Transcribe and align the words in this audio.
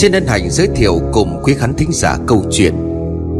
Xin 0.00 0.12
ân 0.12 0.26
hạnh 0.26 0.50
giới 0.50 0.68
thiệu 0.76 1.00
cùng 1.12 1.40
quý 1.42 1.54
khán 1.54 1.74
thính 1.74 1.90
giả 1.92 2.18
câu 2.26 2.44
chuyện 2.50 2.74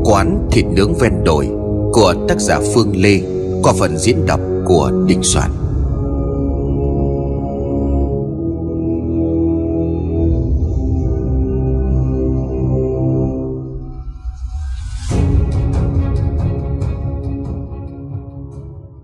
Quán 0.05 0.49
thịt 0.53 0.65
nướng 0.65 0.95
ven 0.95 1.13
đồi 1.25 1.47
Của 1.93 2.15
tác 2.29 2.41
giả 2.41 2.61
Phương 2.75 2.97
Lê 2.97 3.21
Qua 3.63 3.73
phần 3.79 3.99
diễn 3.99 4.27
đọc 4.27 4.41
của 4.65 4.93
Đình 5.07 5.21
Soạn. 5.23 5.51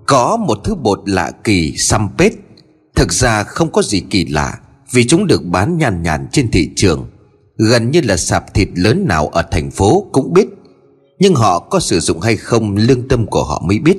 Có 0.06 0.36
một 0.36 0.58
thứ 0.64 0.74
bột 0.74 1.00
lạ 1.06 1.32
kỳ 1.44 1.76
xăm 1.76 2.08
pết, 2.18 2.32
Thực 2.94 3.12
ra 3.12 3.42
không 3.42 3.72
có 3.72 3.82
gì 3.82 4.00
kỳ 4.10 4.24
lạ 4.24 4.58
Vì 4.92 5.06
chúng 5.06 5.26
được 5.26 5.44
bán 5.44 5.78
nhàn 5.78 6.02
nhàn 6.02 6.26
trên 6.32 6.50
thị 6.50 6.70
trường. 6.76 7.06
Gần 7.56 7.90
như 7.90 8.00
là 8.04 8.16
sạp 8.16 8.54
thịt 8.54 8.68
lớn 8.74 9.04
nào 9.08 9.28
ở 9.28 9.42
thành 9.50 9.70
phố 9.70 10.06
cũng 10.12 10.32
biết. 10.32 10.46
Nhưng 11.18 11.34
họ 11.34 11.58
có 11.58 11.80
sử 11.80 12.00
dụng 12.00 12.20
hay 12.20 12.36
không 12.36 12.76
lương 12.76 13.08
tâm 13.08 13.26
của 13.26 13.44
họ 13.44 13.62
mới 13.66 13.78
biết. 13.78 13.96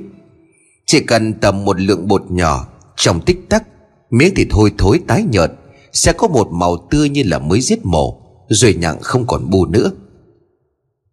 Chỉ 0.86 1.00
cần 1.00 1.34
tầm 1.34 1.66
một 1.66 1.80
lượng 1.80 2.08
bột 2.08 2.32
nhỏ 2.32 2.68
Trong 2.96 3.22
tích 3.22 3.50
tắc, 3.50 3.64
Miếng 4.10 4.36
thịt 4.36 4.48
hôi 4.52 4.72
thối 4.78 5.00
tái 5.08 5.24
nhợt, 5.32 5.52
Sẽ 5.94 6.14
có 6.14 6.28
một 6.28 6.48
màu 6.52 6.88
tươi 6.92 7.10
như 7.10 7.24
là 7.26 7.40
mới 7.40 7.62
giết 7.62 7.86
mổ, 7.86 8.22
Rồi 8.50 8.74
nhặng 8.74 8.98
không 9.02 9.28
còn 9.28 9.50
bù 9.50 9.66
nữa. 9.66 9.92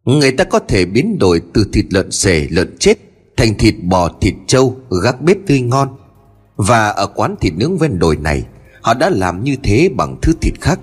Người 0.04 0.32
ta 0.32 0.44
có 0.44 0.58
thể 0.58 0.84
biến 0.84 1.18
đổi 1.18 1.42
từ 1.54 1.66
thịt 1.72 1.86
lợn 1.90 2.10
xề, 2.10 2.46
lợn 2.50 2.76
chết 2.78 2.98
Thành 3.36 3.58
thịt 3.58 3.74
bò, 3.82 4.10
thịt 4.20 4.34
trâu, 4.46 4.76
gác 5.02 5.22
bếp 5.22 5.36
tươi 5.46 5.60
ngon. 5.60 5.88
Và 6.56 6.88
ở 6.88 7.06
quán 7.06 7.36
thịt 7.40 7.52
nướng 7.56 7.78
ven 7.78 7.98
đồi 7.98 8.16
này, 8.16 8.44
Họ 8.82 8.94
đã 8.94 9.10
làm 9.10 9.44
như 9.44 9.56
thế 9.62 9.88
bằng 9.96 10.16
thứ 10.22 10.32
thịt 10.40 10.54
khác. 10.60 10.80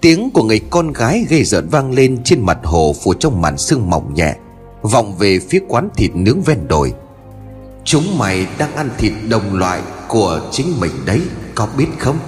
Tiếng 0.00 0.30
của 0.30 0.42
người 0.42 0.60
con 0.70 0.92
gái 0.92 1.26
gây 1.28 1.44
rợn 1.44 1.68
vang 1.68 1.92
lên 1.92 2.18
trên 2.24 2.40
mặt 2.40 2.58
hồ 2.64 2.94
phủ 3.02 3.14
trong 3.14 3.40
màn 3.42 3.58
sương 3.58 3.90
mỏng 3.90 4.14
nhẹ, 4.14 4.36
Vọng 4.82 5.14
về 5.18 5.38
phía 5.38 5.60
quán 5.68 5.88
thịt 5.96 6.10
nướng 6.14 6.42
ven 6.42 6.68
đồi 6.68 6.92
Chúng 7.84 8.18
mày 8.18 8.46
đang 8.58 8.74
ăn 8.74 8.90
thịt 8.98 9.12
đồng 9.28 9.58
loại 9.58 9.80
của 10.08 10.48
chính 10.50 10.80
mình 10.80 10.90
đấy, 11.06 11.20
Có 11.54 11.68
biết 11.78 11.86
không? 11.98 12.18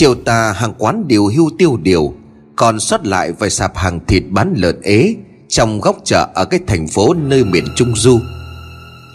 Chiều 0.00 0.14
tà 0.14 0.52
hàng 0.52 0.74
quán 0.78 1.08
điều 1.08 1.26
hưu 1.26 1.50
tiêu 1.58 1.78
điều, 1.82 2.12
Còn 2.56 2.80
sót 2.80 3.06
lại 3.06 3.32
vài 3.32 3.50
sạp 3.50 3.76
hàng 3.76 4.00
thịt 4.06 4.22
bán 4.30 4.54
lợn 4.56 4.80
ế 4.82 5.14
Trong 5.48 5.80
góc 5.80 5.96
chợ 6.04 6.28
ở 6.34 6.44
cái 6.44 6.60
thành 6.66 6.86
phố 6.88 7.14
nơi 7.14 7.44
miền 7.44 7.64
Trung 7.76 7.96
Du. 7.96 8.18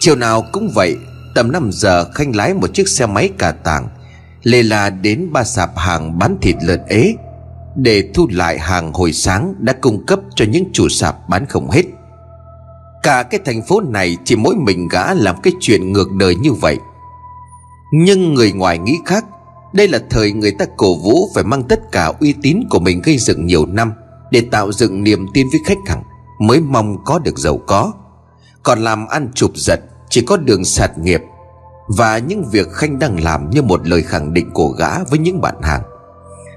Chiều 0.00 0.16
nào 0.16 0.44
cũng 0.52 0.70
vậy, 0.74 0.96
Tầm 1.34 1.52
5 1.52 1.70
giờ 1.72 2.04
Khanh 2.14 2.36
lái 2.36 2.54
một 2.54 2.74
chiếc 2.74 2.88
xe 2.88 3.06
máy 3.06 3.30
cà 3.38 3.52
tàng, 3.52 3.88
Lê 4.42 4.62
la 4.62 4.90
đến 4.90 5.32
ba 5.32 5.44
sạp 5.44 5.78
hàng 5.78 6.18
bán 6.18 6.36
thịt 6.42 6.56
lợn 6.62 6.80
ế 6.88 7.14
Để 7.76 8.10
thu 8.14 8.28
lại 8.30 8.58
hàng 8.58 8.92
hồi 8.92 9.12
sáng 9.12 9.54
Đã 9.58 9.72
cung 9.72 10.06
cấp 10.06 10.20
cho 10.34 10.44
những 10.44 10.64
chủ 10.72 10.88
sạp 10.88 11.28
bán 11.28 11.46
không 11.46 11.70
hết. 11.70 11.82
Cả 13.02 13.22
cái 13.22 13.40
thành 13.44 13.62
phố 13.62 13.80
này 13.80 14.16
Chỉ 14.24 14.36
mỗi 14.36 14.54
mình 14.54 14.88
gã 14.88 15.14
làm 15.14 15.40
cái 15.42 15.52
chuyện 15.60 15.92
ngược 15.92 16.12
đời 16.12 16.34
như 16.34 16.52
vậy. 16.52 16.78
Nhưng 17.92 18.34
người 18.34 18.52
ngoài 18.52 18.78
nghĩ 18.78 18.98
khác 19.04 19.24
đây 19.72 19.88
là 19.88 19.98
thời 20.10 20.32
người 20.32 20.52
ta 20.52 20.64
cổ 20.76 20.94
vũ 20.94 21.30
phải 21.34 21.44
mang 21.44 21.62
tất 21.62 21.92
cả 21.92 22.12
uy 22.20 22.34
tín 22.42 22.60
của 22.70 22.78
mình 22.78 23.02
gây 23.04 23.18
dựng 23.18 23.46
nhiều 23.46 23.66
năm 23.66 23.92
Để 24.30 24.42
tạo 24.50 24.72
dựng 24.72 25.04
niềm 25.04 25.26
tin 25.34 25.46
với 25.52 25.60
khách 25.64 25.78
hàng, 25.86 26.02
Mới 26.40 26.60
mong 26.60 27.04
có 27.04 27.18
được 27.18 27.38
giàu 27.38 27.58
có. 27.66 27.92
Còn 28.62 28.78
làm 28.78 29.06
ăn 29.06 29.28
chụp 29.34 29.50
giật, 29.54 29.80
Chỉ 30.10 30.22
có 30.22 30.36
đường 30.36 30.64
sạt 30.64 30.98
nghiệp. 30.98 31.22
Và 31.88 32.18
những 32.18 32.44
việc 32.50 32.72
Khanh 32.72 32.98
đang 32.98 33.24
làm 33.24 33.50
như 33.50 33.62
một 33.62 33.88
lời 33.88 34.02
khẳng 34.02 34.34
định 34.34 34.50
của 34.50 34.68
gã 34.68 35.04
với 35.04 35.18
những 35.18 35.40
bạn 35.40 35.54
hàng. 35.62 35.82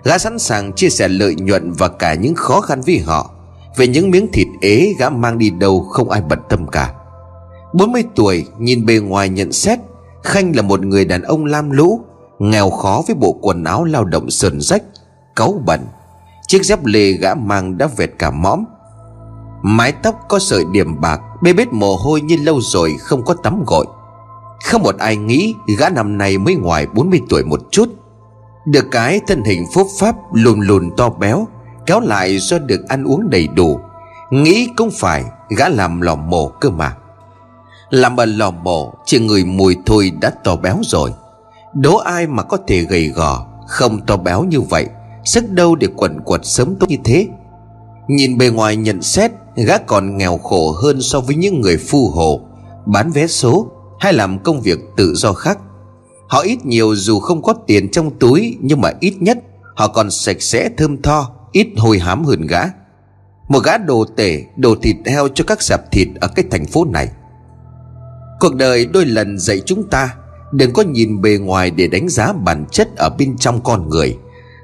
Gã 0.03 0.18
sẵn 0.18 0.40
sàng 0.40 0.74
chia 0.74 0.90
sẻ 0.90 1.08
lợi 1.08 1.36
nhuận 1.36 1.72
và 1.72 1.88
cả 1.88 2.14
những 2.14 2.36
khó 2.36 2.62
khăn 2.62 2.81
với 2.81 3.00
họ. 3.00 3.31
Về 3.78 3.88
những 3.88 4.12
miếng 4.12 4.31
thịt 4.34 4.48
ế, 4.62 4.94
gã 5.00 5.09
mang 5.09 5.38
đi 5.38 5.50
đâu 5.50 5.80
không 5.80 6.09
ai 6.09 6.22
bận 6.30 6.40
tâm 6.50 6.68
cả. 6.68 6.94
40 7.74 8.03
tuổi, 8.16 8.46
nhìn 8.59 8.86
bề 8.86 8.98
ngoài 8.98 9.30
nhận 9.30 9.52
xét, 9.52 9.80
Khanh 10.24 10.56
là 10.56 10.62
một 10.62 10.86
người 10.86 11.06
đàn 11.06 11.22
ông 11.22 11.46
lam 11.46 11.72
lũ 11.72 12.02
Nghèo 12.39 12.69
khó 12.69 13.03
với 13.07 13.16
bộ 13.16 13.35
quần 13.41 13.63
áo 13.63 13.83
lao 13.83 14.05
động 14.05 14.29
sờn 14.29 14.61
rách, 14.61 14.83
Cáu 15.35 15.61
bẩn. 15.66 15.79
Chiếc 16.47 16.66
dép 16.66 16.85
lê 16.85 17.11
gã 17.11 17.35
mang 17.35 17.77
đã 17.77 17.88
vẹt 17.97 18.09
cả 18.19 18.31
mõm. 18.31 18.63
Mái 19.61 19.91
tóc 19.91 20.16
có 20.29 20.39
sợi 20.39 20.63
điểm 20.72 21.01
bạc, 21.01 21.22
Bê 21.41 21.53
bết 21.53 21.73
mồ 21.73 21.95
hôi 21.95 22.22
như 22.22 22.38
lâu 22.38 22.61
rồi 22.61 22.95
không 23.00 23.25
có 23.25 23.33
tắm 23.33 23.63
gội. 23.67 23.85
Không 24.66 24.83
một 24.83 24.97
ai 24.97 25.16
nghĩ 25.16 25.55
gã 25.77 25.89
năm 25.89 26.17
nay 26.17 26.38
mới 26.38 26.55
ngoài 26.55 26.88
40 26.88 27.22
tuổi 27.29 27.44
một 27.44 27.59
chút. 27.72 27.89
Được 28.66 28.85
cái 28.91 29.21
thân 29.27 29.44
hình 29.44 29.66
phốp 29.73 29.88
pháp 30.00 30.16
lùn 30.33 30.61
lùn 30.61 30.91
to 30.97 31.09
béo, 31.09 31.47
Kéo 31.85 32.00
lại 32.00 32.38
do 32.38 32.59
được 32.59 32.88
ăn 32.88 33.03
uống 33.03 33.29
đầy 33.29 33.47
đủ. 33.47 33.79
Nghĩ 34.31 34.69
cũng 34.77 34.89
phải, 34.91 35.23
gã 35.50 35.69
làm 35.69 36.01
lò 36.01 36.16
mổ 36.16 36.47
cơ 36.47 36.69
mà. 36.69 36.95
Làm 37.89 38.19
ở 38.19 38.25
lò 38.25 38.51
mổ, 38.51 38.94
Chỉ 39.06 39.19
người 39.19 39.45
mùi 39.45 39.77
thôi 39.85 40.11
đã 40.21 40.29
to 40.44 40.56
béo 40.56 40.77
rồi. 40.83 41.13
Đố 41.74 41.97
ai 41.97 42.28
mà 42.28 42.44
có 42.44 42.57
thể 42.68 42.81
gầy 42.81 43.07
gò, 43.07 43.46
Không 43.68 44.06
to 44.06 44.18
béo 44.18 44.44
như 44.44 44.62
vậy, 44.62 44.88
Sức 45.25 45.50
đâu 45.50 45.75
để 45.75 45.88
quẩn 45.96 46.19
quật 46.25 46.41
sớm 46.44 46.75
tốt 46.75 46.88
như 46.90 46.97
thế? 47.03 47.28
Nhìn 48.07 48.38
bề 48.38 48.50
ngoài 48.50 48.75
nhận 48.75 49.02
xét, 49.02 49.31
Gã 49.56 49.78
còn 49.78 50.18
nghèo 50.18 50.38
khổ 50.38 50.72
hơn 50.72 51.02
so 51.02 51.19
với 51.19 51.35
những 51.35 51.62
người 51.62 51.78
phu 51.78 52.09
hồ 52.09 52.41
Bán 52.85 53.12
vé 53.12 53.28
số 53.28 53.72
Hay 54.00 54.13
làm 54.13 54.40
công 54.40 54.62
việc 54.62 54.80
tự 54.97 55.13
do 55.16 55.34
khác. 55.34 55.59
Họ 56.28 56.41
ít 56.41 56.66
nhiều 56.66 56.96
dù 56.96 57.19
không 57.19 57.41
có 57.41 57.53
tiền 57.68 57.91
trong 57.91 58.19
túi, 58.19 58.57
Nhưng 58.62 58.81
mà 58.81 58.91
ít 59.00 59.13
nhất 59.19 59.38
Họ 59.75 59.88
còn 59.88 60.12
sạch 60.12 60.41
sẽ 60.41 60.69
thơm 60.78 61.01
tho, 61.01 61.31
Ít 61.51 61.68
hôi 61.78 62.00
hám 62.00 62.24
hơn 62.24 62.47
gã. 62.47 62.62
Một 63.47 63.59
gã 63.63 63.78
đồ 63.78 64.06
tể 64.16 64.44
Đồ 64.57 64.75
thịt 64.81 64.96
heo 65.06 65.28
cho 65.28 65.44
các 65.47 65.62
sạp 65.62 65.91
thịt 65.91 66.07
Ở 66.22 66.28
cái 66.28 66.46
thành 66.51 66.66
phố 66.66 66.86
này. 66.86 67.09
Cuộc 68.40 68.56
đời 68.56 68.86
đôi 68.86 69.06
lần 69.06 69.40
dạy 69.40 69.62
chúng 69.66 69.90
ta 69.90 70.16
Đừng 70.52 70.74
có 70.74 70.84
nhìn 70.84 71.22
bề 71.22 71.38
ngoài 71.38 71.72
để 71.72 71.88
đánh 71.88 72.10
giá 72.10 72.34
bản 72.34 72.66
chất 72.72 72.96
ở 72.98 73.10
bên 73.10 73.38
trong 73.38 73.62
con 73.64 73.90
người. 73.90 74.18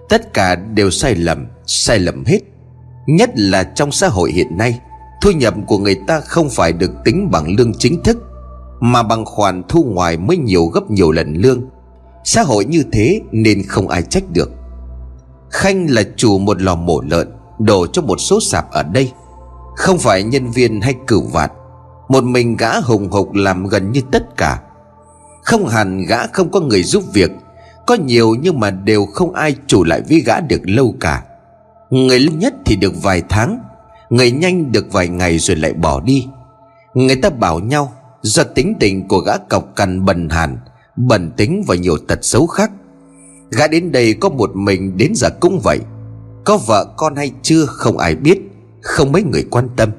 Tất 0.09 0.33
cả 0.33 0.55
đều 0.55 0.91
sai 0.91 1.15
lầm, 1.15 1.47
sai 1.65 1.99
lầm 1.99 2.25
hết. 2.25 2.39
Nhất 3.07 3.29
là 3.35 3.63
trong 3.63 3.91
xã 3.91 4.07
hội 4.07 4.31
hiện 4.31 4.57
nay 4.57 4.79
Thu 5.25 5.31
nhập 5.31 5.53
của 5.67 5.77
người 5.77 5.95
ta 6.07 6.19
không 6.19 6.49
phải 6.49 6.73
được 6.73 6.91
tính 7.05 7.31
bằng 7.31 7.55
lương 7.57 7.73
chính 7.73 8.03
thức 8.03 8.17
Mà 8.79 9.03
bằng 9.03 9.25
khoản 9.25 9.63
thu 9.69 9.83
ngoài 9.83 10.17
mới 10.17 10.37
nhiều 10.37 10.65
gấp 10.65 10.91
nhiều 10.91 11.11
lần 11.11 11.33
lương. 11.33 11.61
Xã 12.23 12.41
hội 12.41 12.65
như 12.65 12.83
thế 12.91 13.21
nên 13.31 13.63
không 13.67 13.87
ai 13.87 14.01
trách 14.01 14.23
được. 14.29 14.51
Khanh 15.49 15.89
là 15.89 16.03
chủ 16.15 16.37
một 16.37 16.61
lò 16.61 16.75
mổ 16.75 17.01
lợn 17.01 17.27
Đổ 17.59 17.87
cho 17.87 18.01
một 18.01 18.17
số 18.17 18.39
sạp 18.41 18.71
ở 18.71 18.83
đây. 18.83 19.11
Không 19.75 19.97
phải 19.97 20.23
nhân 20.23 20.51
viên 20.51 20.81
hay 20.81 20.95
cửu 21.07 21.21
vạt 21.31 21.51
Một 22.09 22.23
mình 22.23 22.57
gã 22.57 22.79
hùng 22.79 23.11
hục 23.11 23.33
làm 23.33 23.67
gần 23.67 23.91
như 23.91 24.01
tất 24.11 24.37
cả 24.37 24.59
không 25.45 25.67
hẳn 25.67 26.05
gã 26.05 26.27
không 26.27 26.51
có 26.51 26.59
người 26.59 26.83
giúp 26.83 27.03
việc, 27.13 27.31
Có 27.87 27.95
nhiều 27.95 28.35
nhưng 28.41 28.59
mà 28.59 28.71
đều 28.71 29.05
không 29.05 29.33
ai 29.33 29.55
chủ 29.67 29.83
lại 29.83 30.01
với 30.09 30.19
gã 30.19 30.39
được 30.39 30.61
lâu 30.63 30.95
cả. 30.99 31.23
Người 31.89 32.19
lâu 32.19 32.35
nhất 32.35 32.53
thì 32.65 32.75
được 32.75 32.93
vài 33.03 33.23
tháng, 33.29 33.59
Người 34.09 34.31
nhanh 34.31 34.71
được 34.71 34.91
vài 34.91 35.07
ngày 35.07 35.37
rồi 35.37 35.57
lại 35.57 35.73
bỏ 35.73 35.99
đi. 35.99 36.27
Người 36.93 37.15
ta 37.15 37.29
bảo 37.29 37.59
nhau, 37.59 37.93
Do 38.21 38.43
tính 38.43 38.73
tình 38.79 39.07
của 39.07 39.19
gã 39.19 39.37
cọc 39.37 39.75
cằn 39.75 40.05
bần 40.05 40.29
hàn 40.29 40.57
Bẩn 40.95 41.31
tính 41.37 41.63
và 41.67 41.75
nhiều 41.75 41.97
tật 42.07 42.19
xấu 42.21 42.47
khác. 42.47 42.71
Gã 43.51 43.67
đến 43.67 43.91
đây 43.91 44.13
có 44.13 44.29
một 44.29 44.55
mình 44.55 44.97
đến 44.97 45.11
giờ 45.15 45.29
cũng 45.39 45.59
vậy. 45.63 45.79
Có 46.45 46.57
vợ 46.57 46.93
con 46.97 47.15
hay 47.15 47.31
chưa 47.41 47.65
không 47.65 47.97
ai 47.97 48.15
biết, 48.15 48.39
Không 48.81 49.11
mấy 49.11 49.23
người 49.23 49.45
quan 49.51 49.69
tâm. 49.75 49.89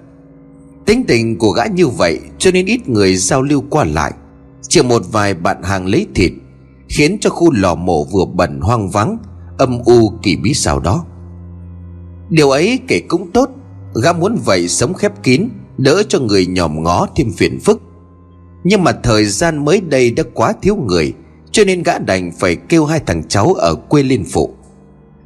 Tính 0.87 1.05
tình 1.09 1.39
của 1.39 1.51
gã 1.51 1.67
như 1.67 1.89
vậy, 1.89 2.21
Cho 2.39 2.51
nên 2.51 2.67
ít 2.67 2.89
người 2.89 3.17
giao 3.17 3.43
lưu 3.43 3.65
qua 3.71 3.85
lại 3.85 4.13
chỉ 4.69 4.83
một 4.83 5.03
vài 5.13 5.35
bạn 5.35 5.63
hàng 5.63 5.87
lấy 5.87 6.07
thịt, 6.15 6.33
Khiến 6.89 7.19
cho 7.21 7.31
khu 7.31 7.53
lò 7.53 7.75
mổ 7.75 8.05
vừa 8.05 8.25
bẩn 8.35 8.61
hoang 8.61 8.91
vắng, 8.91 9.19
Âm 9.59 9.79
u 9.85 10.13
kỳ 10.23 10.37
bí 10.37 10.55
sao 10.55 10.81
đó. 10.81 11.05
Điều 12.31 12.51
ấy 12.51 12.79
kể 12.89 13.01
cũng 13.09 13.31
tốt, 13.33 13.51
Gã 14.03 14.13
muốn 14.13 14.37
vậy 14.45 14.69
sống 14.69 14.95
khép 14.95 15.23
kín, 15.23 15.49
Đỡ 15.79 16.03
cho 16.09 16.21
người 16.21 16.47
nhòm 16.47 16.83
ngó 16.83 17.07
thêm 17.17 17.33
phiền 17.33 17.61
phức. 17.61 17.83
Nhưng 18.65 18.85
mà 18.85 18.93
thời 18.93 19.25
gian 19.25 19.65
mới 19.65 19.81
đây 19.81 20.11
đã 20.11 20.23
quá 20.35 20.53
thiếu 20.63 20.77
người, 20.77 21.13
Cho 21.51 21.65
nên 21.65 21.83
gã 21.83 21.99
đành 21.99 22.33
phải 22.39 22.57
kêu 22.57 22.85
hai 22.85 23.01
thằng 23.07 23.23
cháu 23.29 23.55
ở 23.55 23.75
quê 23.75 24.03
liên 24.03 24.25
phụ. 24.33 24.55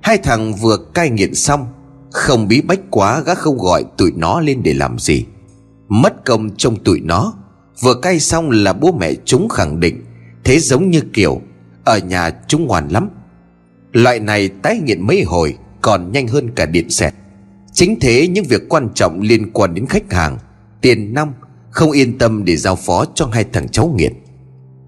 Hai 0.03 0.19
thằng 0.19 0.55
vừa 0.55 0.77
cai 0.95 1.11
nghiện 1.11 1.35
xong, 1.35 1.67
Không 2.11 2.49
bí 2.49 2.61
bách 2.61 2.81
quá 2.91 3.21
gã 3.21 3.35
không 3.35 3.59
gọi 3.59 3.85
tụi 3.99 4.13
nó 4.17 4.41
lên 4.41 4.63
để 4.63 4.75
làm 4.75 4.99
gì. 4.99 5.25
Mất 5.89 6.25
công 6.25 6.51
trong 6.57 6.77
tụi 6.77 7.01
nó 7.01 7.35
Vừa 7.81 7.95
cay 7.95 8.21
xong 8.21 8.51
là 8.51 8.73
bố 8.73 8.93
mẹ 8.93 9.13
chúng 9.25 9.49
khẳng 9.49 9.81
định, 9.81 10.05
Thế 10.45 10.59
giống 10.59 10.91
như 10.91 11.01
kiểu, 11.13 11.41
Ở 11.85 11.99
nhà 11.99 12.31
chúng 12.49 12.67
ngoan 12.67 12.89
lắm. 12.89 13.09
Loại 13.93 14.21
này 14.21 14.49
tái 14.49 14.81
nghiện 14.85 15.07
mấy 15.07 15.23
hồi 15.23 15.57
Còn 15.81 16.13
nhanh 16.13 16.29
hơn 16.29 16.51
cả 16.51 16.67
điện 16.67 16.91
xẹt. 16.91 17.15
Chính 17.73 18.01
thế 18.01 18.29
những 18.29 18.45
việc 18.45 18.69
quan 18.69 18.89
trọng 18.95 19.21
liên 19.21 19.53
quan 19.53 19.75
đến 19.75 19.87
khách 19.87 20.13
hàng, 20.13 20.39
Tiền 20.81 21.15
năm 21.15 21.33
Không 21.71 21.91
yên 21.91 22.19
tâm 22.19 22.45
để 22.45 22.57
giao 22.57 22.77
phó 22.77 23.05
cho 23.15 23.27
hai 23.27 23.45
thằng 23.53 23.69
cháu 23.69 23.95
nghiện. 23.97 24.13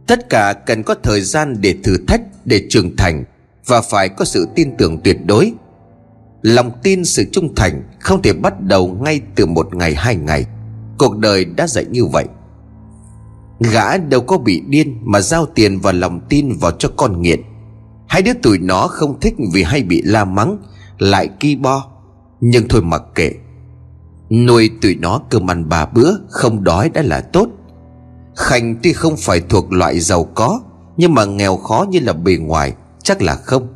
Tất 0.07 0.29
cả 0.29 0.53
cần 0.53 0.83
có 0.83 0.95
thời 1.03 1.21
gian 1.21 1.57
để 1.61 1.75
thử 1.85 1.97
thách, 2.07 2.23
Để 2.45 2.67
trưởng 2.71 2.97
thành 2.97 3.25
Và 3.67 3.81
phải 3.81 4.09
có 4.09 4.25
sự 4.25 4.49
tin 4.55 4.77
tưởng 4.79 5.01
tuyệt 5.05 5.17
đối. 5.27 5.53
Lòng 6.43 6.71
tin 6.83 7.05
sự 7.05 7.25
trung 7.33 7.55
thành 7.55 7.83
Không 8.01 8.23
thể 8.23 8.33
bắt 8.33 8.61
đầu 8.61 8.99
ngay 9.03 9.21
từ 9.35 9.47
một 9.47 9.75
ngày 9.75 9.95
hai 9.95 10.17
ngày. 10.17 10.45
Cuộc 10.99 11.17
đời 11.19 11.45
đã 11.45 11.67
dạy 11.67 11.85
như 11.91 12.05
vậy. 12.05 12.25
Gã 13.71 13.97
đâu 13.97 14.21
có 14.21 14.39
bị 14.39 14.63
điên 14.69 14.99
Mà 15.05 15.21
giao 15.21 15.47
tiền 15.47 15.81
và 15.81 15.93
lòng 15.93 16.21
tin 16.29 16.53
vào 16.61 16.71
cho 16.71 16.89
con 16.97 17.23
nghiện. 17.23 17.43
Hai 18.09 18.23
đứa 18.23 18.33
tụi 18.43 18.59
nó 18.59 18.87
không 18.87 19.21
thích 19.21 19.35
Vì 19.53 19.63
hay 19.63 19.83
bị 19.83 20.03
la 20.03 20.25
mắng, 20.25 20.59
Lại 20.99 21.29
ki 21.41 21.57
bo. 21.57 21.87
Nhưng 22.41 22.69
thôi 22.69 22.83
mặc 22.83 23.03
kệ. 23.15 23.33
Nuôi 24.31 24.71
tụi 24.81 24.95
nó 24.95 25.21
cơm 25.31 25.51
ăn 25.51 25.69
bà 25.69 25.87
bữa, 25.87 26.13
Không 26.29 26.65
đói 26.65 26.89
đã 26.89 27.03
là 27.03 27.21
tốt. 27.21 27.49
Khanh 28.37 28.77
tuy 28.83 28.93
không 28.93 29.17
phải 29.17 29.41
thuộc 29.41 29.73
loại 29.73 30.01
giàu 30.01 30.25
có, 30.25 30.61
Nhưng 30.97 31.15
mà 31.15 31.25
nghèo 31.25 31.57
khó 31.57 31.87
như 31.91 32.01
là 32.01 32.13
bề 32.13 32.37
ngoài, 32.37 32.73
Chắc 33.03 33.23
là 33.23 33.35
không. 33.35 33.69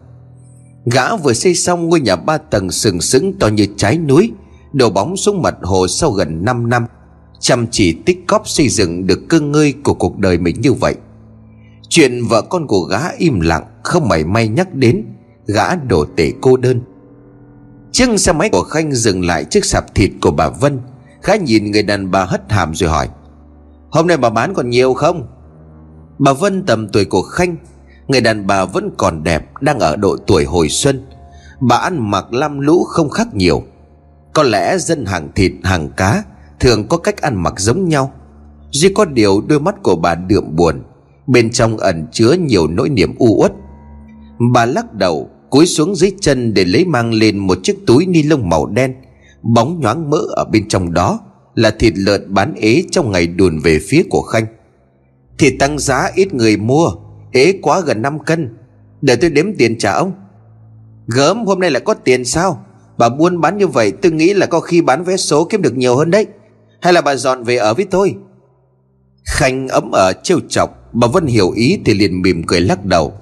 Gã 0.92 1.16
vừa 1.16 1.32
xây 1.32 1.54
xong 1.54 1.88
ngôi 1.88 2.00
nhà 2.00 2.16
ba 2.16 2.38
tầng 2.38 2.70
sừng 2.70 3.00
sững 3.00 3.38
to 3.38 3.48
như 3.48 3.66
trái 3.76 3.98
núi, 3.98 4.32
Đổ 4.72 4.90
bóng 4.90 5.16
xuống 5.16 5.42
mặt 5.42 5.54
hồ 5.62 5.88
sau 5.88 6.10
gần 6.10 6.44
5 6.44 6.68
năm. 6.68 6.86
Chăm 7.40 7.66
chỉ 7.70 7.92
tích 7.92 8.26
cóp 8.26 8.48
xây 8.48 8.68
dựng 8.68 9.06
được 9.06 9.20
cơ 9.28 9.40
ngơi 9.40 9.74
của 9.84 9.94
cuộc 9.94 10.18
đời 10.18 10.38
mình 10.38 10.60
như 10.60 10.72
vậy. 10.72 10.94
Chuyện 11.88 12.26
vợ 12.28 12.42
con 12.42 12.66
của 12.66 12.80
gã 12.80 12.98
im 13.18 13.40
lặng, 13.40 13.64
Không 13.82 14.08
mảy 14.08 14.24
may 14.24 14.48
nhắc 14.48 14.74
đến, 14.74 15.04
Gã 15.46 15.74
đổ 15.74 16.04
tể 16.16 16.32
cô 16.40 16.56
đơn. 16.56 16.80
Chiếc 17.92 18.20
xe 18.20 18.32
máy 18.32 18.48
của 18.48 18.62
Khanh 18.62 18.92
dừng 18.92 19.26
lại 19.26 19.44
trước 19.44 19.64
sạp 19.64 19.94
thịt 19.94 20.10
của 20.20 20.30
bà 20.30 20.48
Vân. 20.48 20.80
Gã 21.22 21.36
nhìn 21.36 21.70
người 21.70 21.82
đàn 21.82 22.10
bà 22.10 22.24
hất 22.24 22.52
hàm 22.52 22.74
rồi 22.74 22.90
hỏi, 22.90 23.08
Hôm 23.90 24.06
nay 24.06 24.16
bà 24.16 24.30
bán 24.30 24.54
còn 24.54 24.70
nhiều 24.70 24.94
không? 24.94 25.26
Bà 26.18 26.32
Vân 26.32 26.66
tầm 26.66 26.88
tuổi 26.88 27.04
của 27.04 27.22
Khanh, 27.22 27.56
Người 28.08 28.20
đàn 28.20 28.46
bà 28.46 28.64
vẫn 28.64 28.90
còn 28.98 29.24
đẹp, 29.24 29.44
Đang 29.60 29.78
ở 29.78 29.96
độ 29.96 30.16
tuổi 30.26 30.44
hồi 30.44 30.68
xuân. 30.68 31.06
Bà 31.60 31.76
ăn 31.76 32.10
mặc 32.10 32.32
lam 32.32 32.60
lũ 32.60 32.84
không 32.84 33.10
khác 33.10 33.34
nhiều. 33.34 33.62
Có 34.32 34.42
lẽ 34.42 34.78
dân 34.78 35.06
hàng 35.06 35.28
thịt, 35.34 35.52
hàng 35.62 35.90
cá 35.96 36.22
Thường 36.60 36.88
có 36.88 36.96
cách 36.96 37.20
ăn 37.20 37.42
mặc 37.42 37.54
giống 37.56 37.88
nhau. 37.88 38.12
Duy 38.70 38.88
có 38.94 39.04
điều 39.04 39.40
đôi 39.48 39.60
mắt 39.60 39.82
của 39.82 39.96
bà 39.96 40.14
đượm 40.14 40.56
buồn, 40.56 40.82
Bên 41.26 41.50
trong 41.50 41.78
ẩn 41.78 42.06
chứa 42.12 42.32
nhiều 42.32 42.66
nỗi 42.66 42.88
niềm 42.88 43.14
u 43.18 43.40
uất. 43.40 43.52
Bà 44.52 44.66
lắc 44.66 44.92
đầu, 44.92 45.30
Cúi 45.50 45.66
xuống 45.66 45.96
dưới 45.96 46.12
chân 46.20 46.54
để 46.54 46.64
lấy 46.64 46.84
mang 46.84 47.12
lên 47.12 47.38
một 47.38 47.58
chiếc 47.62 47.76
túi 47.86 48.06
ni 48.06 48.22
lông 48.22 48.48
màu 48.48 48.66
đen, 48.66 48.94
Bóng 49.42 49.80
nhoáng 49.80 50.10
mỡ 50.10 50.18
ở 50.30 50.44
bên 50.44 50.68
trong 50.68 50.92
đó, 50.92 51.20
Là 51.54 51.70
thịt 51.70 51.92
lợn 51.96 52.34
bán 52.34 52.54
ế 52.54 52.82
trong 52.90 53.12
ngày 53.12 53.26
đùn 53.26 53.58
về 53.58 53.78
phía 53.88 54.02
của 54.10 54.22
Khanh. 54.22 54.46
Thịt 55.38 55.54
tăng 55.58 55.78
giá 55.78 56.10
ít 56.14 56.34
người 56.34 56.56
mua, 56.56 56.90
Ế 57.32 57.58
quá 57.62 57.80
gần 57.80 58.02
5 58.02 58.18
cân. 58.18 58.56
Để 59.02 59.16
tôi 59.16 59.30
đếm 59.30 59.46
tiền 59.58 59.78
trả 59.78 59.92
ông. 59.92 60.12
Gớm, 61.06 61.46
hôm 61.46 61.60
nay 61.60 61.70
lại 61.70 61.82
có 61.84 61.94
tiền 61.94 62.24
sao? 62.24 62.64
Bà 62.98 63.08
buôn 63.08 63.40
bán 63.40 63.58
như 63.58 63.66
vậy, 63.66 63.92
tôi 64.02 64.12
nghĩ 64.12 64.34
là 64.34 64.46
có 64.46 64.60
khi 64.60 64.80
bán 64.80 65.04
vé 65.04 65.16
số 65.16 65.44
kiếm 65.44 65.62
được 65.62 65.76
nhiều 65.76 65.96
hơn 65.96 66.10
đấy. 66.10 66.26
Hay 66.80 66.92
là 66.92 67.00
bà 67.00 67.16
dọn 67.16 67.44
về 67.44 67.56
ở 67.56 67.74
với 67.74 67.84
tôi? 67.84 68.14
Khanh 69.24 69.68
ấm 69.68 69.90
ở 69.92 70.12
trêu 70.22 70.40
chọc, 70.48 70.70
Bà 70.92 71.08
Vân 71.08 71.26
hiểu 71.26 71.50
ý 71.50 71.80
thì 71.84 71.94
liền 71.94 72.22
mỉm 72.22 72.42
cười 72.46 72.60
lắc 72.60 72.84
đầu. 72.84 73.12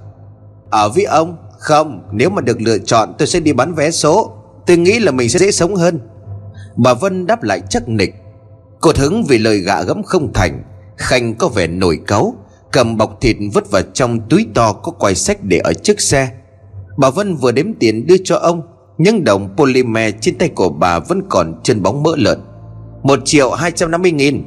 Ở 0.71 0.89
với 0.89 1.05
ông? 1.05 1.37
Không, 1.59 2.03
nếu 2.12 2.31
mà 2.31 2.41
được 2.41 2.61
lựa 2.61 2.79
chọn 2.79 3.15
tôi 3.19 3.29
sẽ 3.29 3.41
đi 3.41 3.53
bán 3.53 3.75
vé 3.75 3.91
số. 3.91 4.33
Tôi 4.67 4.77
nghĩ 4.77 4.99
là 4.99 5.12
mình 5.12 5.29
sẽ 5.29 5.39
dễ 5.39 5.51
sống 5.51 5.75
hơn. 5.75 6.01
Bà 6.77 6.95
Vân 6.95 7.27
đáp 7.27 7.43
lại 7.43 7.61
chắc 7.71 7.89
nịch. 7.89 8.15
Cột 8.81 8.99
hứng 8.99 9.25
vì 9.25 9.39
lời 9.39 9.59
gạ 9.59 9.83
gẫm 9.83 10.03
không 10.03 10.33
thành. 10.33 10.62
Khanh 10.97 11.35
có 11.35 11.49
vẻ 11.49 11.67
nổi 11.67 12.01
cáu, 12.06 12.35
Cầm 12.73 12.97
bọc 12.97 13.21
thịt 13.21 13.37
vứt 13.53 13.71
vào 13.71 13.83
trong 13.95 14.29
túi 14.29 14.47
to 14.55 14.73
có 14.73 14.93
quai 14.93 15.15
sách 15.15 15.39
để 15.43 15.59
ở 15.59 15.73
trước 15.73 16.01
xe. 16.01 16.29
Bà 16.97 17.11
Vân 17.11 17.37
vừa 17.37 17.53
đếm 17.53 17.67
tiền 17.75 18.06
đưa 18.06 18.17
cho 18.25 18.37
ông, 18.37 18.62
Nhưng 18.99 19.25
đồng 19.25 19.56
polymer 19.56 20.15
trên 20.21 20.39
tay 20.39 20.49
của 20.49 20.69
bà 20.69 20.99
vẫn 20.99 21.23
còn 21.29 21.61
chân 21.62 21.83
bóng 21.83 22.03
mỡ 22.03 22.11
lợn. 22.17 22.39
Một 23.05 23.21
triệu 23.25 23.51
hai 23.51 23.71
trăm 23.71 23.91
năm 23.91 24.03
mươi 24.03 24.12
nghìn. 24.12 24.43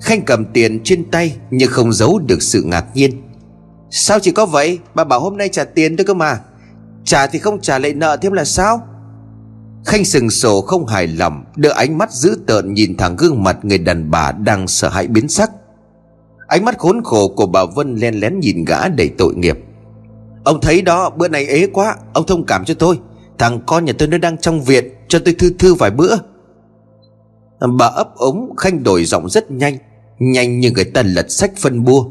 Khanh 0.00 0.22
cầm 0.22 0.44
tiền 0.44 0.80
trên 0.84 1.10
tay 1.10 1.36
Nhưng 1.50 1.70
không 1.70 1.92
giấu 1.92 2.18
được 2.18 2.42
sự 2.42 2.62
ngạc 2.62 2.84
nhiên. 2.94 3.22
Sao 3.90 4.18
chỉ 4.20 4.30
có 4.30 4.46
vậy? 4.46 4.78
Bà 4.94 5.04
bảo 5.04 5.20
hôm 5.20 5.36
nay 5.36 5.48
trả 5.48 5.64
tiền 5.64 5.96
thôi 5.96 6.04
cơ 6.04 6.14
mà. 6.14 6.40
Trả 7.04 7.26
thì 7.26 7.38
không 7.38 7.60
trả 7.60 7.78
lại 7.78 7.94
nợ 7.94 8.16
thêm 8.16 8.32
là 8.32 8.44
sao? 8.44 8.80
Khanh 9.84 10.04
sừng 10.04 10.30
sổ 10.30 10.60
không 10.60 10.86
hài 10.86 11.06
lòng, 11.06 11.44
Đưa 11.56 11.70
ánh 11.70 11.98
mắt 11.98 12.12
dữ 12.12 12.38
tợn 12.46 12.74
nhìn 12.74 12.96
thẳng 12.96 13.16
gương 13.18 13.42
mặt 13.42 13.58
người 13.62 13.78
đàn 13.78 14.10
bà 14.10 14.32
đang 14.32 14.68
sợ 14.68 14.88
hãi 14.88 15.06
biến 15.06 15.28
sắc. 15.28 15.50
Ánh 16.46 16.64
mắt 16.64 16.78
khốn 16.78 17.02
khổ 17.04 17.28
của 17.28 17.46
bà 17.46 17.64
Vân 17.64 17.96
len 17.96 18.14
lén 18.14 18.40
nhìn 18.40 18.64
gã 18.64 18.88
đầy 18.88 19.10
tội 19.18 19.34
nghiệp. 19.34 19.58
Ông 20.44 20.60
thấy 20.60 20.82
đó, 20.82 21.10
bữa 21.10 21.28
này 21.28 21.46
ế 21.46 21.66
quá, 21.66 21.96
Ông 22.12 22.26
thông 22.26 22.46
cảm 22.46 22.64
cho 22.64 22.74
tôi. 22.74 22.98
Thằng 23.38 23.60
con 23.66 23.84
nhà 23.84 23.92
tôi 23.98 24.08
nó 24.08 24.18
đang 24.18 24.38
trong 24.38 24.62
viện, 24.62 24.84
Cho 25.08 25.18
tôi 25.18 25.34
thư 25.34 25.50
thư 25.58 25.74
vài 25.74 25.90
bữa. 25.90 26.16
Bà 27.60 27.86
ấp 27.86 28.14
ống, 28.16 28.56
khanh 28.56 28.82
đổi 28.82 29.04
giọng 29.04 29.28
rất 29.28 29.50
nhanh 29.50 29.78
Nhanh 30.18 30.60
như 30.60 30.70
người 30.70 30.84
ta 30.84 31.02
lật 31.02 31.30
sách 31.30 31.52
phân 31.56 31.84
bua. 31.84 32.04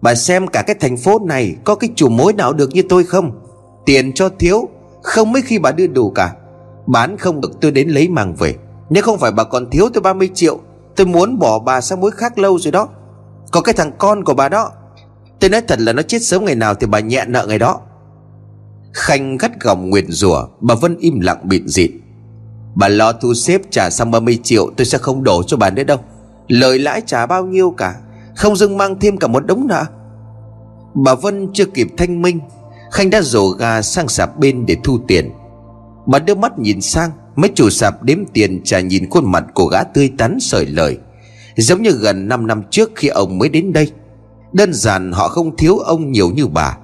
Bà 0.00 0.14
xem 0.14 0.46
cả 0.46 0.62
cái 0.62 0.76
thành 0.80 0.96
phố 0.96 1.18
này 1.26 1.56
Có 1.64 1.74
cái 1.74 1.90
chủ 1.96 2.08
mối 2.08 2.32
nào 2.32 2.52
được 2.52 2.70
như 2.70 2.82
tôi 2.88 3.04
không? 3.04 3.40
Tiền 3.86 4.12
cho 4.12 4.28
thiếu, 4.28 4.68
Không 5.02 5.32
mấy 5.32 5.42
khi 5.42 5.58
bà 5.58 5.72
đưa 5.72 5.86
đủ 5.86 6.10
cả. 6.10 6.34
Bán 6.86 7.16
không 7.16 7.40
được, 7.40 7.60
tôi 7.60 7.70
đến 7.70 7.88
lấy 7.88 8.08
mang 8.08 8.34
về. 8.34 8.54
Nếu 8.90 9.02
không 9.02 9.18
phải 9.18 9.32
bà 9.32 9.44
còn 9.44 9.70
thiếu 9.70 9.88
tôi 9.94 10.02
30 10.02 10.30
triệu, 10.34 10.58
Tôi 10.96 11.06
muốn 11.06 11.38
bỏ 11.38 11.58
bà 11.58 11.80
sang 11.80 12.00
mối 12.00 12.10
khác 12.10 12.38
lâu 12.38 12.58
rồi 12.58 12.72
đó. 12.72 12.88
Có 13.50 13.60
cái 13.60 13.74
thằng 13.74 13.92
con 13.98 14.24
của 14.24 14.34
bà 14.34 14.48
đó. 14.48 14.70
Tôi 15.40 15.50
nói 15.50 15.60
thật 15.68 15.80
là 15.80 15.92
nó 15.92 16.02
chết 16.02 16.22
sớm 16.22 16.44
ngày 16.44 16.54
nào 16.54 16.74
Thì 16.74 16.86
bà 16.86 17.00
nhẹ 17.00 17.24
nợ 17.28 17.46
ngày 17.46 17.58
đó. 17.58 17.80
Khanh 18.92 19.36
gắt 19.36 19.60
gỏng 19.60 19.90
nguyền 19.90 20.06
rủa, 20.08 20.46
Bà 20.60 20.74
Vân 20.74 20.96
im 20.98 21.20
lặng 21.20 21.40
bịn 21.44 21.68
dịt 21.68 21.90
Bà 22.74 22.88
lo 22.88 23.12
thu 23.12 23.34
xếp 23.34 23.60
trả 23.70 23.90
xong 23.90 24.10
30 24.10 24.38
triệu, 24.42 24.70
Tôi 24.76 24.84
sẽ 24.84 24.98
không 24.98 25.24
đổ 25.24 25.42
cho 25.42 25.56
bà 25.56 25.70
nữa 25.70 25.84
đâu. 25.84 25.98
Lời 26.48 26.78
lãi 26.78 27.02
trả 27.06 27.26
bao 27.26 27.44
nhiêu 27.46 27.74
cả, 27.76 27.94
Không 28.36 28.56
dưng 28.56 28.78
mang 28.78 29.00
thêm 29.00 29.16
cả 29.16 29.26
một 29.26 29.46
đống 29.46 29.66
nợ. 29.66 29.84
Bà 30.94 31.14
Vân 31.14 31.52
chưa 31.52 31.64
kịp 31.64 31.88
thanh 31.96 32.22
minh, 32.22 32.40
Khanh 32.92 33.10
đã 33.10 33.22
rổ 33.22 33.48
gà 33.48 33.82
sang 33.82 34.08
sạp 34.08 34.38
bên 34.38 34.66
để 34.66 34.76
thu 34.84 34.98
tiền. 35.08 35.30
Bà 36.06 36.18
đưa 36.18 36.34
mắt 36.34 36.58
nhìn 36.58 36.80
sang, 36.80 37.10
Mấy 37.36 37.50
chủ 37.54 37.70
sạp 37.70 38.02
đếm 38.02 38.18
tiền 38.32 38.60
trả 38.64 38.80
nhìn 38.80 39.10
khuôn 39.10 39.32
mặt 39.32 39.44
của 39.54 39.66
gã 39.66 39.82
tươi 39.84 40.12
tắn 40.18 40.38
sởi 40.40 40.66
lời. 40.66 40.98
Giống 41.56 41.82
như 41.82 41.90
gần 41.90 42.28
5 42.28 42.46
năm 42.46 42.62
trước 42.70 42.90
khi 42.96 43.08
ông 43.08 43.38
mới 43.38 43.48
đến 43.48 43.72
đây. 43.72 43.90
Đơn 44.52 44.72
giản 44.72 45.12
họ 45.12 45.28
không 45.28 45.56
thiếu 45.56 45.78
ông 45.78 46.12
nhiều 46.12 46.30
như 46.30 46.46
bà. 46.46 46.76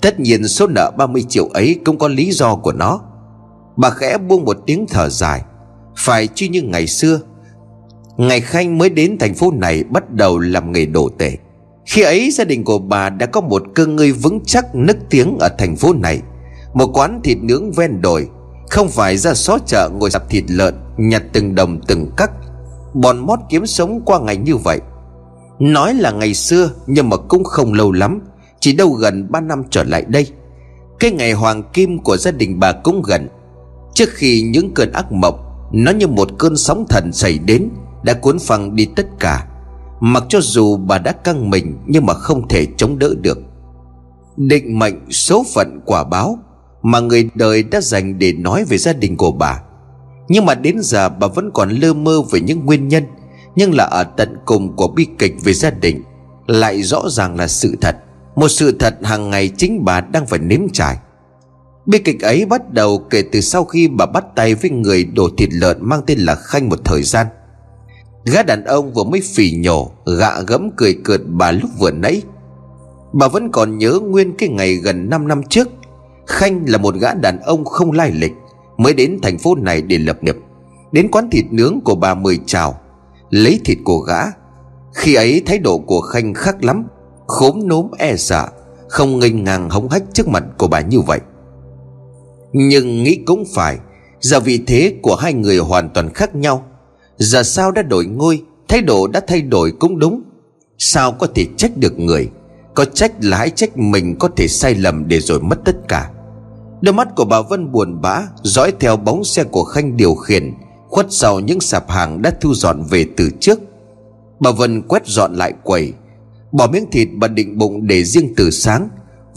Tất 0.00 0.20
nhiên 0.20 0.48
số 0.48 0.66
nợ 0.66 0.90
30 0.98 1.24
triệu 1.28 1.46
ấy 1.48 1.80
cũng 1.84 1.98
có 1.98 2.08
lý 2.08 2.32
do 2.32 2.56
của 2.56 2.72
nó. 2.72 3.00
Bà 3.76 3.90
khẽ 3.90 4.18
buông 4.18 4.44
một 4.44 4.56
tiếng 4.66 4.86
thở 4.88 5.08
dài. 5.08 5.42
Phải 5.96 6.28
chứ 6.34 6.46
như 6.46 6.62
ngày 6.62 6.86
xưa, 6.86 7.20
Ngày 8.16 8.40
Khanh 8.40 8.78
mới 8.78 8.90
đến 8.90 9.16
thành 9.20 9.34
phố 9.34 9.50
này 9.50 9.84
bắt 9.84 10.10
đầu 10.10 10.38
làm 10.38 10.72
nghề 10.72 10.86
đổ 10.86 11.08
tể. 11.18 11.36
Khi 11.86 12.02
ấy, 12.02 12.30
gia 12.30 12.44
đình 12.44 12.64
của 12.64 12.78
bà 12.78 13.10
đã 13.10 13.26
có 13.26 13.40
một 13.40 13.62
cơ 13.74 13.86
ngơi 13.86 14.12
vững 14.12 14.40
chắc, 14.46 14.74
nức 14.74 14.96
tiếng 15.10 15.36
ở 15.40 15.48
thành 15.58 15.76
phố 15.76 15.92
này. 15.92 16.22
Một 16.74 16.90
quán 16.94 17.20
thịt 17.24 17.38
nướng 17.42 17.72
ven 17.72 18.00
đồi, 18.00 18.28
Không 18.70 18.88
phải 18.88 19.16
ra 19.16 19.34
xó 19.34 19.58
chợ 19.66 19.90
ngồi 19.92 20.10
sạp 20.10 20.30
thịt 20.30 20.44
lợn, 20.48 20.74
Nhặt 20.96 21.22
từng 21.32 21.54
đồng 21.54 21.80
từng 21.86 22.10
cắc. 22.16 22.30
Bòn 22.94 23.18
mót 23.18 23.38
kiếm 23.48 23.66
sống 23.66 24.00
qua 24.04 24.20
ngày 24.20 24.36
như 24.36 24.56
vậy. 24.56 24.80
Nói 25.58 25.94
là 25.94 26.10
ngày 26.10 26.34
xưa, 26.34 26.70
Nhưng 26.86 27.08
mà 27.08 27.16
cũng 27.16 27.44
không 27.44 27.72
lâu 27.72 27.92
lắm, 27.92 28.20
Chỉ 28.60 28.72
đâu 28.72 28.90
gần 28.90 29.26
3 29.30 29.40
năm 29.40 29.62
trở 29.70 29.84
lại 29.84 30.04
đây. 30.08 30.26
Cái 31.00 31.10
ngày 31.10 31.32
hoàng 31.32 31.62
kim 31.72 31.98
của 31.98 32.16
gia 32.16 32.30
đình 32.30 32.60
bà 32.60 32.72
cũng 32.72 33.02
gần. 33.02 33.28
Trước 33.96 34.08
khi 34.12 34.42
những 34.42 34.74
cơn 34.74 34.92
ác 34.92 35.12
mộng, 35.12 35.42
Nó 35.72 35.92
như 35.92 36.06
một 36.06 36.28
cơn 36.38 36.56
sóng 36.56 36.84
thần 36.88 37.12
xảy 37.12 37.38
đến, 37.38 37.68
Đã 38.02 38.14
cuốn 38.14 38.38
phăng 38.38 38.76
đi 38.76 38.86
tất 38.96 39.06
cả. 39.20 39.46
Mặc 40.00 40.24
cho 40.28 40.40
dù 40.42 40.76
bà 40.76 40.98
đã 40.98 41.12
căng 41.12 41.50
mình, 41.50 41.78
Nhưng 41.86 42.06
mà 42.06 42.14
không 42.14 42.48
thể 42.48 42.66
chống 42.76 42.98
đỡ 42.98 43.14
được. 43.20 43.38
Định 44.36 44.78
mệnh 44.78 45.10
số 45.10 45.44
phận 45.54 45.80
quả 45.86 46.04
báo 46.04 46.38
Mà 46.82 47.00
người 47.00 47.28
đời 47.34 47.62
đã 47.62 47.80
dành 47.80 48.18
để 48.18 48.32
nói 48.32 48.64
về 48.64 48.78
gia 48.78 48.92
đình 48.92 49.16
của 49.16 49.32
bà. 49.32 49.62
Nhưng 50.28 50.46
mà 50.46 50.54
đến 50.54 50.76
giờ 50.80 51.08
bà 51.08 51.26
vẫn 51.26 51.50
còn 51.54 51.70
lơ 51.70 51.92
mơ 51.94 52.22
về 52.30 52.40
những 52.40 52.66
nguyên 52.66 52.88
nhân, 52.88 53.04
Nhưng 53.56 53.74
là 53.74 53.84
ở 53.84 54.04
tận 54.04 54.36
cùng 54.44 54.76
của 54.76 54.88
bi 54.88 55.06
kịch 55.18 55.34
về 55.44 55.52
gia 55.52 55.70
đình, 55.70 56.02
Lại 56.46 56.82
rõ 56.82 57.02
ràng 57.08 57.36
là 57.36 57.48
sự 57.48 57.76
thật. 57.80 57.96
Một 58.36 58.48
sự 58.48 58.76
thật 58.78 58.94
hàng 59.02 59.30
ngày 59.30 59.48
chính 59.56 59.84
bà 59.84 60.00
đang 60.00 60.26
phải 60.26 60.38
nếm 60.38 60.60
trải. 60.72 60.96
Bi 61.86 61.98
kịch 61.98 62.20
ấy 62.20 62.46
bắt 62.46 62.72
đầu 62.72 62.98
kể 62.98 63.22
từ 63.32 63.40
sau 63.40 63.64
khi 63.64 63.88
bà 63.88 64.06
bắt 64.06 64.24
tay 64.36 64.54
với 64.54 64.70
người 64.70 65.04
đổ 65.04 65.28
thịt 65.38 65.48
lợn 65.52 65.76
mang 65.80 66.00
tên 66.06 66.18
là 66.18 66.34
Khanh 66.34 66.68
một 66.68 66.78
thời 66.84 67.02
gian. 67.02 67.26
Gã 68.24 68.42
đàn 68.42 68.64
ông 68.64 68.92
vừa 68.92 69.04
mới 69.04 69.20
phì 69.34 69.50
nhổ, 69.50 69.90
Gạ 70.18 70.40
gẫm 70.46 70.70
cười 70.76 70.94
cợt 71.04 71.20
bà 71.26 71.50
lúc 71.50 71.70
vừa 71.78 71.90
nãy. 71.90 72.22
Bà 73.12 73.28
vẫn 73.28 73.50
còn 73.52 73.78
nhớ 73.78 74.00
nguyên 74.02 74.36
cái 74.36 74.48
ngày 74.48 74.74
gần 74.74 75.10
5 75.10 75.28
năm 75.28 75.42
trước, 75.42 75.68
Khanh 76.26 76.64
là 76.66 76.78
một 76.78 76.94
gã 76.94 77.14
đàn 77.14 77.40
ông 77.40 77.64
không 77.64 77.92
lai 77.92 78.10
lịch, 78.10 78.32
Mới 78.76 78.94
đến 78.94 79.18
thành 79.22 79.38
phố 79.38 79.54
này 79.54 79.82
để 79.82 79.98
lập 79.98 80.24
nghiệp. 80.24 80.36
Đến 80.92 81.08
quán 81.10 81.30
thịt 81.30 81.44
nướng 81.50 81.80
của 81.84 81.94
bà 81.94 82.14
mời 82.14 82.38
chào, 82.46 82.80
Lấy 83.30 83.60
thịt 83.64 83.78
của 83.84 83.98
gã. 83.98 84.22
Khi 84.94 85.14
ấy 85.14 85.42
thái 85.46 85.58
độ 85.58 85.78
của 85.78 86.00
Khanh 86.00 86.34
khác 86.34 86.64
lắm, 86.64 86.86
Khốm 87.26 87.68
nốm 87.68 87.86
e 87.98 88.16
sợ 88.16 88.48
Không 88.88 89.18
nghênh 89.18 89.44
ngang 89.44 89.70
hống 89.70 89.88
hách 89.88 90.02
trước 90.12 90.28
mặt 90.28 90.44
của 90.58 90.68
bà 90.68 90.80
như 90.80 91.00
vậy. 91.00 91.20
Nhưng 92.58 93.02
nghĩ 93.02 93.18
cũng 93.26 93.44
phải. 93.54 93.78
Giờ 94.20 94.40
vị 94.40 94.60
thế 94.66 94.94
của 95.02 95.16
hai 95.16 95.32
người 95.32 95.58
hoàn 95.58 95.90
toàn 95.90 96.14
khác 96.14 96.34
nhau. 96.34 96.66
Giờ 97.16 97.42
sao 97.42 97.70
đã 97.70 97.82
đổi 97.82 98.06
ngôi, 98.06 98.42
Thái 98.68 98.82
độ 98.82 99.06
đã 99.06 99.20
thay 99.26 99.42
đổi 99.42 99.72
cũng 99.78 99.98
đúng. 99.98 100.22
Sao 100.78 101.12
có 101.12 101.26
thể 101.34 101.46
trách 101.56 101.76
được 101.76 101.98
người? 101.98 102.30
Có 102.74 102.84
trách 102.84 103.12
là 103.20 103.38
hãy 103.38 103.50
trách 103.50 103.76
mình 103.76 104.16
có 104.18 104.28
thể 104.36 104.48
sai 104.48 104.74
lầm 104.74 105.08
để 105.08 105.20
rồi 105.20 105.40
mất 105.40 105.58
tất 105.64 105.76
cả. 105.88 106.10
Đôi 106.80 106.94
mắt 106.94 107.08
của 107.16 107.24
bà 107.24 107.40
Vân 107.40 107.72
buồn 107.72 108.00
bã, 108.00 108.22
Dõi 108.42 108.72
theo 108.80 108.96
bóng 108.96 109.24
xe 109.24 109.44
của 109.44 109.64
Khanh 109.64 109.96
điều 109.96 110.14
khiển, 110.14 110.54
Khuất 110.88 111.06
sau 111.10 111.40
những 111.40 111.60
sạp 111.60 111.90
hàng 111.90 112.22
đã 112.22 112.32
thu 112.40 112.54
dọn 112.54 112.82
về 112.90 113.06
từ 113.16 113.30
trước. 113.40 113.60
Bà 114.40 114.50
Vân 114.50 114.82
quét 114.82 115.06
dọn 115.06 115.34
lại 115.34 115.52
quầy. 115.64 115.92
Bỏ 116.52 116.66
miếng 116.66 116.90
thịt 116.90 117.08
bà 117.16 117.28
định 117.28 117.58
bụng 117.58 117.86
để 117.86 118.04
riêng 118.04 118.34
từ 118.36 118.50
sáng. 118.50 118.88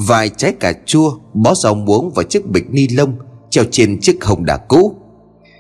Vài 0.07 0.29
trái 0.29 0.53
cà 0.59 0.73
chua 0.85 1.17
Bó 1.33 1.55
rau 1.55 1.75
muống 1.75 2.11
vào 2.15 2.23
chiếc 2.23 2.49
bịch 2.49 2.71
ni 2.71 2.87
lông 2.87 3.13
Treo 3.49 3.65
trên 3.71 3.99
chiếc 4.01 4.23
hồng 4.23 4.45
đà 4.45 4.57
cũ. 4.57 4.95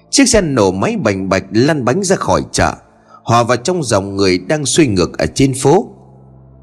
Chiếc 0.09 0.29
xe 0.29 0.41
nổ 0.41 0.71
máy 0.71 0.95
bành 1.03 1.29
bạch 1.29 1.43
lăn 1.51 1.85
bánh 1.85 2.03
ra 2.03 2.15
khỏi 2.15 2.43
chợ, 2.51 2.73
Hòa 3.23 3.43
vào 3.43 3.57
trong 3.57 3.83
dòng 3.83 4.15
người 4.15 4.37
đang 4.37 4.65
xuôi 4.65 4.87
ngược 4.87 5.17
ở 5.17 5.25
trên 5.25 5.53
phố. 5.53 5.89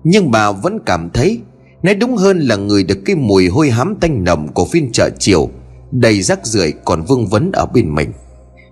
Nhưng 0.05 0.31
bà 0.31 0.53
vẫn 0.53 0.79
cảm 0.87 1.11
thấy 1.11 1.41
Nói 1.83 1.95
đúng 1.95 2.17
hơn 2.17 2.39
là 2.41 2.57
người 2.57 2.85
được 2.85 2.99
cái 3.05 3.17
mùi 3.17 3.49
hôi 3.49 3.71
hám 3.71 3.97
tanh 4.01 4.25
nồng 4.25 4.49
của 4.53 4.65
phiên 4.65 4.93
chợ 4.93 5.11
chiều, 5.19 5.49
Đầy 5.91 6.23
rác 6.23 6.47
rưởi 6.47 6.73
còn 6.85 7.03
vương 7.03 7.27
vấn 7.27 7.53
ở 7.53 7.67
bên 7.67 7.95
mình. 7.95 8.13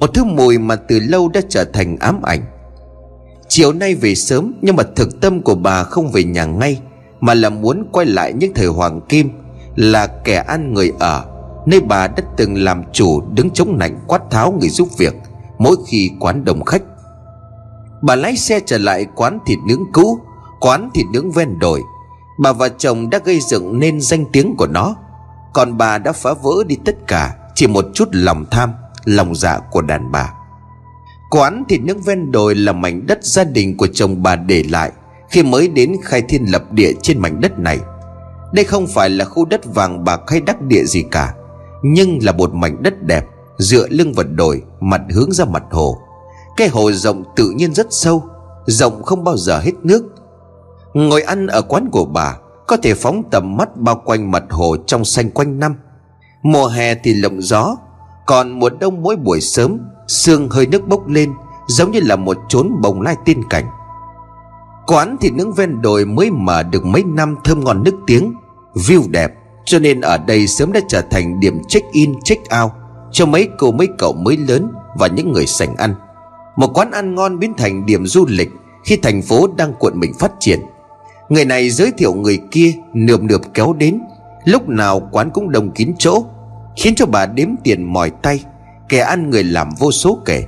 Một 0.00 0.10
thứ 0.14 0.24
mùi 0.24 0.58
mà 0.58 0.76
từ 0.76 1.00
lâu 1.00 1.28
đã 1.28 1.40
trở 1.48 1.64
thành 1.64 1.96
ám 1.96 2.22
ảnh. 2.22 2.40
Chiều 3.48 3.72
nay 3.72 3.94
về 3.94 4.14
sớm, 4.14 4.54
Nhưng 4.62 4.76
mà 4.76 4.82
thực 4.96 5.20
tâm 5.20 5.42
của 5.42 5.54
bà 5.54 5.82
không 5.84 6.10
về 6.10 6.24
nhà 6.24 6.44
ngay 6.44 6.80
mà 7.24 7.34
là 7.34 7.50
muốn 7.50 7.88
quay 7.92 8.06
lại 8.06 8.32
những 8.32 8.54
thời 8.54 8.66
hoàng 8.66 9.00
kim, 9.08 9.30
Là 9.76 10.06
kẻ 10.06 10.36
ăn 10.36 10.74
người 10.74 10.92
ở, 10.98 11.24
Nơi 11.66 11.80
bà 11.80 12.06
đã 12.06 12.22
từng 12.36 12.56
làm 12.56 12.82
chủ 12.92 13.22
Đứng 13.34 13.50
chống 13.50 13.78
nạnh 13.78 13.98
quát 14.06 14.22
tháo 14.30 14.52
người 14.52 14.68
giúp 14.68 14.88
việc 14.98 15.14
Mỗi 15.58 15.76
khi 15.86 16.10
quán 16.20 16.44
đông 16.44 16.64
khách. 16.64 16.82
Bà 18.02 18.14
lái 18.14 18.36
xe 18.36 18.60
trở 18.66 18.78
lại 18.78 19.06
quán 19.14 19.38
thịt 19.46 19.58
nướng 19.68 19.82
cũ, 19.92 20.18
Quán 20.60 20.90
thịt 20.94 21.06
nướng 21.12 21.32
ven 21.32 21.58
đồi. 21.58 21.82
Bà 22.38 22.52
và 22.52 22.68
chồng 22.68 23.10
đã 23.10 23.18
gây 23.24 23.40
dựng 23.40 23.78
nên 23.78 24.00
danh 24.00 24.24
tiếng 24.32 24.54
của 24.56 24.66
nó, 24.66 24.96
Còn 25.54 25.78
bà 25.78 25.98
đã 25.98 26.12
phá 26.12 26.34
vỡ 26.42 26.64
đi 26.66 26.76
tất 26.84 26.96
cả 27.06 27.34
Chỉ 27.54 27.66
một 27.66 27.84
chút 27.94 28.08
lòng 28.12 28.44
tham, 28.50 28.72
Lòng 29.04 29.34
dạ 29.34 29.58
của 29.70 29.82
đàn 29.82 30.12
bà. 30.12 30.32
Quán 31.30 31.64
thịt 31.68 31.80
nướng 31.80 32.02
ven 32.02 32.32
đồi 32.32 32.54
là 32.54 32.72
mảnh 32.72 33.06
đất 33.06 33.24
gia 33.24 33.44
đình 33.44 33.76
của 33.76 33.86
chồng 33.86 34.22
bà 34.22 34.36
để 34.36 34.64
lại 34.70 34.92
khi 35.34 35.42
mới 35.42 35.68
đến 35.68 35.96
khai 36.02 36.22
thiên 36.22 36.44
lập 36.44 36.72
địa 36.72 36.92
trên 37.02 37.18
mảnh 37.18 37.40
đất 37.40 37.58
này. 37.58 37.80
Đây 38.52 38.64
không 38.64 38.86
phải 38.86 39.10
là 39.10 39.24
khu 39.24 39.44
đất 39.44 39.74
vàng 39.74 40.04
bạc 40.04 40.20
hay 40.26 40.40
đắc 40.40 40.62
địa 40.62 40.84
gì 40.84 41.04
cả, 41.10 41.34
Nhưng 41.82 42.18
là 42.22 42.32
một 42.32 42.54
mảnh 42.54 42.82
đất 42.82 43.02
đẹp, 43.02 43.24
Dựa 43.58 43.88
lưng 43.88 44.12
vật 44.12 44.26
đồi 44.30 44.62
Mặt 44.80 45.02
hướng 45.10 45.32
ra 45.32 45.44
mặt 45.44 45.62
hồ. 45.70 45.98
Cái 46.56 46.68
hồ 46.68 46.92
rộng 46.92 47.24
tự 47.36 47.50
nhiên 47.50 47.74
rất 47.74 47.86
sâu, 47.90 48.24
Rộng 48.66 49.02
không 49.02 49.24
bao 49.24 49.36
giờ 49.36 49.58
hết 49.58 49.72
nước. 49.82 50.04
Ngồi 50.94 51.22
ăn 51.22 51.46
ở 51.46 51.62
quán 51.62 51.88
của 51.92 52.04
bà, 52.04 52.36
Có 52.66 52.76
thể 52.82 52.94
phóng 52.94 53.22
tầm 53.30 53.56
mắt 53.56 53.76
bao 53.76 54.02
quanh 54.04 54.30
mặt 54.30 54.44
hồ 54.50 54.76
trong 54.86 55.04
xanh 55.04 55.30
quanh 55.30 55.58
năm. 55.58 55.76
Mùa 56.42 56.66
hè 56.66 56.94
thì 56.94 57.14
lộng 57.14 57.42
gió, 57.42 57.76
Còn 58.26 58.50
mùa 58.58 58.70
đông 58.70 59.02
mỗi 59.02 59.16
buổi 59.16 59.40
sớm, 59.40 59.78
Sương 60.08 60.48
hơi 60.48 60.66
nước 60.66 60.88
bốc 60.88 61.08
lên, 61.08 61.32
Giống 61.66 61.90
như 61.90 62.00
là 62.02 62.16
một 62.16 62.36
chốn 62.48 62.70
bồng 62.82 63.02
lai 63.02 63.16
tiên 63.24 63.42
cảnh. 63.50 63.64
Quán 64.86 65.16
thì 65.20 65.30
nướng 65.30 65.52
ven 65.52 65.82
đồi 65.82 66.04
mới 66.04 66.30
mở 66.30 66.62
được 66.62 66.84
mấy 66.84 67.04
năm 67.04 67.36
thơm 67.44 67.64
ngon 67.64 67.82
nước 67.84 67.94
tiếng 68.06 68.34
View 68.74 69.10
đẹp. 69.10 69.32
Cho 69.64 69.78
nên 69.78 70.00
ở 70.00 70.18
đây 70.18 70.46
sớm 70.46 70.72
đã 70.72 70.80
trở 70.88 71.02
thành 71.10 71.40
điểm 71.40 71.58
check-in 71.68 72.12
check-out 72.12 72.68
Cho 73.12 73.26
mấy 73.26 73.48
cô 73.58 73.72
mấy 73.72 73.88
cậu 73.98 74.12
mới 74.12 74.36
lớn 74.36 74.72
Và 74.98 75.06
những 75.06 75.32
người 75.32 75.46
sành 75.46 75.76
ăn. 75.76 75.94
Một 76.56 76.70
quán 76.74 76.90
ăn 76.90 77.14
ngon 77.14 77.38
biến 77.38 77.54
thành 77.56 77.86
điểm 77.86 78.06
du 78.06 78.26
lịch 78.28 78.50
Khi 78.84 78.96
thành 78.96 79.22
phố 79.22 79.48
đang 79.56 79.72
cuộn 79.78 80.00
mình 80.00 80.12
phát 80.18 80.32
triển. 80.40 80.60
Người 81.28 81.44
này 81.44 81.70
giới 81.70 81.92
thiệu 81.98 82.14
người 82.14 82.40
kia 82.50 82.72
Nườm 82.94 83.26
nượp 83.26 83.40
kéo 83.54 83.72
đến. 83.78 84.00
Lúc 84.44 84.68
nào 84.68 85.08
quán 85.12 85.30
cũng 85.30 85.50
đông 85.50 85.70
kín 85.70 85.94
chỗ 85.98 86.24
Khiến 86.76 86.94
cho 86.94 87.06
bà 87.06 87.26
đếm 87.26 87.48
tiền 87.64 87.92
mỏi 87.92 88.10
tay 88.22 88.44
Kẻ 88.88 89.00
ăn 89.00 89.30
người 89.30 89.44
làm 89.44 89.68
vô 89.78 89.92
số 89.92 90.18
kể. 90.24 90.44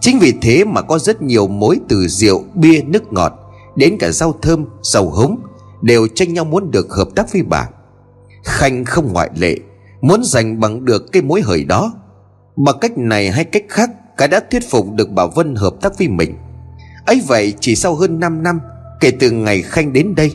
Chính 0.00 0.18
vì 0.18 0.34
thế 0.42 0.64
mà 0.64 0.82
có 0.82 0.98
rất 0.98 1.22
nhiều 1.22 1.48
mối 1.48 1.80
từ 1.88 2.08
rượu, 2.08 2.44
bia, 2.54 2.82
nước 2.82 3.12
ngọt 3.12 3.45
Đến 3.76 3.96
cả 3.98 4.10
rau 4.10 4.32
thơm, 4.42 4.64
rau 4.82 5.10
húng 5.10 5.40
Đều 5.82 6.08
tranh 6.14 6.34
nhau 6.34 6.44
muốn 6.44 6.70
được 6.70 6.90
hợp 6.90 7.08
tác 7.16 7.32
với 7.32 7.42
bà. 7.42 7.68
Khanh 8.44 8.84
không 8.84 9.12
ngoại 9.12 9.30
lệ 9.36 9.56
Muốn 10.00 10.24
giành 10.24 10.60
bằng 10.60 10.84
được 10.84 11.12
cái 11.12 11.22
mối 11.22 11.42
hời 11.42 11.64
đó. 11.64 11.94
Bằng 12.56 12.78
cách 12.80 12.98
này 12.98 13.30
hay 13.30 13.44
cách 13.44 13.64
khác 13.68 13.90
Cả 14.16 14.26
đã 14.26 14.40
thuyết 14.50 14.70
phục 14.70 14.92
được 14.92 15.10
bà 15.10 15.26
Vân 15.26 15.54
hợp 15.54 15.74
tác 15.80 15.98
với 15.98 16.08
mình. 16.08 16.34
Ấy 17.06 17.22
vậy 17.26 17.54
chỉ 17.60 17.76
sau 17.76 17.94
hơn 17.94 18.20
5 18.20 18.42
năm 18.42 18.60
Kể 19.00 19.10
từ 19.10 19.30
ngày 19.30 19.62
Khanh 19.62 19.92
đến 19.92 20.14
đây 20.14 20.34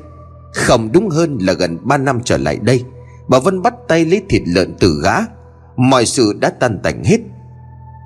Không 0.53 0.91
đúng 0.91 1.09
hơn 1.09 1.37
là 1.41 1.53
gần 1.53 1.77
3 1.81 1.97
năm 1.97 2.19
trở 2.23 2.37
lại 2.37 2.57
đây 2.61 2.83
Bà 3.31 3.39
Vân 3.39 3.61
bắt 3.61 3.73
tay 3.87 4.05
lấy 4.05 4.21
thịt 4.29 4.41
lợn 4.45 4.75
từ 4.79 5.01
gã. 5.03 5.13
Mọi 5.75 6.05
sự 6.05 6.33
đã 6.39 6.49
tan 6.49 6.79
tành 6.83 7.03
hết. 7.03 7.17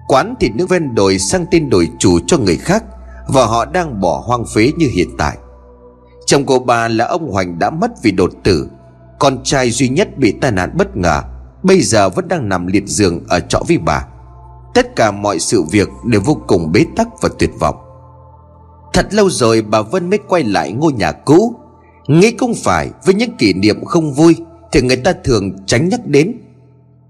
Quán 0.08 0.34
thịt 0.40 0.52
nước 0.56 0.70
ven 0.70 0.96
đồi 0.96 1.20
sang 1.20 1.46
tên 1.52 1.70
đổi 1.70 1.90
chủ 2.00 2.20
cho 2.28 2.38
người 2.38 2.58
khác. 2.58 2.84
Và 3.28 3.46
họ 3.46 3.66
đang 3.66 4.02
bỏ 4.02 4.24
hoang 4.26 4.46
phế 4.46 4.72
như 4.78 4.88
hiện 4.94 5.10
tại. 5.18 5.38
Chồng 6.26 6.46
của 6.46 6.60
bà 6.60 6.88
là 6.88 7.06
ông 7.06 7.32
Hoành 7.32 7.60
đã 7.60 7.70
mất 7.70 7.92
vì 8.04 8.12
đột 8.12 8.32
tử. 8.44 8.70
Con 9.20 9.44
trai 9.44 9.72
duy 9.72 9.90
nhất 9.90 10.18
bị 10.18 10.32
tai 10.42 10.52
nạn 10.52 10.74
bất 10.78 10.98
ngờ, 10.98 11.22
Bây 11.66 11.82
giờ 11.82 12.10
vẫn 12.10 12.28
đang 12.28 12.50
nằm 12.50 12.68
liệt 12.68 12.88
giường 12.88 13.24
ở 13.28 13.40
trọ 13.40 13.62
với 13.68 13.78
bà. 13.78 14.06
Tất 14.74 14.96
cả 14.96 15.12
mọi 15.12 15.40
sự 15.40 15.64
việc 15.72 15.90
đều 16.06 16.22
vô 16.26 16.38
cùng 16.48 16.72
bế 16.72 16.86
tắc 16.96 17.08
và 17.22 17.30
tuyệt 17.40 17.50
vọng. 17.60 17.76
Thật 18.94 19.14
lâu 19.14 19.30
rồi 19.30 19.62
bà 19.62 19.82
Vân 19.82 20.10
mới 20.10 20.20
quay 20.28 20.44
lại 20.44 20.72
ngôi 20.72 20.94
nhà 20.94 21.12
cũ. 21.12 21.56
Nghĩ 22.08 22.32
cũng 22.32 22.54
phải 22.64 22.90
với 23.06 23.16
những 23.16 23.38
kỷ 23.38 23.54
niệm 23.54 23.86
không 23.86 24.14
vui 24.14 24.36
Thì 24.72 24.82
người 24.82 24.98
ta 24.98 25.14
thường 25.24 25.66
tránh 25.66 25.90
nhắc 25.90 26.00
đến, 26.06 26.34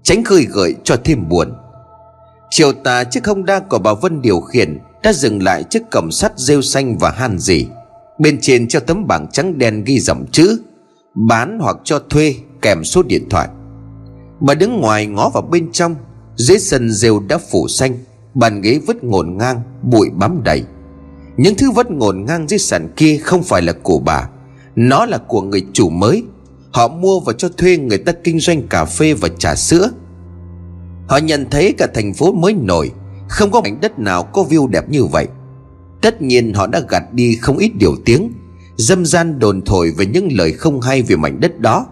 Tránh 0.02 0.24
khơi 0.24 0.46
gợi 0.50 0.74
cho 0.84 0.96
thêm 1.04 1.28
buồn. 1.28 1.52
Chiều 2.50 2.72
tà 2.72 3.04
chiếc 3.04 3.26
hông 3.26 3.44
đa 3.44 3.60
của 3.60 3.78
bà 3.78 3.94
Vân 3.94 4.22
điều 4.22 4.40
khiển 4.40 4.78
đã 5.06 5.12
dừng 5.12 5.42
lại 5.42 5.64
trước 5.64 5.82
cổng 5.90 6.10
sắt 6.10 6.32
rêu 6.36 6.62
xanh 6.62 6.98
và 6.98 7.10
han 7.10 7.38
dỉ. 7.38 7.66
Bên 8.18 8.38
trên 8.40 8.68
treo 8.68 8.80
tấm 8.80 9.06
bảng 9.06 9.26
trắng 9.32 9.58
đen 9.58 9.84
ghi 9.84 10.00
dòng 10.00 10.26
chữ, 10.32 10.60
Bán 11.14 11.58
hoặc 11.60 11.76
cho 11.84 11.98
thuê, 12.10 12.34
kèm 12.62 12.84
số 12.84 13.02
điện 13.02 13.28
thoại. 13.30 13.48
Bà 14.40 14.54
đứng 14.54 14.80
ngoài 14.80 15.06
ngó 15.06 15.28
vào 15.34 15.42
bên 15.42 15.72
trong, 15.72 15.96
Dưới 16.36 16.58
sân 16.58 16.90
rêu 16.90 17.20
đã 17.28 17.38
phủ 17.50 17.68
xanh, 17.68 17.98
Bàn 18.34 18.60
ghế 18.60 18.80
vứt 18.86 19.04
ngổn 19.04 19.36
ngang, 19.36 19.60
Bụi 19.82 20.10
bám 20.14 20.42
đầy. 20.44 20.62
Những 21.36 21.54
thứ 21.54 21.70
vứt 21.70 21.90
ngổn 21.90 22.24
ngang 22.24 22.48
dưới 22.48 22.58
sàn 22.58 22.88
kia 22.96 23.18
Không 23.22 23.42
phải 23.42 23.62
là 23.62 23.72
của 23.82 23.98
bà, 23.98 24.28
Nó 24.76 25.06
là 25.06 25.18
của 25.18 25.42
người 25.42 25.66
chủ 25.72 25.88
mới. 25.88 26.22
Họ 26.72 26.88
mua 26.88 27.20
và 27.20 27.32
cho 27.32 27.48
thuê 27.48 27.76
người 27.76 27.98
ta 27.98 28.12
kinh 28.24 28.40
doanh 28.40 28.68
cà 28.68 28.84
phê 28.84 29.14
và 29.14 29.28
trà 29.38 29.54
sữa. 29.54 29.90
Họ 31.08 31.16
nhận 31.16 31.46
thấy 31.50 31.74
cả 31.78 31.86
thành 31.94 32.14
phố 32.14 32.32
mới 32.32 32.52
nổi 32.52 32.90
không 33.28 33.50
có 33.50 33.60
mảnh 33.60 33.80
đất 33.80 33.98
nào 33.98 34.22
có 34.22 34.44
view 34.50 34.66
đẹp 34.66 34.88
như 34.88 35.04
vậy. 35.04 35.28
Tất 36.00 36.22
nhiên 36.22 36.54
họ 36.54 36.66
đã 36.66 36.80
gạt 36.88 37.02
đi 37.12 37.36
không 37.36 37.58
ít 37.58 37.72
điều 37.78 37.96
tiếng, 38.04 38.32
Dâm 38.76 39.06
gian 39.06 39.38
đồn 39.38 39.62
thổi 39.62 39.90
về 39.90 40.06
những 40.06 40.28
lời 40.32 40.52
không 40.52 40.80
hay 40.80 41.02
về 41.02 41.16
mảnh 41.16 41.40
đất 41.40 41.60
đó. 41.60 41.86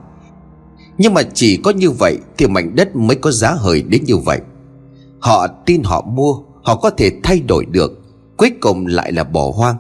Nhưng 0.99 1.15
mà 1.15 1.23
chỉ 1.23 1.57
có 1.57 1.71
như 1.71 1.91
vậy 1.91 2.19
Thì 2.39 2.47
mảnh 2.47 2.77
đất 2.77 2.97
mới 2.97 3.17
có 3.17 3.31
giá 3.31 3.51
hời 3.51 3.83
đến 3.83 4.05
như 4.05 4.17
vậy. 4.17 4.41
Họ 5.21 5.47
tin 5.47 5.83
họ 5.83 6.01
mua, 6.01 6.35
Họ 6.63 6.77
có 6.77 6.91
thể 6.91 7.13
thay 7.23 7.41
đổi 7.41 7.65
được, 7.65 8.01
Cuối 8.37 8.51
cùng 8.61 8.87
lại 8.87 9.13
là 9.13 9.25
bỏ 9.25 9.53
hoang. 9.55 9.77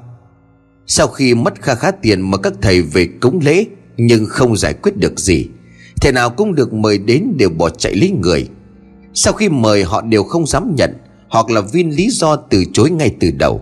Sau 0.87 1.07
khi 1.07 1.35
mất 1.35 1.63
kha 1.63 1.75
khá 1.75 1.91
tiền 1.91 2.31
mà 2.31 2.39
các 2.39 2.53
thầy 2.63 2.83
về 2.83 3.09
cúng 3.21 3.41
lễ, 3.43 3.65
Nhưng 3.97 4.27
không 4.27 4.57
giải 4.57 4.75
quyết 4.75 4.97
được 4.97 5.21
gì, 5.21 5.49
Thầy 6.01 6.13
nào 6.13 6.31
cũng 6.31 6.55
được 6.55 6.73
mời 6.73 6.99
đến 6.99 7.35
đều 7.39 7.51
bỏ 7.51 7.71
chạy 7.71 7.95
lấy 7.95 8.11
người. 8.11 8.49
Sau 9.15 9.33
khi 9.33 9.49
mời, 9.49 9.83
họ 9.83 10.03
đều 10.03 10.25
không 10.25 10.47
dám 10.47 10.75
nhận. 10.77 10.95
Hoặc 11.35 11.51
là 11.51 11.61
viên 11.61 11.97
lý 11.97 12.11
do 12.11 12.37
từ 12.37 12.65
chối 12.73 12.91
ngay 12.91 13.15
từ 13.21 13.31
đầu. 13.31 13.61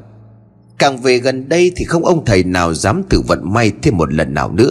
Càng 0.79 0.97
về 0.97 1.19
gần 1.19 1.49
đây 1.49 1.73
thì 1.76 1.85
không 1.85 2.05
ông 2.05 2.25
thầy 2.25 2.45
nào 2.45 2.75
dám 2.75 3.02
thử 3.11 3.21
vận 3.21 3.52
may 3.52 3.73
thêm 3.83 3.97
một 3.97 4.12
lần 4.12 4.35
nào 4.35 4.52
nữa. 4.52 4.71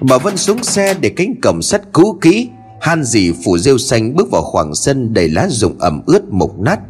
Bà 0.00 0.18
Vân 0.18 0.36
xuống 0.36 0.62
xe 0.62 0.94
để 1.00 1.08
cánh 1.08 1.34
cổng 1.42 1.62
sắt 1.62 1.92
cũ 1.92 2.18
kỹ, 2.20 2.48
Han 2.80 3.04
dì 3.04 3.32
phủ 3.44 3.58
rêu 3.58 3.78
xanh 3.78 4.16
bước 4.16 4.30
vào 4.30 4.42
khoảng 4.42 4.74
sân 4.74 5.14
đầy 5.14 5.28
lá 5.28 5.48
rụng 5.50 5.78
ẩm 5.78 6.02
ướt 6.06 6.22
mục 6.30 6.58
nát. 6.58 6.80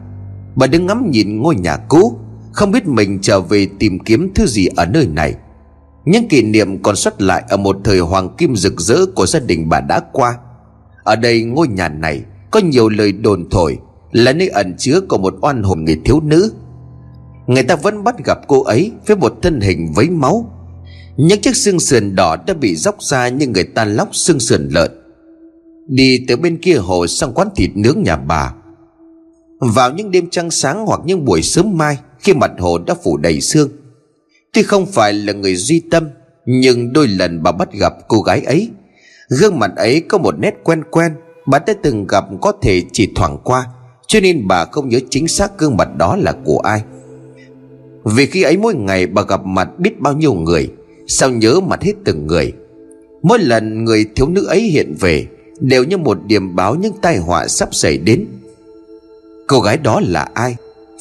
Bà 0.57 0.67
đứng 0.67 0.87
ngắm 0.87 1.11
nhìn 1.11 1.43
ngôi 1.43 1.55
nhà 1.57 1.77
cũ, 1.77 2.19
Không 2.53 2.71
biết 2.71 2.87
mình 2.87 3.19
trở 3.23 3.41
về 3.41 3.67
tìm 3.79 3.99
kiếm 3.99 4.33
thứ 4.35 4.47
gì 4.47 4.67
ở 4.77 4.87
nơi 4.87 5.07
này. 5.07 5.35
Những 6.05 6.29
kỷ 6.29 6.43
niệm 6.43 6.83
còn 6.83 6.97
xuất 6.97 7.21
lại 7.21 7.45
Ở 7.49 7.57
một 7.57 7.77
thời 7.85 7.99
hoàng 7.99 8.29
kim 8.39 8.57
rực 8.57 8.81
rỡ 8.81 9.07
Của 9.15 9.27
gia 9.27 9.41
đình 9.41 9.69
bà 9.69 9.81
đã 9.81 10.01
qua. 10.13 10.35
Ở 11.05 11.17
đây 11.17 11.43
ngôi 11.43 11.69
nhà 11.69 11.89
này 11.89 12.23
Có 12.51 12.61
nhiều 12.61 12.89
lời 12.89 13.13
đồn 13.13 13.51
thổi 13.51 13.79
là 14.13 14.33
nơi 14.33 14.49
ẩn 14.49 14.75
chứa 14.79 15.01
của 15.01 15.19
một 15.19 15.35
oan 15.41 15.63
hồn 15.63 15.85
người 15.85 16.01
thiếu 16.05 16.21
nữ. 16.21 16.53
Người 17.47 17.63
ta 17.63 17.77
vẫn 17.77 18.05
bắt 18.05 18.25
gặp 18.25 18.39
cô 18.49 18.63
ấy 18.63 18.93
Với 19.07 19.17
một 19.17 19.35
thân 19.43 19.61
hình 19.61 19.93
vấy 19.95 20.11
máu. 20.11 20.53
Những 21.17 21.41
chiếc 21.41 21.57
xương 21.57 21.81
sườn 21.81 22.15
đỏ 22.15 22.37
đã 22.47 22.55
bị 22.55 22.77
róc 22.77 23.03
ra 23.03 23.29
Như 23.29 23.47
người 23.47 23.65
ta 23.65 23.85
lóc 23.85 24.09
xương 24.13 24.41
sườn 24.41 24.69
lợn. 24.69 24.91
Đi 25.89 26.25
từ 26.29 26.37
bên 26.37 26.57
kia 26.57 26.77
hồ 26.77 27.07
sang 27.07 27.33
quán 27.33 27.49
thịt 27.57 27.71
nướng 27.75 28.03
nhà 28.03 28.17
bà. 28.17 28.55
Vào 29.61 29.93
những 29.93 30.11
đêm 30.11 30.31
trăng 30.31 30.51
sáng 30.51 30.87
hoặc 30.87 31.01
những 31.05 31.25
buổi 31.25 31.43
sớm 31.43 31.79
mai, 31.79 31.99
Khi 32.19 32.35
mặt 32.35 32.51
hồ 32.59 32.79
đã 32.79 32.95
phủ 33.05 33.17
đầy 33.17 33.41
sương. 33.41 33.69
Tuy 34.53 34.63
không 34.63 34.87
phải 34.87 35.13
là 35.13 35.33
người 35.33 35.57
duy 35.57 35.83
tâm, 35.91 36.09
Nhưng 36.47 36.93
đôi 36.93 37.09
lần 37.09 37.43
bà 37.43 37.53
bắt 37.53 37.73
gặp 37.73 37.93
cô 38.09 38.21
gái 38.21 38.43
ấy. 38.43 38.71
Gương 39.29 39.59
mặt 39.59 39.71
ấy 39.77 40.01
có 40.01 40.19
một 40.19 40.35
nét 40.39 40.55
quen 40.65 40.83
quen, 40.91 41.13
Bà 41.47 41.59
đã 41.59 41.75
từng 41.83 42.07
gặp 42.07 42.25
có 42.41 42.53
thể 42.63 42.83
chỉ 42.93 43.13
thoảng 43.15 43.39
qua. 43.45 43.67
Cho 44.09 44.21
nên 44.21 44.49
bà 44.49 44.65
không 44.65 44.89
nhớ 44.89 45.01
chính 45.11 45.29
xác 45.29 45.59
gương 45.59 45.77
mặt 45.77 45.89
đó 45.97 46.17
là 46.17 46.33
của 46.45 46.59
ai. 46.59 46.83
Vì 48.05 48.27
khi 48.27 48.43
ấy 48.43 48.57
mỗi 48.57 48.75
ngày 48.75 49.07
bà 49.07 49.23
gặp 49.23 49.47
mặt 49.47 49.79
biết 49.79 50.01
bao 50.01 50.15
nhiêu 50.15 50.35
người, 50.35 50.71
Sao 51.07 51.31
nhớ 51.31 51.61
mặt 51.61 51.83
hết 51.83 51.93
từng 52.05 52.27
người. 52.27 52.53
Mỗi 53.23 53.39
lần 53.39 53.85
người 53.85 54.07
thiếu 54.15 54.29
nữ 54.29 54.47
ấy 54.47 54.61
hiện 54.61 54.95
về, 55.01 55.27
Đều 55.61 55.85
như 55.85 55.99
một 55.99 56.19
điểm 56.27 56.57
báo 56.57 56.75
những 56.75 56.93
tai 57.03 57.17
họa 57.17 57.49
sắp 57.49 57.75
xảy 57.75 57.99
đến. 57.99 58.27
Cô 59.47 59.61
gái 59.61 59.79
đó 59.79 60.01
là 60.05 60.29
ai 60.35 60.57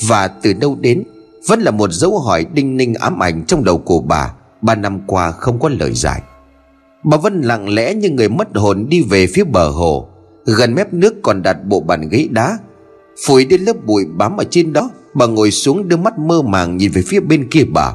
Và 0.07 0.27
từ 0.27 0.53
đâu 0.53 0.77
đến, 0.81 1.03
Vẫn 1.47 1.61
là 1.61 1.71
một 1.71 1.91
dấu 1.91 2.19
hỏi 2.19 2.45
đinh 2.53 2.77
ninh 2.77 2.93
ám 2.93 3.23
ảnh 3.23 3.43
trong 3.47 3.63
đầu 3.63 3.77
của 3.77 3.99
bà, 3.99 4.33
Ba 4.61 4.75
năm 4.75 4.99
qua 5.07 5.31
không 5.31 5.59
có 5.59 5.69
lời 5.69 5.93
giải. 5.93 6.21
Bà 7.03 7.17
Vân 7.17 7.41
lặng 7.41 7.69
lẽ 7.69 7.93
như 7.93 8.09
người 8.09 8.29
mất 8.29 8.47
hồn 8.55 8.85
đi 8.89 9.01
về 9.01 9.27
phía 9.27 9.43
bờ 9.43 9.69
hồ, 9.69 10.07
Gần 10.45 10.75
mép 10.75 10.93
nước 10.93 11.15
còn 11.23 11.41
đặt 11.41 11.57
bộ 11.65 11.79
bàn 11.79 12.09
ghế 12.09 12.27
đá 12.31 12.57
Phủi 13.25 13.45
đến 13.45 13.62
lớp 13.62 13.86
bụi 13.86 14.05
bám 14.05 14.38
ở 14.38 14.43
trên 14.50 14.74
đó, 14.74 14.89
Bà 15.13 15.25
ngồi 15.25 15.51
xuống 15.51 15.88
đưa 15.88 15.97
mắt 15.97 16.19
mơ 16.19 16.41
màng 16.41 16.77
nhìn 16.77 16.91
về 16.91 17.01
phía 17.07 17.19
bên 17.19 17.47
kia 17.50 17.63
bà. 17.74 17.93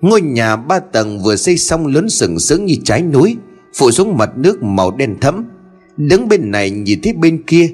Ngôi 0.00 0.20
nhà 0.20 0.56
ba 0.56 0.78
tầng 0.78 1.18
vừa 1.22 1.36
xây 1.36 1.56
xong 1.56 1.86
lớn 1.86 2.08
sừng 2.08 2.38
sững 2.38 2.64
như 2.64 2.74
trái 2.84 3.02
núi, 3.02 3.36
Phủ 3.74 3.90
xuống 3.90 4.16
mặt 4.16 4.30
nước 4.36 4.62
màu 4.62 4.90
đen 4.90 5.16
thẫm. 5.20 5.44
Đứng 5.96 6.28
bên 6.28 6.50
này 6.50 6.70
nhìn 6.70 7.00
thấy 7.02 7.12
bên 7.12 7.42
kia, 7.42 7.68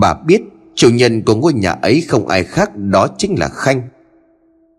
Bà 0.00 0.14
biết 0.26 0.42
chủ 0.74 0.88
nhân 0.88 1.22
của 1.22 1.34
ngôi 1.34 1.52
nhà 1.52 1.70
ấy 1.70 2.04
không 2.08 2.28
ai 2.28 2.44
khác, 2.44 2.76
Đó 2.76 3.08
chính 3.18 3.38
là 3.38 3.48
Khanh. 3.48 3.82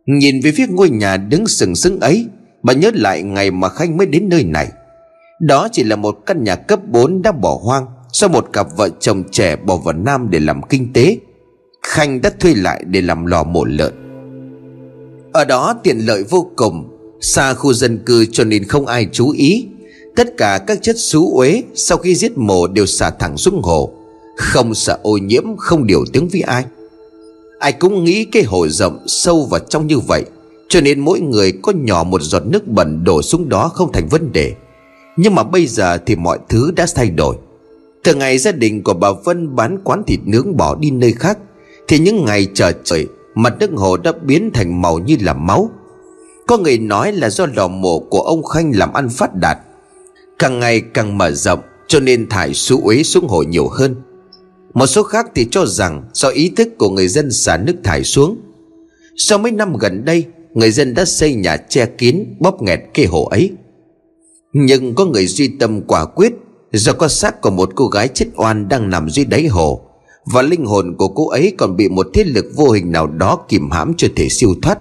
Nhìn 0.06 0.40
về 0.44 0.52
phía 0.52 0.66
ngôi 0.70 0.90
nhà 0.90 1.18
đứng 1.18 1.48
sừng 1.48 1.76
sững 1.76 2.00
ấy, 2.00 2.26
Bà 2.64 2.74
nhớ 2.74 2.92
lại 2.94 3.24
ngày 3.24 3.52
mà 3.52 3.70
Khanh 3.70 3.98
mới 3.98 4.08
đến 4.08 4.30
nơi 4.30 4.44
này. 4.44 4.68
Đó 5.42 5.68
chỉ 5.72 5.84
là 5.84 5.96
một 5.96 6.18
căn 6.26 6.44
nhà 6.44 6.56
cấp 6.56 6.80
4 6.88 7.22
đã 7.22 7.32
bỏ 7.32 7.60
hoang. 7.64 7.86
Sau 8.14 8.30
một 8.30 8.48
cặp 8.54 8.68
vợ 8.78 8.90
chồng 9.00 9.24
trẻ 9.32 9.56
bỏ 9.56 9.76
vào 9.76 9.94
Nam 9.94 10.28
để 10.30 10.40
làm 10.40 10.62
kinh 10.70 10.94
tế, 10.94 11.18
Khanh 11.84 12.22
đã 12.22 12.32
thuê 12.40 12.54
lại 12.54 12.84
để 12.88 13.02
làm 13.02 13.26
lò 13.26 13.44
mổ 13.44 13.64
lợn. 13.66 13.94
Ở 15.34 15.46
đó 15.46 15.76
tiện 15.84 15.98
lợi 15.98 16.24
vô 16.24 16.52
cùng, 16.56 16.88
Xa 17.22 17.54
khu 17.54 17.74
dân 17.74 18.00
cư 18.06 18.26
cho 18.26 18.44
nên 18.44 18.64
không 18.64 18.86
ai 18.86 19.08
chú 19.12 19.32
ý. 19.32 19.68
Tất 20.16 20.38
cả 20.38 20.60
các 20.68 20.82
chất 20.82 20.96
xú 21.00 21.38
uế 21.38 21.64
Sau 21.76 21.98
khi 21.98 22.16
giết 22.16 22.38
mổ 22.38 22.68
đều 22.68 22.86
xả 22.86 23.10
thẳng 23.10 23.38
xuống 23.38 23.62
hồ. 23.64 23.94
Không 24.38 24.76
sợ 24.76 25.00
ô 25.02 25.18
nhiễm, 25.18 25.58
Không 25.58 25.88
điều 25.88 26.06
tiếng 26.14 26.28
với 26.28 26.42
ai. 26.42 26.66
Ai 27.60 27.72
cũng 27.72 28.04
nghĩ 28.04 28.26
cái 28.26 28.44
hồ 28.44 28.68
rộng 28.68 29.00
sâu 29.08 29.48
và 29.50 29.60
trong 29.60 29.88
như 29.88 30.00
vậy, 30.00 30.26
Cho 30.70 30.82
nên 30.82 31.00
mỗi 31.00 31.20
người 31.20 31.54
có 31.62 31.72
nhỏ 31.76 32.04
một 32.04 32.22
giọt 32.22 32.44
nước 32.46 32.68
bẩn 32.68 33.04
đổ 33.04 33.22
xuống 33.22 33.50
đó 33.50 33.72
không 33.74 33.92
thành 33.92 34.08
vấn 34.08 34.32
đề. 34.32 34.54
Nhưng 35.18 35.36
mà 35.36 35.44
bây 35.44 35.68
giờ 35.68 35.98
thì 36.06 36.16
mọi 36.16 36.40
thứ 36.50 36.72
đã 36.76 36.86
thay 36.96 37.10
đổi 37.10 37.36
thường 38.04 38.20
ngày 38.20 38.38
gia 38.38 38.52
đình 38.52 38.84
của 38.84 38.94
bà 38.94 39.12
Vân 39.12 39.56
bán 39.56 39.78
quán 39.84 40.04
thịt 40.08 40.20
nướng 40.26 40.58
bỏ 40.58 40.76
đi 40.76 40.92
nơi 40.92 41.14
khác, 41.14 41.38
Thì 41.88 42.00
những 42.00 42.26
ngày 42.26 42.48
chờ 42.54 42.72
trời, 42.84 43.08
Mặt 43.36 43.54
nước 43.60 43.72
hồ 43.76 43.98
đã 43.98 44.12
biến 44.26 44.52
thành 44.54 44.82
màu 44.82 45.00
như 45.00 45.18
là 45.22 45.34
máu. 45.34 45.70
Có 46.48 46.58
người 46.58 46.78
nói 46.78 47.12
là 47.12 47.30
do 47.30 47.46
lò 47.56 47.68
mổ 47.68 48.00
của 48.00 48.22
ông 48.22 48.44
Khanh 48.44 48.72
làm 48.76 48.94
ăn 48.94 49.10
phát 49.10 49.36
đạt. 49.36 49.58
Càng 50.40 50.60
ngày 50.60 50.82
càng 50.82 51.18
mở 51.18 51.32
rộng, 51.32 51.60
cho 51.88 52.00
nên 52.00 52.30
thải 52.30 52.54
xú 52.54 52.82
uế 52.84 53.04
xuống 53.04 53.28
hồ 53.28 53.44
nhiều 53.44 53.68
hơn. 53.68 53.96
Một 54.74 54.88
số 54.88 55.04
khác 55.04 55.26
thì 55.36 55.48
cho 55.52 55.66
rằng 55.66 56.04
do 56.14 56.30
ý 56.30 56.52
thức 56.56 56.68
của 56.78 56.90
người 56.90 57.08
dân 57.08 57.32
xả 57.32 57.58
nước 57.58 57.76
thải 57.84 58.04
xuống. 58.04 58.38
Sau 59.18 59.38
mấy 59.38 59.52
năm 59.52 59.78
gần 59.78 60.06
đây, 60.06 60.26
người 60.54 60.72
dân 60.72 60.94
đã 60.94 61.06
xây 61.06 61.34
nhà 61.34 61.58
che 61.58 61.86
kín, 61.86 62.26
bóp 62.40 62.62
nghẹt 62.62 62.80
cái 62.94 63.06
hồ 63.06 63.26
ấy. 63.26 63.52
Nhưng 64.54 64.96
có 64.96 65.06
người 65.06 65.28
duy 65.28 65.52
tâm 65.60 65.82
quả 65.82 66.06
quyết 66.06 66.34
do 66.74 66.94
có 66.94 67.08
xác 67.08 67.42
của 67.42 67.50
một 67.50 67.70
cô 67.76 67.88
gái 67.88 68.08
chết 68.08 68.26
oan 68.36 68.70
đang 68.70 68.90
nằm 68.90 69.10
dưới 69.10 69.26
đáy 69.26 69.48
hồ, 69.48 69.82
và 70.26 70.42
linh 70.42 70.66
hồn 70.66 70.96
của 70.98 71.08
cô 71.08 71.30
ấy 71.30 71.54
còn 71.58 71.76
bị 71.76 71.90
một 71.90 72.08
thế 72.14 72.24
lực 72.24 72.46
vô 72.56 72.70
hình 72.70 72.92
nào 72.92 73.08
đó 73.08 73.40
kìm 73.50 73.72
hãm 73.72 73.94
chưa 73.98 74.08
thể 74.16 74.30
siêu 74.30 74.50
thoát. 74.62 74.80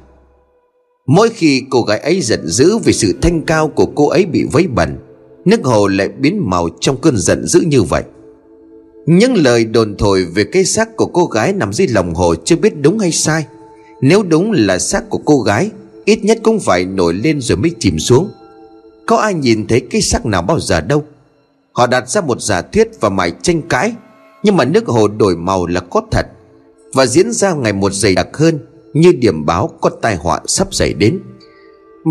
Mỗi 1.07 1.29
khi 1.29 1.62
cô 1.70 1.83
gái 1.83 1.98
ấy 1.98 2.20
giận 2.20 2.46
dữ 2.46 2.79
vì 2.79 2.92
sự 2.92 3.18
thanh 3.22 3.42
cao 3.42 3.68
của 3.68 3.87
cô 3.87 4.09
ấy 4.09 4.26
bị 4.26 4.44
vấy 4.53 4.66
bẩn, 4.66 4.98
Nước 5.44 5.64
hồ 5.64 5.87
lại 5.87 6.09
biến 6.09 6.50
màu 6.50 6.68
trong 6.81 6.96
cơn 7.00 7.16
giận 7.16 7.46
dữ 7.46 7.61
như 7.61 7.83
vậy. 7.83 8.03
Những 9.07 9.35
lời 9.35 9.64
đồn 9.64 9.96
thổi 9.96 10.24
về 10.24 10.44
cái 10.44 10.64
xác 10.64 10.96
của 10.96 11.07
cô 11.07 11.24
gái 11.26 11.53
nằm 11.53 11.72
dưới 11.72 11.88
lòng 11.88 12.14
hồ 12.14 12.35
chưa 12.35 12.57
biết 12.57 12.72
đúng 12.81 12.98
hay 12.98 13.12
sai. 13.12 13.46
Nếu 14.00 14.22
đúng 14.22 14.53
là 14.53 14.79
xác 14.79 15.11
của 15.11 15.18
cô 15.24 15.40
gái, 15.40 15.70
Ít 16.05 16.24
nhất 16.24 16.38
cũng 16.42 16.61
phải 16.61 16.85
nổi 16.85 17.14
lên 17.14 17.40
rồi 17.40 17.59
mới 17.59 17.70
chìm 17.79 17.98
xuống. 17.98 18.31
Có 19.07 19.16
ai 19.16 19.35
nhìn 19.35 19.66
thấy 19.66 19.81
cái 19.81 20.00
xác 20.00 20.26
nào 20.26 20.42
bao 20.42 20.61
giờ 20.61 20.81
đâu? 20.81 21.05
Họ 21.72 21.87
đặt 21.87 22.09
ra 22.09 22.20
một 22.20 22.40
giả 22.40 22.62
thuyết 22.62 22.88
và 23.00 23.09
mải 23.09 23.33
tranh 23.42 23.62
cãi, 23.62 23.94
Nhưng 24.42 24.56
mà 24.56 24.64
nước 24.64 24.87
hồ 24.87 25.09
đổi 25.09 25.37
màu 25.37 25.66
là 25.66 25.80
có 25.80 26.02
thật 26.11 26.26
Và 26.94 27.06
diễn 27.06 27.33
ra 27.33 27.54
ngày 27.54 27.72
một 27.72 27.92
dày 27.92 28.14
đặc 28.14 28.28
hơn 28.37 28.59
Như 28.94 29.12
điểm 29.12 29.46
báo 29.46 29.70
có 29.80 29.90
tai 30.02 30.16
họa 30.16 30.40
sắp 30.46 30.74
xảy 30.74 30.94
đến. 30.94 31.20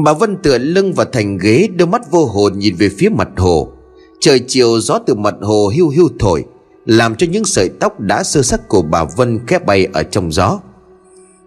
Bà 0.04 0.14
Vân 0.14 0.38
tựa 0.38 0.58
lưng 0.58 0.94
vào 0.94 1.06
thành 1.06 1.38
ghế, 1.38 1.68
Đôi 1.76 1.88
mắt 1.88 2.12
vô 2.12 2.26
hồn 2.26 2.54
nhìn 2.58 2.76
về 2.76 2.90
phía 2.98 3.10
mặt 3.10 3.30
hồ. 3.38 3.72
Trời 4.20 4.40
chiều, 4.48 4.80
gió 4.80 5.00
từ 5.00 5.16
mặt 5.16 5.36
hồ 5.42 5.72
hưu 5.78 5.90
hưu 5.98 6.10
thổi, 6.20 6.46
Làm 6.86 7.16
cho 7.16 7.28
những 7.32 7.46
sợi 7.46 7.70
tóc 7.80 8.00
đã 8.00 8.24
sơ 8.24 8.42
sắc 8.42 8.68
của 8.68 8.82
bà 8.82 9.04
Vân 9.04 9.40
khẽ 9.48 9.60
bay 9.60 9.88
ở 9.94 10.04
trong 10.04 10.32
gió. 10.32 10.60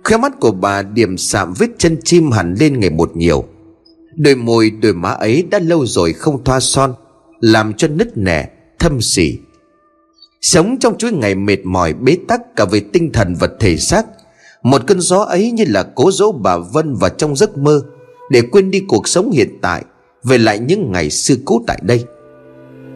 Khóe 0.05 0.17
mắt 0.17 0.41
của 0.41 0.51
bà 0.51 0.83
điểm 0.83 1.17
sạm 1.17 1.53
vết 1.59 1.67
chân 1.79 1.97
chim 2.05 2.31
hẳn 2.31 2.55
lên 2.61 2.81
ngày 2.81 2.91
một 2.91 3.17
nhiều. 3.17 3.45
Đôi 4.17 4.35
môi, 4.35 4.71
đôi 4.71 4.95
má 4.95 5.11
ấy 5.11 5.47
đã 5.51 5.59
lâu 5.59 5.87
rồi 5.87 6.13
không 6.13 6.45
thoa 6.45 6.61
son 6.61 6.95
làm 7.43 7.73
cho 7.75 7.89
nứt 7.89 8.17
nẻ, 8.17 8.49
thâm 8.79 9.01
sỉ. 9.01 9.39
Sống 10.41 10.77
trong 10.81 10.99
chuỗi 10.99 11.13
ngày 11.13 11.35
mệt 11.35 11.59
mỏi, 11.65 11.93
bế 11.93 12.17
tắc 12.29 12.57
cả 12.57 12.65
về 12.65 12.81
tinh 12.93 13.13
thần 13.13 13.35
và 13.41 13.49
thể 13.61 13.77
xác, 13.77 14.07
Một 14.63 14.83
cơn 14.87 15.01
gió 15.01 15.19
ấy 15.19 15.51
như 15.51 15.65
là 15.69 15.83
cố 15.95 16.11
dỗ 16.13 16.33
bà 16.33 16.59
Vân 16.59 16.95
vào 16.95 17.11
trong 17.11 17.37
giấc 17.37 17.59
mơ 17.59 17.83
để 18.31 18.43
quên 18.43 18.71
đi 18.71 18.83
cuộc 18.89 19.09
sống 19.09 19.31
hiện 19.31 19.59
tại, 19.63 19.85
về 20.25 20.39
lại 20.39 20.59
những 20.59 20.93
ngày 20.93 21.11
xưa 21.11 21.35
cũ 21.45 21.65
tại 21.67 21.79
đây. 21.83 22.05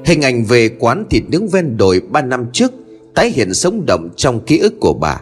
Hình 0.04 0.22
ảnh 0.22 0.44
về 0.44 0.68
quán 0.68 1.04
thịt 1.10 1.22
nướng 1.28 1.48
ven 1.48 1.76
đồi 1.76 2.00
ba 2.10 2.22
năm 2.22 2.46
trước 2.52 2.72
tái 3.14 3.30
hiện 3.30 3.54
sống 3.54 3.86
động 3.86 4.08
trong 4.16 4.40
ký 4.40 4.58
ức 4.58 4.74
của 4.80 4.92
bà. 4.92 5.20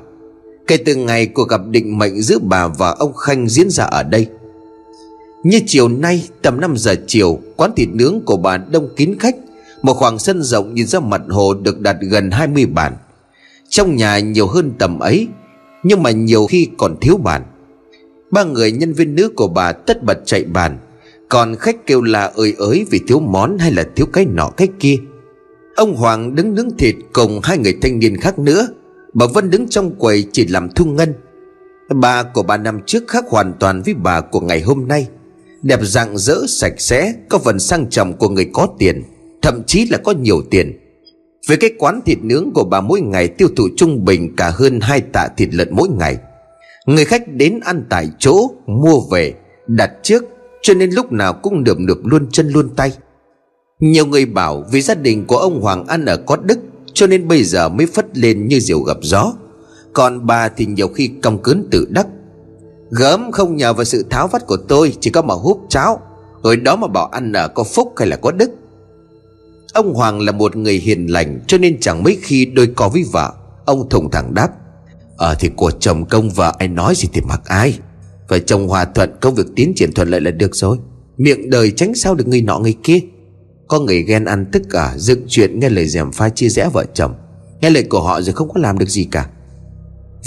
Kể 0.67 0.77
từ 0.77 0.95
ngày 0.95 1.27
cuộc 1.27 1.49
gặp 1.49 1.61
định 1.69 1.99
mệnh 1.99 2.23
giữa 2.23 2.39
bà 2.39 2.69
và 2.69 2.91
ông 2.91 3.13
khanh 3.15 3.49
diễn 3.49 3.71
ra 3.71 3.85
ở 3.85 4.03
đây 4.03 4.27
như 5.45 5.61
chiều 5.67 5.89
nay 5.89 6.29
tầm 6.43 6.61
5 6.61 6.77
giờ 6.77 6.95
chiều, 7.07 7.39
Quán 7.57 7.71
thịt 7.77 7.89
nướng 7.93 8.21
của 8.27 8.37
bà 8.37 8.57
đông 8.57 8.89
kín 8.97 9.15
khách. 9.21 9.37
Một 9.83 9.95
khoảng 9.95 10.19
sân 10.19 10.43
rộng 10.43 10.75
nhìn 10.75 10.87
ra 10.87 11.01
mặt 11.01 11.23
hồ 11.29 11.55
Được 11.55 11.81
đặt 11.81 11.97
gần 12.01 12.31
20 12.31 12.67
bàn. 12.67 12.93
Trong 13.69 13.97
nhà 13.97 14.19
nhiều 14.19 14.47
hơn 14.47 14.73
tầm 14.79 14.99
ấy, 14.99 15.29
Nhưng 15.83 16.03
mà 16.03 16.11
nhiều 16.11 16.47
khi 16.47 16.69
còn 16.79 16.97
thiếu 17.01 17.17
bàn. 17.17 17.43
Ba 18.31 18.45
người 18.45 18.73
nhân 18.73 18.93
viên 18.93 19.15
nữ 19.15 19.29
của 19.37 19.49
bà 19.49 19.73
tất 19.73 20.05
bật 20.05 20.19
chạy 20.25 20.45
bàn. 20.45 20.79
Còn 21.29 21.57
khách 21.57 21.87
kêu 21.87 22.03
là 22.03 22.33
ơi 22.35 22.55
ới 22.59 22.87
vì 22.91 23.01
thiếu 23.07 23.21
món 23.21 23.59
hay 23.59 23.73
là 23.73 23.85
thiếu 23.97 24.07
cái 24.13 24.27
nọ 24.27 24.51
cái 24.57 24.69
kia. 24.81 24.97
Ông 25.77 25.97
Hoàng 25.97 26.35
đứng 26.35 26.55
nướng 26.55 26.77
thịt 26.79 26.95
cùng 27.13 27.41
hai 27.43 27.59
người 27.59 27.79
thanh 27.83 27.99
niên 27.99 28.17
khác 28.17 28.39
nữa. 28.39 28.69
Bà 29.15 29.27
Vân 29.35 29.51
đứng 29.51 29.69
trong 29.69 29.95
quầy 29.95 30.25
chỉ 30.33 30.47
làm 30.47 30.69
thu 30.71 30.85
ngân. 30.85 31.15
Bà 31.89 32.23
của 32.23 32.43
bà 32.43 32.57
năm 32.57 32.81
trước 32.87 33.05
khác 33.09 33.25
hoàn 33.29 33.53
toàn 33.61 33.83
với 33.83 33.95
bà 33.95 34.21
của 34.21 34.41
ngày 34.41 34.61
hôm 34.61 34.89
nay. 34.89 35.09
Đẹp 35.65 35.81
rạng 35.83 36.19
rỡ 36.19 36.37
sạch 36.49 36.75
sẽ, 36.79 37.15
Có 37.29 37.39
phần 37.39 37.59
sang 37.59 37.91
trọng 37.91 38.17
của 38.17 38.29
người 38.29 38.51
có 38.53 38.69
tiền, 38.79 39.03
Thậm 39.43 39.63
chí 39.67 39.87
là 39.91 39.99
có 39.99 40.13
nhiều 40.13 40.43
tiền. 40.51 40.79
Về 41.49 41.57
cái 41.57 41.71
quán 41.79 42.01
thịt 42.07 42.19
nướng 42.23 42.51
của 42.55 42.65
bà 42.65 42.81
mỗi 42.81 43.01
ngày 43.01 43.29
tiêu 43.29 43.49
thụ 43.57 43.69
trung 43.77 44.05
bình 44.05 44.37
cả 44.37 44.53
hơn 44.55 44.81
hai 44.81 45.01
tạ 45.01 45.29
thịt 45.37 45.55
lợn 45.55 45.69
mỗi 45.73 45.89
ngày. 45.89 46.17
Người 46.87 47.05
khách 47.05 47.23
đến 47.29 47.61
ăn 47.61 47.85
tại 47.89 48.09
chỗ, 48.19 48.51
Mua 48.67 49.01
về, 49.11 49.35
Đặt 49.67 49.91
trước, 50.03 50.25
Cho 50.63 50.75
nên 50.75 50.91
lúc 50.91 51.13
nào 51.13 51.33
cũng 51.33 51.65
được 51.65 51.79
được 51.79 52.07
luôn 52.07 52.27
chân 52.33 52.49
luôn 52.49 52.69
tay. 52.77 52.93
Nhiều 53.81 54.07
người 54.07 54.27
bảo 54.27 54.65
Vì 54.73 54.81
gia 54.81 54.95
đình 54.95 55.25
của 55.27 55.37
ông 55.37 55.61
Hoàng 55.61 55.87
ăn 55.87 56.05
ở 56.05 56.17
có 56.17 56.37
đức, 56.37 56.59
Cho 56.93 57.07
nên 57.07 57.29
bây 57.29 57.45
giờ 57.45 57.69
mới 57.69 57.87
phất 57.87 58.19
lên 58.19 58.49
như 58.49 58.61
diều 58.61 58.81
gặp 58.81 58.97
gió. 59.03 59.33
Còn 59.93 60.27
bà 60.27 60.49
thì 60.49 60.67
nhiều 60.67 60.89
khi 60.89 61.11
cong 61.23 61.43
cớn 61.43 61.69
tự 61.71 61.87
đắc. 61.91 62.07
Gớm 62.91 63.33
không 63.33 63.57
nhờ 63.57 63.73
vào 63.73 63.85
sự 63.85 64.05
tháo 64.11 64.29
vắt 64.29 64.47
của 64.47 64.57
tôi, 64.57 64.97
Chỉ 65.01 65.11
có 65.11 65.23
mà 65.23 65.35
húp 65.35 65.61
cháo. 65.69 66.01
Rồi 66.43 66.57
đó 66.57 66.77
mà 66.77 66.87
bảo 66.87 67.07
ăn 67.07 67.33
ở 67.33 67.49
có 67.49 67.65
phúc 67.65 67.93
hay 67.97 68.09
là 68.09 68.17
có 68.17 68.31
đức. 68.31 68.51
Ông 69.73 69.95
Hoàng 69.95 70.21
là 70.21 70.33
một 70.33 70.57
người 70.57 70.75
hiền 70.75 71.07
lành, 71.07 71.41
Cho 71.47 71.59
nên 71.59 71.81
chẳng 71.81 72.03
mấy 72.03 72.19
khi 72.23 72.45
đôi 72.45 72.67
co 72.67 72.89
với 72.89 73.05
vợ, 73.13 73.33
Ông 73.65 73.89
thùng 73.89 74.11
thẳng 74.11 74.35
đáp. 74.35 74.49
Ờ 75.17 75.35
thì 75.39 75.51
của 75.57 75.71
chồng 75.71 76.05
công 76.05 76.31
vợ 76.31 76.55
ai 76.59 76.69
nói 76.69 76.95
gì 76.97 77.09
thì 77.13 77.21
mặc 77.21 77.41
ai. 77.45 77.79
Phải 78.29 78.41
chồng 78.41 78.69
hòa 78.69 78.85
thuận, 78.85 79.11
công 79.21 79.35
việc 79.35 79.47
tiến 79.57 79.73
triển 79.77 79.93
thuận 79.95 80.09
lợi 80.09 80.21
là 80.21 80.31
được 80.31 80.57
rồi. 80.57 80.79
Miệng 81.17 81.51
đời 81.51 81.71
tránh 81.71 81.95
sao 81.95 82.15
được 82.15 82.29
người 82.29 82.43
nọ 82.43 82.59
người 82.59 82.75
kia. 82.83 82.99
Có 83.69 83.81
người 83.81 84.03
ghen 84.03 84.25
ăn 84.25 84.47
tất 84.53 84.63
cả 84.71 84.85
à, 84.85 84.99
Dựng 84.99 85.21
chuyện, 85.29 85.61
nghe 85.61 85.69
lời 85.69 85.87
dèm 85.87 86.13
pha 86.13 86.29
chia 86.29 86.49
rẽ 86.49 86.69
vợ 86.73 86.85
chồng. 86.95 87.15
Nghe 87.61 87.71
lời 87.71 87.83
của 87.83 88.01
họ 88.01 88.21
rồi 88.21 88.33
không 88.33 88.49
có 88.49 88.61
làm 88.61 88.79
được 88.79 88.89
gì 88.89 89.05
cả. 89.05 89.29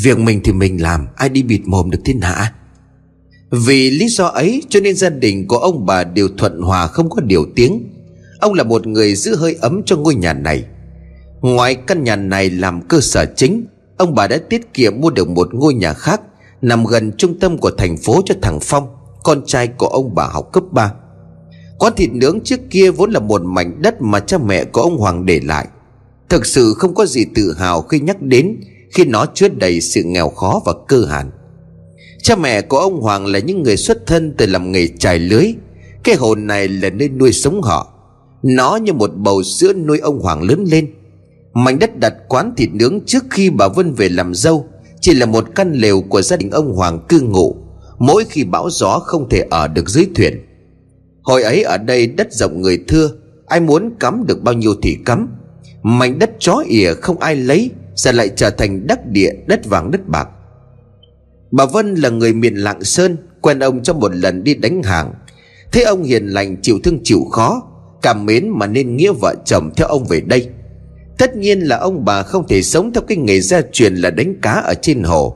Việc 0.04 0.20
mình 0.20 0.42
thì 0.44 0.52
mình 0.52 0.82
làm, 0.82 1.08
Ai 1.16 1.30
đi 1.30 1.44
bịt 1.44 1.62
mồm 1.66 1.90
được 1.90 2.00
thiên 2.06 2.22
hạ. 2.22 2.54
Vì 3.52 3.92
lý 3.92 4.08
do 4.08 4.26
ấy 4.26 4.64
cho 4.70 4.80
nên 4.80 4.96
gia 4.96 5.10
đình 5.10 5.48
của 5.48 5.58
ông 5.58 5.86
bà 5.86 6.04
đều 6.04 6.30
thuận 6.38 6.62
hòa 6.62 6.88
không 6.88 7.10
có 7.10 7.22
điều 7.22 7.46
tiếng. 7.56 7.90
Ông 8.40 8.54
là 8.54 8.64
một 8.64 8.88
người 8.88 9.16
giữ 9.16 9.36
hơi 9.36 9.58
ấm 9.62 9.82
cho 9.86 9.98
ngôi 9.98 10.16
nhà 10.16 10.34
này. 10.34 10.64
Ngoài 11.42 11.76
căn 11.76 12.04
nhà 12.04 12.16
này 12.16 12.50
làm 12.50 12.82
cơ 12.82 13.00
sở 13.02 13.26
chính, 13.36 13.66
Ông 13.98 14.16
bà 14.16 14.28
đã 14.28 14.38
tiết 14.50 14.74
kiệm 14.74 15.02
mua 15.02 15.10
được 15.10 15.30
một 15.30 15.54
ngôi 15.54 15.74
nhà 15.74 15.94
khác 15.94 16.22
Nằm 16.62 16.86
gần 16.86 17.12
trung 17.18 17.40
tâm 17.40 17.58
của 17.58 17.72
thành 17.78 17.98
phố 17.98 18.22
cho 18.26 18.36
thằng 18.42 18.60
Phong, 18.62 18.88
Con 19.24 19.46
trai 19.46 19.68
của 19.68 19.88
ông 19.88 20.16
bà 20.16 20.28
học 20.28 20.50
cấp 20.54 20.64
3 20.72 20.94
Quán 21.80 21.94
thịt 21.96 22.10
nướng 22.14 22.40
trước 22.44 22.60
kia 22.70 22.92
vốn 22.92 23.12
là 23.12 23.20
một 23.20 23.42
mảnh 23.42 23.82
đất 23.82 24.02
mà 24.02 24.20
cha 24.20 24.38
mẹ 24.38 24.64
của 24.64 24.82
ông 24.82 24.98
Hoàng 24.98 25.26
để 25.26 25.40
lại. 25.44 25.68
Thực 26.30 26.46
sự 26.46 26.74
không 26.74 26.96
có 26.96 27.06
gì 27.06 27.26
tự 27.36 27.54
hào 27.58 27.82
khi 27.82 28.00
nhắc 28.00 28.22
đến 28.22 28.58
khi 28.94 29.06
nó 29.06 29.26
chứa 29.34 29.48
đầy 29.48 29.82
sự 29.82 30.04
nghèo 30.04 30.30
khó 30.30 30.62
và 30.66 30.74
cơ 30.88 31.06
hàn 31.06 31.32
Cha 32.22 32.36
mẹ 32.36 32.62
của 32.62 32.78
ông 32.78 33.02
Hoàng 33.02 33.26
là 33.26 33.40
những 33.40 33.64
người 33.64 33.78
xuất 33.78 34.08
thân 34.08 34.34
từ 34.38 34.46
làm 34.46 34.72
nghề 34.72 34.88
trải 34.88 35.20
lưới. 35.20 35.54
Cái 36.04 36.16
hồn 36.16 36.48
này 36.48 36.68
là 36.68 36.90
nơi 36.90 37.10
nuôi 37.10 37.32
sống 37.32 37.62
họ. 37.62 37.94
Nó 38.44 38.76
như 38.76 38.94
một 38.94 39.12
bầu 39.16 39.44
sữa 39.44 39.74
nuôi 39.74 40.00
ông 40.00 40.20
Hoàng 40.20 40.44
lớn 40.44 40.66
lên. 40.68 40.94
Mảnh 41.54 41.80
đất 41.80 42.00
đặt 42.00 42.14
quán 42.30 42.54
thịt 42.58 42.70
nướng 42.74 43.00
trước 43.06 43.24
khi 43.30 43.50
bà 43.50 43.68
Vân 43.68 43.94
về 43.94 44.10
làm 44.10 44.34
dâu 44.34 44.66
Chỉ 45.02 45.14
là 45.14 45.26
một 45.26 45.48
căn 45.56 45.74
lều 45.74 46.02
của 46.02 46.22
gia 46.22 46.38
đình 46.38 46.52
ông 46.52 46.74
Hoàng 46.74 47.00
cư 47.10 47.22
ngụ. 47.22 47.56
Mỗi 48.00 48.26
khi 48.30 48.44
bão 48.44 48.70
gió 48.70 49.00
không 49.00 49.30
thể 49.30 49.46
ở 49.50 49.68
được 49.68 49.90
dưới 49.90 50.08
thuyền. 50.16 50.46
Hồi 51.24 51.44
ấy 51.44 51.64
ở 51.64 51.78
đây 51.78 52.08
đất 52.08 52.34
rộng 52.34 52.62
người 52.62 52.84
thưa, 52.88 53.10
Ai 53.48 53.60
muốn 53.60 53.90
cắm 54.00 54.26
được 54.28 54.44
bao 54.44 54.54
nhiêu 54.54 54.74
thì 54.82 54.98
cắm. 55.06 55.30
Mảnh 55.84 56.20
đất 56.20 56.32
chó 56.40 56.64
ỉa 56.68 56.94
không 56.94 57.20
ai 57.20 57.36
lấy 57.36 57.72
Giờ 57.98 58.12
lại 58.12 58.30
trở 58.36 58.50
thành 58.50 58.88
đắc 58.88 59.06
địa, 59.06 59.32
đất 59.48 59.66
vàng, 59.66 59.92
đất 59.92 60.08
bạc. 60.08 60.30
Bà 61.52 61.66
Vân 61.66 61.96
là 61.96 62.10
người 62.10 62.34
miền 62.34 62.56
Lạng 62.56 62.84
Sơn, 62.84 63.18
Quen 63.42 63.60
ông 63.60 63.84
trong 63.84 64.00
một 64.00 64.16
lần 64.16 64.44
đi 64.44 64.56
đánh 64.56 64.84
hàng. 64.84 65.14
Thấy 65.72 65.84
ông 65.84 66.04
hiền 66.04 66.28
lành, 66.28 66.58
chịu 66.62 66.80
thương 66.84 67.00
chịu 67.04 67.20
khó, 67.32 67.62
Cảm 68.02 68.26
mến 68.26 68.50
mà 68.50 68.68
nên 68.68 68.98
nghĩa 68.98 69.12
vợ 69.22 69.36
chồng 69.46 69.72
theo 69.76 69.88
ông 69.88 70.06
về 70.06 70.22
đây. 70.22 70.50
Tất 71.18 71.36
nhiên 71.36 71.60
là 71.60 71.78
ông 71.78 72.06
bà 72.06 72.24
không 72.24 72.48
thể 72.48 72.62
sống 72.62 72.94
theo 72.94 73.02
cái 73.08 73.18
nghề 73.18 73.42
gia 73.42 73.62
truyền 73.72 73.96
là 73.96 74.10
đánh 74.10 74.36
cá 74.42 74.52
ở 74.52 74.74
trên 74.74 75.04
hồ. 75.04 75.36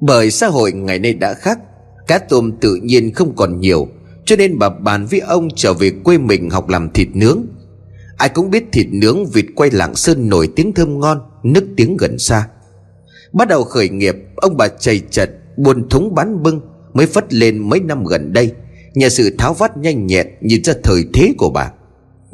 Bởi 0.00 0.30
xã 0.30 0.46
hội 0.46 0.72
ngày 0.72 0.98
nay 0.98 1.14
đã 1.14 1.34
khác, 1.34 1.58
Cá 2.06 2.18
tôm 2.18 2.52
tự 2.60 2.74
nhiên 2.74 3.14
không 3.14 3.36
còn 3.36 3.60
nhiều, 3.60 3.88
Cho 4.24 4.36
nên 4.36 4.58
bà 4.58 4.68
bàn 4.68 5.06
với 5.06 5.20
ông 5.20 5.48
trở 5.56 5.74
về 5.74 5.90
quê 6.04 6.18
mình 6.18 6.50
học 6.50 6.68
làm 6.68 6.90
thịt 6.90 7.08
nướng. 7.14 7.46
Ai 8.22 8.28
cũng 8.28 8.50
biết 8.50 8.64
thịt 8.72 8.86
nướng 8.90 9.26
vịt 9.26 9.46
quay 9.54 9.70
lạng 9.70 9.94
sơn 9.94 10.28
nổi 10.28 10.48
tiếng 10.56 10.72
thơm 10.72 11.00
ngon 11.00 11.20
Nức 11.42 11.64
tiếng 11.76 11.96
gần 11.96 12.18
xa. 12.18 12.48
Bắt 13.32 13.48
đầu 13.48 13.64
khởi 13.64 13.88
nghiệp, 13.88 14.16
Ông 14.36 14.56
bà 14.56 14.68
chầy 14.68 15.00
chật 15.10 15.30
Buồn 15.56 15.88
thúng 15.88 16.14
bán 16.14 16.42
bưng 16.42 16.60
Mới 16.92 17.06
phất 17.06 17.34
lên 17.34 17.58
mấy 17.58 17.80
năm 17.80 18.04
gần 18.04 18.32
đây. 18.32 18.52
Nhờ 18.94 19.08
sự 19.08 19.34
tháo 19.38 19.54
vát 19.54 19.76
nhanh 19.76 20.06
nhẹn, 20.06 20.26
Nhìn 20.40 20.64
ra 20.64 20.72
thời 20.82 21.04
thế 21.14 21.34
của 21.38 21.50
bà. 21.50 21.72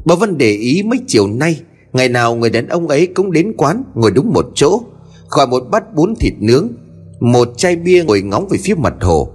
Bà 0.05 0.15
Vân 0.15 0.39
để 0.39 0.51
ý 0.51 0.83
mấy 0.83 0.99
chiều 1.07 1.27
nay, 1.29 1.61
Ngày 1.93 2.09
nào 2.09 2.35
người 2.35 2.51
đàn 2.51 2.69
ông 2.69 2.89
ấy 2.89 3.07
cũng 3.07 3.33
đến 3.33 3.53
quán, 3.57 3.85
Ngồi 3.95 4.11
đúng 4.11 4.33
một 4.33 4.47
chỗ, 4.55 4.81
Gọi 5.31 5.47
một 5.47 5.63
bát 5.71 5.95
bún 5.95 6.15
thịt 6.21 6.33
nướng, 6.39 6.69
Một 7.21 7.49
chai 7.57 7.77
bia 7.77 8.05
ngồi 8.05 8.23
ngóng 8.23 8.49
về 8.49 8.59
phía 8.63 8.75
mặt 8.75 8.95
hồ. 9.01 9.33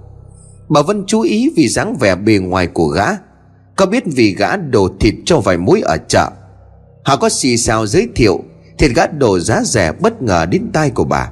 Bà 0.68 0.82
Vân 0.82 1.04
chú 1.06 1.20
ý 1.20 1.52
vì 1.56 1.68
dáng 1.68 1.96
vẻ 2.00 2.16
bề 2.16 2.38
ngoài 2.38 2.66
của 2.66 2.86
gã. 2.86 3.06
Có 3.76 3.86
biết 3.86 4.02
vì 4.06 4.34
gã 4.34 4.56
đổ 4.56 4.88
thịt 5.00 5.14
cho 5.24 5.40
vài 5.40 5.58
mối 5.58 5.80
ở 5.80 5.96
chợ 6.08 6.30
Họ 7.04 7.16
có 7.16 7.28
xì 7.28 7.56
xào 7.56 7.86
giới 7.86 8.08
thiệu, 8.14 8.44
Thịt 8.78 8.90
gã 8.94 9.06
đổ 9.06 9.38
giá 9.38 9.62
rẻ 9.64 9.92
bất 9.92 10.22
ngờ 10.22 10.46
đến 10.50 10.62
tai 10.72 10.90
của 10.90 11.04
bà. 11.04 11.30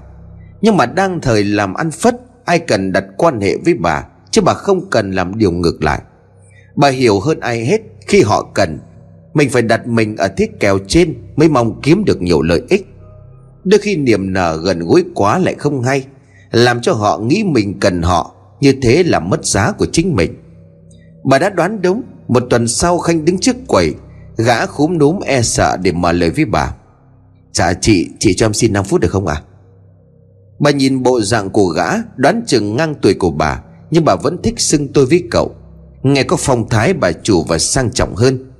Nhưng 0.60 0.76
mà 0.76 0.86
đang 0.86 1.20
thời 1.20 1.44
làm 1.44 1.74
ăn 1.74 1.90
phất, 1.90 2.20
Ai 2.44 2.58
cần 2.58 2.92
đặt 2.92 3.04
quan 3.16 3.40
hệ 3.40 3.56
với 3.64 3.74
bà, 3.74 4.04
Chứ 4.30 4.42
bà 4.42 4.54
không 4.54 4.90
cần 4.90 5.12
làm 5.12 5.38
điều 5.38 5.50
ngược 5.50 5.82
lại. 5.82 6.02
Bà 6.76 6.88
hiểu 6.88 7.20
hơn 7.20 7.40
ai 7.40 7.64
hết 7.64 7.80
Khi 8.06 8.22
họ 8.22 8.50
cần. 8.54 8.78
Mình 9.34 9.50
phải 9.50 9.62
đặt 9.62 9.86
mình 9.86 10.16
ở 10.16 10.28
thiết 10.28 10.60
kèo 10.60 10.78
trên 10.88 11.14
Mới 11.36 11.48
mong 11.48 11.80
kiếm 11.82 12.04
được 12.04 12.22
nhiều 12.22 12.42
lợi 12.42 12.62
ích. 12.68 12.86
Đôi 13.64 13.80
khi 13.80 13.96
niềm 13.96 14.32
nở 14.32 14.60
gần 14.64 14.78
gũi 14.78 15.04
quá 15.14 15.38
lại 15.38 15.54
không 15.58 15.82
hay, 15.82 16.04
Làm 16.50 16.80
cho 16.80 16.92
họ 16.92 17.18
nghĩ 17.18 17.44
mình 17.44 17.80
cần 17.80 18.02
họ, 18.02 18.34
Như 18.60 18.74
thế 18.82 19.02
là 19.02 19.20
mất 19.20 19.44
giá 19.44 19.72
của 19.72 19.86
chính 19.92 20.16
mình. 20.16 20.34
Bà 21.24 21.38
đã 21.38 21.50
đoán 21.50 21.82
đúng, 21.82 22.02
Một 22.28 22.42
tuần 22.50 22.68
sau 22.68 22.98
Khanh 22.98 23.24
đứng 23.24 23.38
trước 23.38 23.56
quầy 23.66 23.94
Gã 24.36 24.66
khúm 24.66 24.98
núm 24.98 25.20
e 25.20 25.42
sợ 25.42 25.76
để 25.82 25.92
mở 25.92 26.12
lời 26.12 26.30
với 26.30 26.44
bà. 26.44 26.74
Dạ 27.52 27.72
chị 27.74 28.08
Chị 28.18 28.34
cho 28.34 28.46
em 28.46 28.54
xin 28.54 28.72
5 28.72 28.84
phút 28.84 29.00
được 29.00 29.08
không 29.10 29.26
ạ? 29.26 29.34
À? 29.34 29.42
Bà 30.58 30.70
nhìn 30.70 31.02
bộ 31.02 31.20
dạng 31.20 31.50
của 31.50 31.66
gã, 31.66 31.88
Đoán 32.16 32.42
chừng 32.46 32.76
ngang 32.76 32.94
tuổi 33.02 33.14
của 33.14 33.30
bà, 33.30 33.62
Nhưng 33.90 34.04
bà 34.04 34.16
vẫn 34.22 34.42
thích 34.42 34.60
xưng 34.60 34.92
tôi 34.92 35.06
với 35.06 35.24
cậu. 35.30 35.54
Nghe 36.02 36.22
có 36.22 36.36
phong 36.40 36.68
thái, 36.68 36.94
bà 36.94 37.12
chủ 37.12 37.44
và 37.48 37.58
sang 37.58 37.90
trọng 37.92 38.14
hơn. 38.14 38.50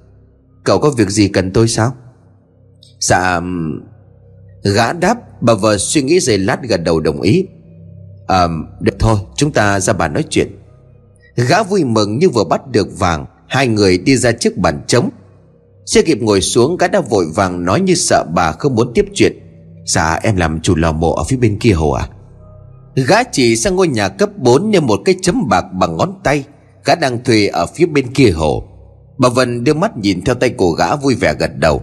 Cậu 0.65 0.79
có 0.79 0.91
việc 0.91 1.09
gì 1.09 1.29
cần 1.29 1.53
tôi 1.53 1.69
sao? 1.69 1.95
Dạ 3.01 3.41
Gã 4.65 4.93
đáp, 4.93 5.19
Bà 5.43 5.55
vợ 5.55 5.79
suy 5.79 6.03
nghĩ 6.03 6.21
giây 6.21 6.39
lát 6.39 6.63
gật 6.63 6.77
đầu 6.77 7.01
đồng 7.01 7.21
ý. 7.21 7.47
À 8.27 8.49
được 8.81 8.95
thôi, 8.99 9.19
Chúng 9.37 9.53
ta 9.53 9.81
ra 9.81 9.93
bàn 9.93 10.13
nói 10.13 10.25
chuyện. 10.31 10.59
Gã 11.37 11.63
vui 11.63 11.85
mừng 11.85 12.19
như 12.19 12.29
vừa 12.29 12.45
bắt 12.45 12.71
được 12.71 12.99
vàng, 12.99 13.27
Hai 13.49 13.67
người 13.67 13.99
đi 13.99 14.17
ra 14.17 14.33
trước 14.33 14.57
bàn 14.57 14.83
trống. 14.87 15.11
Chưa 15.85 16.03
kịp 16.03 16.19
ngồi 16.21 16.41
xuống, 16.41 16.77
Gã 16.77 16.89
đã 16.89 17.01
vội 17.01 17.27
vàng 17.35 17.65
nói 17.65 17.81
như 17.81 17.95
sợ 17.95 18.25
bà 18.35 18.53
không 18.53 18.75
muốn 18.75 18.93
tiếp 18.95 19.07
chuyện. 19.15 19.39
Dạ 19.87 20.19
em 20.23 20.37
làm 20.37 20.61
chủ 20.61 20.75
lò 20.75 20.93
mộ 20.93 21.13
ở 21.15 21.25
phía 21.25 21.37
bên 21.37 21.59
kia 21.59 21.73
hồ 21.73 21.91
à? 21.91 22.09
Gã 22.95 23.23
chỉ 23.25 23.57
sang 23.57 23.77
ngôi 23.77 23.89
nhà 23.89 24.09
cấp 24.09 24.31
4 24.37 24.71
Như 24.71 24.81
một 24.81 25.01
cái 25.05 25.15
chấm 25.23 25.49
bạc 25.49 25.65
bằng 25.73 25.97
ngón 25.97 26.15
tay. 26.25 26.45
Gã 26.85 26.95
đang 26.95 27.25
thuê 27.25 27.47
ở 27.47 27.67
phía 27.67 27.87
bên 27.87 28.15
kia 28.15 28.31
hồ. 28.31 28.65
Bà 29.19 29.29
Vân 29.29 29.65
đưa 29.65 29.75
mắt 29.75 29.97
nhìn 29.97 30.25
theo 30.25 30.35
tay 30.35 30.51
của 30.51 30.71
gã 30.71 30.97
vui 30.97 31.15
vẻ 31.15 31.35
gật 31.39 31.51
đầu. 31.59 31.83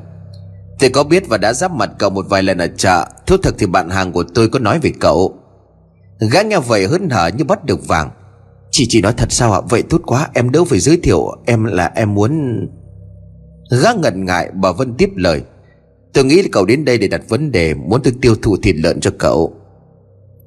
Tôi 0.80 0.90
có 0.90 1.04
biết 1.04 1.28
và 1.28 1.38
đã 1.38 1.54
giáp 1.54 1.72
mặt 1.72 1.90
cậu 2.00 2.10
một 2.10 2.26
vài 2.30 2.44
lần 2.44 2.58
ở 2.58 2.68
chợ, 2.78 3.08
Thú 3.28 3.38
thực 3.38 3.56
thì 3.60 3.66
bạn 3.66 3.90
hàng 3.90 4.12
của 4.12 4.24
tôi 4.24 4.50
có 4.50 4.60
nói 4.60 4.80
về 4.80 4.92
cậu. 5.00 5.36
Gã 6.32 6.42
nghe 6.42 6.60
vậy 6.60 6.88
hớn 6.88 7.10
hở 7.10 7.28
như 7.38 7.44
bắt 7.44 7.66
được 7.66 7.88
vàng. 7.88 8.10
Chị 8.72 8.86
chỉ 8.90 9.02
nói 9.02 9.14
thật 9.18 9.32
sao 9.32 9.54
ạ? 9.54 9.62
Vậy 9.70 9.84
tốt 9.90 10.02
quá, 10.06 10.30
em 10.34 10.52
đâu 10.52 10.66
phải 10.66 10.80
giới 10.80 10.98
thiệu, 10.98 11.32
Em 11.46 11.64
là 11.64 11.92
em 11.96 12.14
muốn 12.14 12.60
Gã 13.70 13.94
ngần 13.94 14.26
ngại 14.26 14.52
bà 14.54 14.72
Vân 14.72 14.94
tiếp 14.94 15.10
lời. 15.16 15.42
Tôi 16.14 16.26
nghĩ 16.26 16.42
là 16.42 16.48
cậu 16.52 16.66
đến 16.66 16.86
đây 16.86 16.98
để 16.98 17.08
đặt 17.08 17.22
vấn 17.30 17.52
đề, 17.52 17.74
Muốn 17.74 18.02
tôi 18.04 18.14
tiêu 18.22 18.36
thụ 18.42 18.58
thịt 18.58 18.76
lợn 18.76 19.00
cho 19.00 19.12
cậu. 19.20 19.54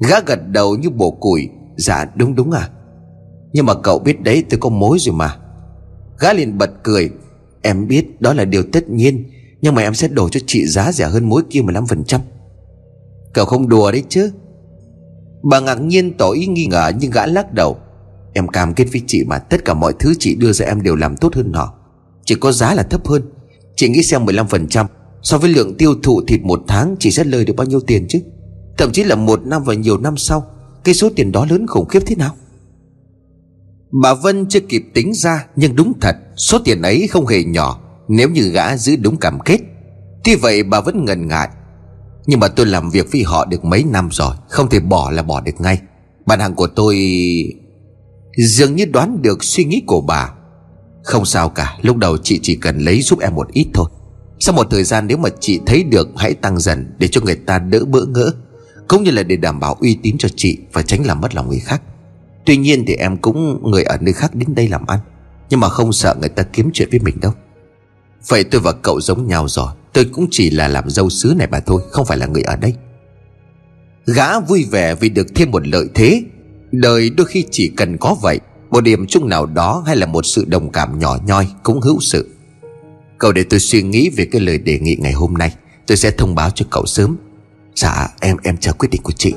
Gã 0.09 0.21
gật 0.27 0.49
đầu 0.49 0.77
như 0.77 0.91
bổ 0.91 1.11
củi. 1.11 1.49
Dạ 1.77 2.05
đúng 2.15 2.35
đúng 2.35 2.51
à. 2.51 2.69
Nhưng 3.53 3.67
mà 3.67 3.75
cậu 3.75 3.99
biết 3.99 4.23
đấy, 4.23 4.45
tôi 4.51 4.61
có 4.61 4.69
mối 4.69 4.99
rồi 5.01 5.15
mà. 5.15 5.37
Gã 6.19 6.33
liền 6.33 6.59
bật 6.59 6.71
cười. 6.83 7.11
Em 7.63 7.89
biết 7.89 8.21
đó 8.21 8.33
là 8.33 8.45
điều 8.45 8.63
tất 8.73 8.89
nhiên, 8.89 9.25
Nhưng 9.61 9.75
mà 9.75 9.83
em 9.83 9.95
sẽ 9.95 10.09
đổ 10.09 10.29
cho 10.29 10.41
chị 10.47 10.67
giá 10.67 10.93
rẻ 10.93 11.09
hơn 11.09 11.29
mối 11.29 11.43
kia 11.51 11.61
15% 11.61 12.21
Cậu 13.35 13.45
không 13.45 13.69
đùa 13.69 13.93
đấy 13.93 14.05
chứ? 14.09 14.31
Bà 15.43 15.61
ngạc 15.61 15.81
nhiên 15.81 16.17
tỏ 16.17 16.31
ý 16.31 16.47
nghi 16.47 16.67
ngờ, 16.67 16.93
Nhưng 17.01 17.11
gã 17.11 17.27
lắc 17.27 17.53
đầu. 17.53 17.77
Em 18.33 18.49
cam 18.49 18.75
kết 18.75 18.87
với 18.93 19.03
chị 19.07 19.25
mà 19.25 19.39
tất 19.39 19.65
cả 19.65 19.75
mọi 19.75 19.93
thứ 19.99 20.15
chị 20.19 20.35
đưa 20.35 20.53
ra 20.53 20.67
em 20.67 20.83
đều 20.83 20.97
làm 20.97 21.17
tốt 21.17 21.35
hơn 21.35 21.53
họ. 21.53 21.82
Chỉ 22.25 22.35
có 22.35 22.53
giá 22.53 22.75
là 22.75 22.83
thấp 22.83 23.07
hơn. 23.09 23.23
Chị 23.77 23.89
nghĩ 23.89 24.03
xem 24.03 24.25
15% 24.25 24.87
So 25.23 25.39
với 25.39 25.51
lượng 25.51 25.77
tiêu 25.77 25.95
thụ 26.03 26.23
thịt 26.27 26.41
một 26.43 26.63
tháng, 26.69 26.97
Chị 26.99 27.11
sẽ 27.11 27.25
lời 27.25 27.45
được 27.45 27.57
bao 27.57 27.67
nhiêu 27.67 27.81
tiền 27.81 28.07
chứ? 28.09 28.19
Thậm 28.79 28.93
chí 28.93 29.05
là 29.05 29.15
một 29.15 29.47
năm 29.47 29.63
và 29.65 29.75
nhiều 29.75 29.99
năm 29.99 30.17
sau, 30.17 30.47
Cái 30.85 30.95
số 30.95 31.11
tiền 31.17 31.33
đó 31.33 31.47
lớn 31.51 31.67
khủng 31.67 31.89
khiếp 31.89 32.01
thế 32.07 32.17
nào? 32.17 32.35
Bà 34.03 34.15
Vân 34.15 34.47
chưa 34.49 34.61
kịp 34.61 34.83
tính 34.95 35.15
ra, 35.15 35.47
Nhưng 35.57 35.77
đúng 35.77 35.93
thật, 36.01 36.17
Số 36.37 36.59
tiền 36.65 36.83
ấy 36.83 37.07
không 37.07 37.27
hề 37.27 37.45
nhỏ, 37.45 37.81
Nếu 38.09 38.29
như 38.29 38.43
gã 38.43 38.77
giữ 38.77 38.97
đúng 38.97 39.17
cảm 39.17 39.39
kết. 39.45 39.59
Tuy 40.25 40.35
vậy, 40.35 40.63
bà 40.63 40.81
vẫn 40.81 41.05
ngần 41.05 41.29
ngại. 41.29 41.49
Nhưng 42.27 42.41
mà 42.41 42.49
tôi 42.49 42.67
làm 42.67 42.91
việc 42.91 43.13
với 43.13 43.23
họ 43.23 43.45
được 43.45 43.65
mấy 43.65 43.85
năm 43.85 44.09
rồi, 44.13 44.35
Không 44.49 44.69
thể 44.69 44.81
bỏ 44.81 45.11
là 45.11 45.23
bỏ 45.23 45.41
được 45.41 45.61
ngay. 45.61 45.81
Bạn 46.27 46.41
hàng 46.41 46.55
của 46.55 46.67
tôi 46.67 46.97
Dường 48.37 48.77
như 48.77 48.85
đoán 48.85 49.23
được 49.23 49.45
suy 49.45 49.65
nghĩ 49.65 49.83
của 49.87 50.01
bà. 50.01 50.33
Không 51.05 51.25
sao 51.25 51.49
cả, 51.49 51.79
Lúc 51.83 51.97
đầu 51.97 52.17
chị 52.17 52.41
chỉ 52.43 52.57
cần 52.57 52.79
lấy 52.79 53.03
giúp 53.03 53.21
em 53.21 53.35
một 53.35 53.49
ít 53.53 53.67
thôi. 53.75 53.87
Sau 54.41 54.55
một 54.55 54.67
thời 54.71 54.85
gian 54.85 55.07
nếu 55.07 55.17
mà 55.17 55.29
chị 55.41 55.61
thấy 55.67 55.85
được, 55.85 56.09
Hãy 56.17 56.35
tăng 56.35 56.59
dần 56.59 56.95
để 56.99 57.09
cho 57.09 57.21
người 57.21 57.35
ta 57.35 57.59
đỡ 57.59 57.85
bỡ 57.85 58.05
ngỡ, 58.07 58.31
Cũng 58.89 59.03
như 59.03 59.11
là 59.11 59.23
để 59.23 59.37
đảm 59.37 59.61
bảo 59.61 59.77
uy 59.81 59.99
tín 60.03 60.17
cho 60.19 60.29
chị 60.37 60.59
Và 60.73 60.83
tránh 60.83 61.07
làm 61.07 61.21
mất 61.21 61.35
lòng 61.35 61.49
người 61.49 61.59
khác. 61.59 61.83
Tuy 62.47 62.57
nhiên 62.57 62.85
thì 62.87 62.95
em 62.95 63.17
cũng 63.17 63.71
người 63.71 63.85
ở 63.85 63.97
nơi 64.01 64.13
khác 64.13 64.35
đến 64.35 64.55
đây 64.55 64.69
làm 64.69 64.87
ăn, 64.87 65.01
Nhưng 65.51 65.61
mà 65.61 65.69
không 65.69 65.93
sợ 65.93 66.15
người 66.21 66.29
ta 66.29 66.43
kiếm 66.43 66.71
chuyện 66.75 66.89
với 66.91 67.01
mình 67.01 67.21
đâu. 67.21 67.33
Vậy 68.29 68.45
tôi 68.45 68.61
và 68.61 68.73
cậu 68.73 69.01
giống 69.01 69.27
nhau 69.27 69.49
rồi, 69.49 69.69
Tôi 69.93 70.05
cũng 70.13 70.27
chỉ 70.31 70.51
là 70.51 70.69
làm 70.69 70.91
dâu 70.91 71.11
xứ 71.11 71.35
này 71.37 71.49
mà 71.51 71.61
thôi, 71.61 71.83
Không 71.91 72.07
phải 72.07 72.19
là 72.19 72.27
người 72.27 72.43
ở 72.43 72.57
đây. 72.57 72.75
Gã 74.07 74.41
vui 74.41 74.67
vẻ 74.71 74.95
vì 74.95 75.09
được 75.09 75.27
thêm 75.35 75.51
một 75.51 75.67
lợi 75.67 75.87
thế. 75.95 76.23
Đời 76.73 77.11
đôi 77.11 77.27
khi 77.27 77.45
chỉ 77.51 77.73
cần 77.77 77.97
có 77.99 78.17
vậy 78.23 78.41
một 78.73 78.81
điểm 78.81 79.07
chung 79.07 79.29
nào 79.29 79.47
đó 79.47 79.83
hay 79.87 79.97
là 79.97 80.07
một 80.07 80.27
sự 80.27 80.45
đồng 80.49 80.71
cảm 80.71 80.99
nhỏ 80.99 81.17
nhoi 81.27 81.49
cũng 81.63 81.81
hữu 81.81 82.01
sự. 82.01 82.31
Cậu 83.19 83.33
để 83.33 83.45
tôi 83.45 83.61
suy 83.61 83.83
nghĩ 83.83 84.11
về 84.17 84.25
cái 84.25 84.41
lời 84.41 84.59
đề 84.59 84.79
nghị 84.79 84.97
ngày 85.01 85.13
hôm 85.13 85.35
nay, 85.35 85.55
Tôi 85.87 85.97
sẽ 85.97 86.11
thông 86.11 86.35
báo 86.35 86.51
cho 86.51 86.67
cậu 86.71 86.87
sớm. 86.87 87.17
Dạ 87.75 88.09
em 88.21 88.37
em 88.43 88.57
chờ 88.57 88.73
quyết 88.73 88.89
định 88.93 89.03
của 89.03 89.13
chị. 89.13 89.35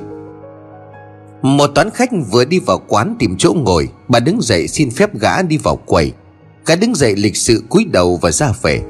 Một 1.41 1.67
toán 1.67 1.89
khách 1.89 2.09
vừa 2.31 2.45
đi 2.45 2.59
vào 2.59 2.81
quán 2.87 3.15
tìm 3.19 3.35
chỗ 3.37 3.53
ngồi, 3.53 3.89
Bà 4.07 4.19
đứng 4.19 4.41
dậy 4.41 4.67
xin 4.67 4.91
phép 4.91 5.19
gã 5.19 5.41
đi 5.41 5.57
vào 5.57 5.75
quầy. 5.75 6.11
Gã 6.65 6.75
đứng 6.75 6.95
dậy 6.95 7.15
lịch 7.15 7.37
sự 7.37 7.63
cúi 7.69 7.85
đầu 7.85 8.19
và 8.21 8.31
ra 8.31 8.51
về. 8.61 8.81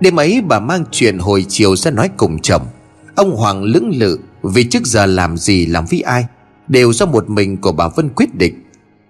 Đêm 0.00 0.16
ấy, 0.16 0.42
bà 0.48 0.60
mang 0.60 0.84
chuyện 0.90 1.18
hồi 1.18 1.44
chiều 1.48 1.76
ra 1.76 1.90
nói 1.90 2.10
cùng 2.16 2.38
chồng. 2.38 2.62
Ông 3.14 3.36
Hoàng 3.36 3.62
lưỡng 3.62 3.90
lự 3.94 4.18
Vì 4.42 4.64
trước 4.64 4.86
giờ 4.86 5.06
làm 5.06 5.36
gì, 5.36 5.66
làm 5.66 5.84
với 5.90 6.00
ai, 6.00 6.26
Đều 6.68 6.92
do 6.92 7.06
một 7.06 7.30
mình 7.30 7.56
của 7.56 7.72
bà 7.72 7.88
Vân 7.88 8.08
quyết 8.08 8.34
định. 8.34 8.54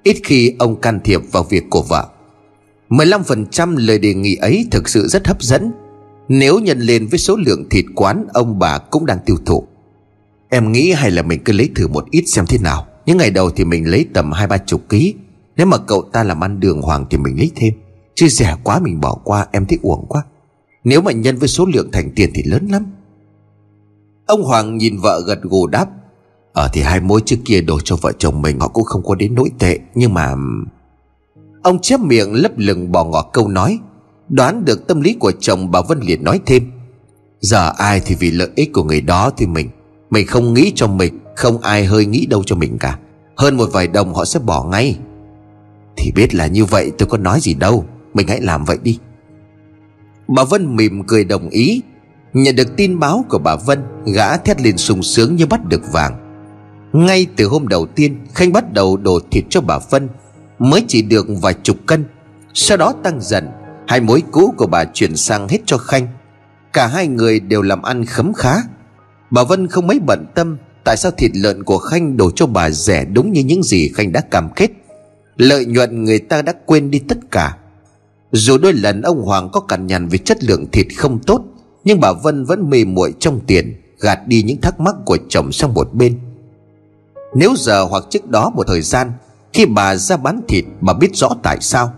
Ít 0.02 0.16
khi 0.24 0.54
ông 0.58 0.80
can 0.80 1.00
thiệp 1.04 1.20
vào 1.32 1.42
việc 1.42 1.70
của 1.70 1.82
vợ. 1.82 2.08
15% 2.88 3.76
lời 3.76 3.98
đề 3.98 4.14
nghị 4.14 4.34
ấy 4.36 4.66
thực 4.70 4.88
sự 4.88 5.08
rất 5.08 5.26
hấp 5.26 5.42
dẫn. 5.42 5.70
Nếu 6.28 6.58
nhân 6.58 6.78
lên 6.78 7.06
với 7.06 7.18
số 7.18 7.36
lượng 7.36 7.68
thịt 7.70 7.84
quán 7.94 8.26
Ông 8.32 8.58
bà 8.58 8.78
cũng 8.78 9.06
đang 9.06 9.18
tiêu 9.26 9.36
thụ. 9.46 9.64
Em 10.48 10.72
nghĩ 10.72 10.92
hay 10.92 11.10
là 11.10 11.22
mình 11.22 11.40
cứ 11.44 11.52
lấy 11.52 11.70
thử 11.74 11.88
một 11.88 12.10
ít 12.10 12.24
xem 12.26 12.44
thế 12.48 12.58
nào. 12.58 12.86
Những 13.06 13.16
ngày 13.16 13.30
đầu 13.30 13.50
thì 13.50 13.64
mình 13.64 13.90
lấy 13.90 14.06
tầm 14.14 14.32
hai 14.32 14.46
ba 14.46 14.58
chục 14.58 14.88
ký. 14.88 15.14
Nếu 15.56 15.66
mà 15.66 15.78
cậu 15.78 16.02
ta 16.12 16.24
làm 16.24 16.44
ăn 16.44 16.60
đường 16.60 16.82
hoàng 16.82 17.06
thì 17.10 17.18
mình 17.18 17.38
lấy 17.38 17.50
thêm. 17.56 17.74
Chứ 18.14 18.28
rẻ 18.28 18.56
quá 18.64 18.80
mình 18.80 19.00
bỏ 19.00 19.14
qua, 19.24 19.46
em 19.52 19.66
thích 19.66 19.82
uổng 19.82 20.06
quá. 20.08 20.22
Nếu 20.84 21.02
mà 21.02 21.12
nhân 21.12 21.36
với 21.36 21.48
số 21.48 21.66
lượng 21.74 21.88
thành 21.92 22.10
tiền 22.16 22.30
thì 22.34 22.42
lớn 22.42 22.68
lắm. 22.70 22.86
Ông 24.26 24.42
Hoàng 24.42 24.76
nhìn 24.76 24.98
vợ 24.98 25.22
gật 25.26 25.42
gù 25.42 25.66
đáp 25.66 25.88
ở 26.52 26.68
thì 26.72 26.82
hai 26.82 27.00
mối 27.00 27.20
trước 27.26 27.36
kia 27.44 27.60
đổ 27.60 27.80
cho 27.80 27.96
vợ 27.96 28.12
chồng 28.18 28.42
mình 28.42 28.60
Họ 28.60 28.68
cũng 28.68 28.84
không 28.84 29.02
có 29.04 29.14
đến 29.14 29.34
nỗi 29.34 29.50
tệ, 29.58 29.78
Nhưng 29.94 30.14
mà 30.14 30.34
Ông 31.62 31.78
chép 31.78 32.00
miệng 32.00 32.32
lấp 32.34 32.52
lửng 32.56 32.92
bỏ 32.92 33.04
ngỏ 33.04 33.22
câu 33.22 33.48
nói, 33.48 33.78
Đoán 34.28 34.64
được 34.64 34.86
tâm 34.86 35.00
lý 35.00 35.14
của 35.14 35.32
chồng 35.40 35.70
bà 35.70 35.80
Vân 35.80 36.00
liền 36.00 36.24
nói 36.24 36.40
thêm, 36.46 36.70
Giờ 37.40 37.72
ai 37.76 38.00
thì 38.04 38.14
vì 38.14 38.30
lợi 38.30 38.48
ích 38.54 38.72
của 38.72 38.84
người 38.84 39.00
đó 39.00 39.30
thì 39.36 39.46
mình 39.46 39.68
Mình 40.10 40.26
không 40.26 40.54
nghĩ 40.54 40.72
cho 40.74 40.86
mình, 40.86 41.18
Không 41.36 41.58
ai 41.58 41.84
hơi 41.84 42.06
nghĩ 42.06 42.26
đâu 42.26 42.42
cho 42.46 42.56
mình 42.56 42.78
cả. 42.78 42.98
Hơn 43.36 43.56
một 43.56 43.68
vài 43.72 43.86
đồng 43.86 44.14
họ 44.14 44.24
sẽ 44.24 44.40
bỏ 44.40 44.64
ngay. 44.64 44.98
Thì 45.96 46.12
biết 46.14 46.34
là 46.34 46.46
như 46.46 46.64
vậy, 46.64 46.92
tôi 46.98 47.08
có 47.08 47.18
nói 47.18 47.40
gì 47.40 47.54
đâu, 47.54 47.84
Mình 48.14 48.28
hãy 48.28 48.40
làm 48.40 48.64
vậy 48.64 48.78
đi. 48.82 48.98
Bà 50.28 50.44
Vân 50.44 50.76
mỉm 50.76 51.02
cười 51.06 51.24
đồng 51.24 51.48
ý, 51.48 51.82
Nhận 52.32 52.56
được 52.56 52.76
tin 52.76 52.98
báo 52.98 53.24
của 53.28 53.38
bà 53.38 53.56
Vân, 53.56 53.82
Gã 54.06 54.36
thét 54.36 54.60
lên 54.60 54.76
sung 54.76 55.02
sướng 55.02 55.36
như 55.36 55.46
bắt 55.46 55.64
được 55.64 55.92
vàng. 55.92 56.21
Ngay 56.92 57.26
từ 57.36 57.46
hôm 57.46 57.68
đầu 57.68 57.86
tiên, 57.86 58.18
Khanh 58.34 58.52
bắt 58.52 58.72
đầu 58.72 58.96
đổ 58.96 59.18
thịt 59.30 59.44
cho 59.50 59.60
bà 59.60 59.78
Vân 59.90 60.08
Mới 60.58 60.84
chỉ 60.88 61.02
được 61.02 61.26
vài 61.42 61.54
chục 61.62 61.76
cân. 61.86 62.04
Sau 62.54 62.76
đó 62.76 62.94
tăng 63.02 63.20
dần, 63.20 63.48
Hai 63.86 64.00
mối 64.00 64.22
cũ 64.32 64.54
của 64.56 64.66
bà 64.66 64.84
chuyển 64.84 65.16
sang 65.16 65.48
hết 65.48 65.58
cho 65.66 65.78
Khanh. 65.78 66.06
Cả 66.72 66.86
hai 66.86 67.06
người 67.06 67.40
đều 67.40 67.62
làm 67.62 67.82
ăn 67.82 68.04
khấm 68.04 68.32
khá. 68.32 68.56
Bà 69.30 69.44
Vân 69.44 69.68
không 69.68 69.86
mấy 69.86 70.00
bận 70.06 70.26
tâm 70.34 70.56
Tại 70.84 70.96
sao 70.96 71.12
thịt 71.12 71.30
lợn 71.34 71.64
của 71.64 71.78
Khanh 71.78 72.16
đổ 72.16 72.30
cho 72.30 72.46
bà 72.46 72.70
rẻ 72.70 73.04
đúng 73.04 73.32
như 73.32 73.40
những 73.40 73.62
gì 73.62 73.90
Khanh 73.94 74.12
đã 74.12 74.20
cam 74.20 74.48
kết. 74.56 74.70
Lợi 75.36 75.66
nhuận 75.66 76.04
người 76.04 76.18
ta 76.18 76.42
đã 76.42 76.54
quên 76.66 76.90
đi 76.90 76.98
tất 76.98 77.18
cả. 77.30 77.56
Dù 78.32 78.58
đôi 78.58 78.72
lần 78.72 79.02
ông 79.02 79.22
Hoàng 79.22 79.48
có 79.52 79.60
cằn 79.60 79.86
nhằn 79.86 80.08
về 80.08 80.18
chất 80.18 80.44
lượng 80.44 80.66
thịt 80.72 80.86
không 80.96 81.18
tốt, 81.26 81.44
Nhưng 81.84 82.00
bà 82.00 82.12
Vân 82.12 82.44
vẫn 82.44 82.70
mê 82.70 82.84
muội 82.84 83.14
trong 83.20 83.40
tiền, 83.46 83.74
Gạt 84.00 84.18
đi 84.26 84.42
những 84.42 84.60
thắc 84.60 84.80
mắc 84.80 84.94
của 85.04 85.18
chồng 85.28 85.52
sang 85.52 85.74
một 85.74 85.94
bên. 85.94 86.18
Nếu 87.34 87.54
giờ 87.56 87.84
hoặc 87.84 88.04
trước 88.10 88.28
đó 88.30 88.50
một 88.54 88.66
thời 88.66 88.82
gian, 88.82 89.12
Khi 89.52 89.66
bà 89.66 89.96
ra 89.96 90.16
bán 90.16 90.40
thịt 90.48 90.64
bà 90.80 90.92
biết 90.92 91.10
rõ 91.14 91.28
tại 91.42 91.58
sao, 91.60 91.92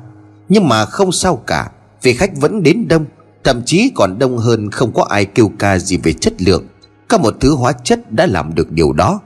Nhưng 0.48 0.68
mà 0.68 0.86
không 0.86 1.12
sao 1.12 1.36
cả, 1.46 1.70
Vì 2.02 2.14
khách 2.14 2.36
vẫn 2.36 2.62
đến 2.62 2.88
đông, 2.88 3.04
Thậm 3.44 3.62
chí 3.66 3.90
còn 3.94 4.18
đông 4.18 4.38
hơn 4.38 4.70
không 4.70 4.92
có 4.92 5.02
ai 5.02 5.24
kêu 5.24 5.50
ca 5.58 5.78
gì 5.78 5.96
về 5.96 6.12
chất 6.12 6.42
lượng, 6.42 6.66
Có 7.08 7.18
một 7.18 7.36
thứ 7.40 7.54
hóa 7.54 7.72
chất 7.72 8.12
đã 8.12 8.26
làm 8.26 8.54
được 8.54 8.72
điều 8.72 8.92
đó. 8.92 9.20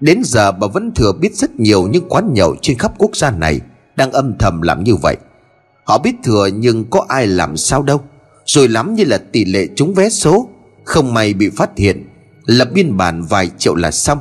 Đến 0.00 0.22
giờ 0.24 0.52
bà 0.52 0.66
vẫn 0.66 0.92
thừa 0.94 1.12
biết 1.12 1.36
rất 1.36 1.60
nhiều 1.60 1.88
những 1.88 2.08
quán 2.08 2.34
nhậu 2.34 2.56
trên 2.62 2.78
khắp 2.78 2.92
quốc 2.98 3.16
gia 3.16 3.30
này 3.30 3.60
Đang 3.96 4.12
âm 4.12 4.38
thầm 4.38 4.62
làm 4.62 4.84
như 4.84 4.96
vậy. 4.96 5.16
Họ 5.84 5.98
biết 5.98 6.14
thừa 6.22 6.46
nhưng 6.46 6.84
có 6.90 7.04
ai 7.08 7.26
làm 7.26 7.56
sao 7.56 7.82
đâu, 7.82 8.00
Rồi 8.46 8.68
lắm 8.68 8.94
như 8.94 9.04
là 9.04 9.18
tỷ 9.32 9.44
lệ 9.44 9.68
trúng 9.76 9.94
vé 9.94 10.08
số, 10.08 10.48
Không 10.84 11.14
may 11.14 11.34
bị 11.34 11.50
phát 11.56 11.70
hiện, 11.76 12.06
Lập 12.46 12.68
biên 12.74 12.96
bản 12.96 13.22
vài 13.22 13.50
triệu 13.58 13.74
là 13.74 13.90
xong. 13.90 14.18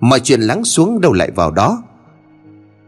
Mọi 0.00 0.20
chuyện 0.20 0.40
lắng 0.40 0.64
xuống 0.64 1.00
đâu 1.00 1.12
lại 1.12 1.30
vào 1.30 1.50
đó. 1.50 1.82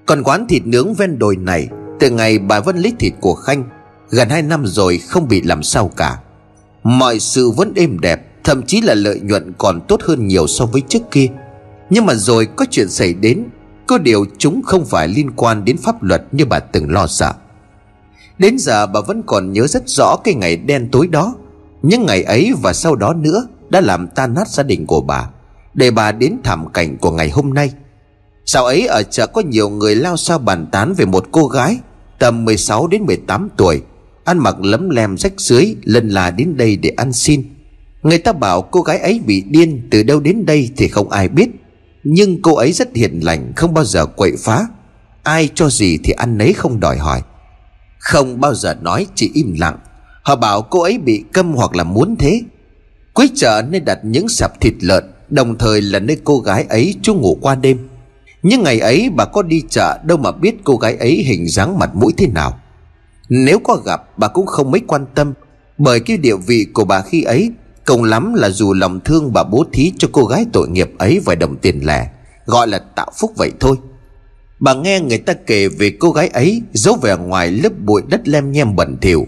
Còn 0.07 0.22
quán 0.22 0.46
thịt 0.48 0.66
nướng 0.66 0.94
ven 0.94 1.18
đồi 1.18 1.37
này, 1.37 1.68
Từ 2.01 2.11
ngày 2.11 2.38
bà 2.38 2.61
Vân 2.61 2.77
lấy 2.77 2.92
thịt 2.98 3.12
của 3.20 3.35
Khanh, 3.35 3.64
Gần 4.11 4.29
hai 4.29 4.42
năm 4.42 4.66
rồi 4.66 4.98
không 4.98 5.29
bị 5.29 5.42
làm 5.42 5.62
sao 5.62 5.90
cả. 5.96 6.18
Mọi 6.83 7.18
sự 7.18 7.51
vẫn 7.51 7.72
êm 7.77 8.01
đẹp, 8.01 8.44
Thậm 8.44 8.62
chí 8.62 8.81
là 8.81 8.94
lợi 8.94 9.20
nhuận 9.20 9.53
còn 9.59 9.81
tốt 9.88 10.01
hơn 10.03 10.27
nhiều 10.27 10.46
so 10.46 10.66
với 10.66 10.83
trước 10.88 11.03
kia. 11.11 11.27
Nhưng 11.90 12.07
mà 12.07 12.14
rồi 12.14 12.46
có 12.57 12.64
chuyện 12.70 12.88
xảy 12.88 13.14
đến, 13.14 13.44
Có 13.87 13.98
điều 13.98 14.25
chúng 14.38 14.62
không 14.62 14.85
phải 14.85 15.09
liên 15.09 15.31
quan 15.31 15.64
đến 15.64 15.77
pháp 15.77 16.03
luật 16.03 16.22
như 16.33 16.44
bà 16.44 16.59
từng 16.59 16.92
lo 16.92 17.07
sợ. 17.07 17.33
Đến 18.38 18.59
giờ 18.59 18.87
bà 18.87 19.01
vẫn 19.01 19.22
còn 19.27 19.53
nhớ 19.53 19.66
rất 19.66 19.88
rõ 19.88 20.16
cái 20.25 20.35
ngày 20.35 20.57
đen 20.57 20.88
tối 20.92 21.07
đó, 21.07 21.35
Những 21.83 22.07
ngày 22.07 22.22
ấy 22.22 22.53
và 22.62 22.72
sau 22.72 22.96
đó 22.96 23.14
nữa 23.14 23.46
Đã 23.70 23.81
làm 23.81 24.09
tan 24.09 24.35
nát 24.35 24.48
gia 24.48 24.62
đình 24.62 24.87
của 24.87 25.01
bà. 25.01 25.29
Để 25.74 25.90
bà 25.90 26.12
đến 26.12 26.37
thảm 26.44 26.72
cảnh 26.72 26.98
của 26.98 27.11
ngày 27.11 27.30
hôm 27.30 27.54
nay. 27.54 27.72
Sau 28.44 28.64
ấy 28.64 28.87
ở 28.87 29.02
chợ 29.02 29.26
có 29.26 29.40
nhiều 29.40 29.68
người 29.68 29.96
lao 29.96 30.16
sao 30.16 30.38
bàn 30.38 30.66
tán 30.72 30.94
về 30.94 31.04
một 31.04 31.28
cô 31.32 31.46
gái 31.46 31.78
Tầm 32.18 32.44
16 32.44 32.87
đến 32.87 33.02
18 33.02 33.48
tuổi, 33.56 33.82
Ăn 34.24 34.38
mặc 34.38 34.56
lấm 34.61 34.90
lem 34.90 35.16
rách 35.16 35.32
dưới 35.40 35.76
Lần 35.85 36.08
là 36.08 36.30
đến 36.30 36.56
đây 36.56 36.76
để 36.76 36.90
ăn 36.96 37.12
xin. 37.12 37.44
Người 38.02 38.18
ta 38.18 38.32
bảo 38.32 38.62
cô 38.62 38.80
gái 38.80 38.98
ấy 38.98 39.20
bị 39.26 39.44
điên, 39.46 39.88
Từ 39.90 40.02
đâu 40.02 40.20
đến 40.20 40.46
đây 40.46 40.70
thì 40.76 40.88
không 40.88 41.11
ai 41.11 41.28
biết. 41.28 41.48
Nhưng 42.04 42.42
cô 42.42 42.54
ấy 42.54 42.72
rất 42.72 42.88
hiền 42.94 43.20
lành, 43.22 43.52
Không 43.56 43.74
bao 43.74 43.85
giờ 43.85 44.06
quậy 44.06 44.32
phá. 44.38 44.66
Ai 45.22 45.48
cho 45.54 45.68
gì 45.68 45.98
thì 46.04 46.12
ăn 46.12 46.38
nấy 46.38 46.52
không 46.52 46.80
đòi 46.80 46.98
hỏi. 46.98 47.22
Không 47.98 48.40
bao 48.40 48.54
giờ 48.54 48.74
nói 48.74 49.06
chỉ 49.14 49.30
im 49.35 49.54
lặng. 49.58 49.78
Họ 50.22 50.37
bảo 50.37 50.62
cô 50.62 50.82
ấy 50.82 50.98
bị 50.98 51.24
câm 51.32 51.52
hoặc 51.52 51.76
là 51.76 51.85
muốn 51.85 52.16
thế. 52.18 52.40
Cuối 53.14 53.30
chợ 53.35 53.62
nên 53.70 53.85
đặt 53.85 53.98
những 54.02 54.28
sạp 54.28 54.61
thịt 54.61 54.74
lợn 54.80 55.12
Đồng 55.32 55.58
thời 55.58 55.80
là 55.80 55.98
nơi 55.98 56.16
cô 56.24 56.38
gái 56.38 56.66
ấy 56.68 56.94
trú 57.02 57.14
ngủ 57.14 57.38
qua 57.40 57.54
đêm. 57.54 57.88
Nhưng 58.42 58.62
ngày 58.62 58.78
ấy 58.78 59.10
bà 59.16 59.24
có 59.24 59.42
đi 59.42 59.62
chợ, 59.70 59.98
Đâu 60.04 60.18
mà 60.18 60.32
biết 60.32 60.54
cô 60.64 60.76
gái 60.76 60.96
ấy 60.96 61.22
hình 61.26 61.48
dáng 61.48 61.78
mặt 61.78 61.94
mũi 61.94 62.12
thế 62.16 62.26
nào. 62.26 62.60
Nếu 63.28 63.58
có 63.58 63.76
gặp, 63.84 64.18
bà 64.18 64.28
cũng 64.28 64.46
không 64.46 64.70
mấy 64.70 64.80
quan 64.86 65.06
tâm, 65.14 65.32
Bởi 65.78 66.00
cái 66.00 66.16
địa 66.16 66.36
vị 66.36 66.66
của 66.72 66.84
bà 66.84 67.00
khi 67.00 67.22
ấy 67.22 67.50
Cùng 67.86 68.04
lắm 68.04 68.34
là 68.34 68.50
dù 68.50 68.72
lòng 68.72 69.00
thương 69.00 69.32
bà 69.32 69.44
bố 69.44 69.64
thí 69.72 69.92
cho 69.98 70.08
cô 70.12 70.24
gái 70.24 70.46
tội 70.52 70.68
nghiệp 70.68 70.90
ấy 70.98 71.20
vài 71.24 71.36
đồng 71.36 71.56
tiền 71.56 71.86
lẻ, 71.86 72.10
Gọi 72.46 72.68
là 72.68 72.78
tạo 72.78 73.10
phúc 73.20 73.32
vậy 73.36 73.50
thôi. 73.60 73.76
Bà 74.60 74.74
nghe 74.74 75.00
người 75.00 75.18
ta 75.18 75.32
kể 75.46 75.68
về 75.68 75.92
cô 76.00 76.10
gái 76.10 76.28
ấy 76.28 76.62
Giấu 76.72 76.96
vẻ 77.02 77.16
ngoài 77.16 77.50
lớp 77.50 77.72
bụi 77.84 78.02
đất 78.08 78.28
lem 78.28 78.52
nhem 78.52 78.76
bẩn 78.76 78.96
thỉu. 79.00 79.26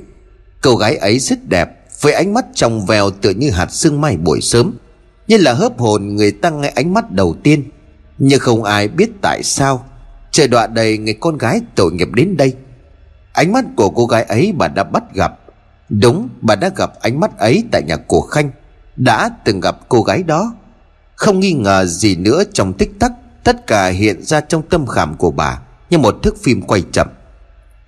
Cô 0.63 0.77
gái 0.77 0.97
ấy 0.97 1.19
rất 1.19 1.49
đẹp, 1.49 1.71
Với 2.01 2.13
ánh 2.13 2.35
mắt 2.35 2.45
trong 2.55 2.87
veo 2.87 3.11
tựa 3.11 3.31
như 3.31 3.51
hạt 3.51 3.73
sương 3.73 4.01
mai 4.01 4.17
buổi 4.17 4.41
sớm. 4.41 4.73
Như 5.29 5.37
là 5.37 5.53
hớp 5.53 5.79
hồn 5.79 6.17
người 6.17 6.33
ta 6.33 6.51
nghe 6.51 6.69
ánh 6.69 6.95
mắt 6.95 7.11
đầu 7.11 7.37
tiên. 7.43 7.65
Nhưng 8.19 8.41
không 8.41 8.65
ai 8.65 8.89
biết 8.89 9.11
tại 9.23 9.43
sao. 9.43 9.85
Trời 10.31 10.49
đọa 10.49 10.67
đầy 10.67 10.99
người 10.99 11.15
con 11.21 11.39
gái 11.39 11.61
tội 11.75 11.93
nghiệp 11.93 12.09
đến 12.15 12.37
đây. 12.37 12.55
Ánh 13.33 13.53
mắt 13.53 13.65
của 13.77 13.91
cô 13.91 14.07
gái 14.07 14.23
ấy 14.23 14.53
bà 14.59 14.69
đã 14.69 14.85
bắt 14.85 15.15
gặp. 15.15 15.39
Đúng, 15.89 16.29
bà 16.41 16.55
đã 16.55 16.71
gặp 16.77 16.93
ánh 17.01 17.21
mắt 17.21 17.39
ấy 17.39 17.65
tại 17.73 17.83
nhà 17.83 17.97
của 17.97 18.21
Khanh. 18.21 18.51
Đã 18.97 19.31
từng 19.45 19.61
gặp 19.61 19.77
cô 19.89 20.03
gái 20.03 20.23
đó. 20.23 20.55
Không 21.15 21.41
nghi 21.41 21.53
ngờ 21.53 21.85
gì 21.87 22.17
nữa 22.17 22.43
trong 22.53 22.73
tích 22.73 23.01
tắc, 23.01 23.13
Tất 23.45 23.67
cả 23.67 23.87
hiện 23.87 24.23
ra 24.23 24.41
trong 24.41 24.63
tâm 24.63 24.87
khảm 24.87 25.17
của 25.17 25.31
bà, 25.31 25.61
Như 25.91 25.99
một 25.99 26.17
thước 26.23 26.43
phim 26.43 26.63
quay 26.63 26.83
chậm. 26.93 27.09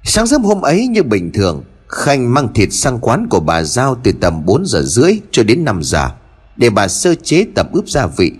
Sáng 0.05 0.27
sớm 0.27 0.43
hôm 0.43 0.61
ấy 0.61 0.87
như 0.87 1.03
bình 1.03 1.33
thường, 1.33 1.65
Khanh 1.89 2.35
mang 2.35 2.55
thịt 2.55 2.69
sang 2.73 2.99
quán 2.99 3.27
của 3.31 3.41
bà 3.41 3.63
Giao 3.63 3.95
Từ 4.03 4.13
tầm 4.21 4.47
4 4.47 4.67
giờ 4.67 4.83
rưỡi 4.83 5.13
cho 5.31 5.43
đến 5.43 5.65
5 5.65 5.83
giờ. 5.83 6.11
Để 6.57 6.71
bà 6.71 6.89
sơ 6.89 7.15
chế 7.15 7.47
tập 7.55 7.69
ướp 7.73 7.89
gia 7.89 8.07
vị. 8.07 8.33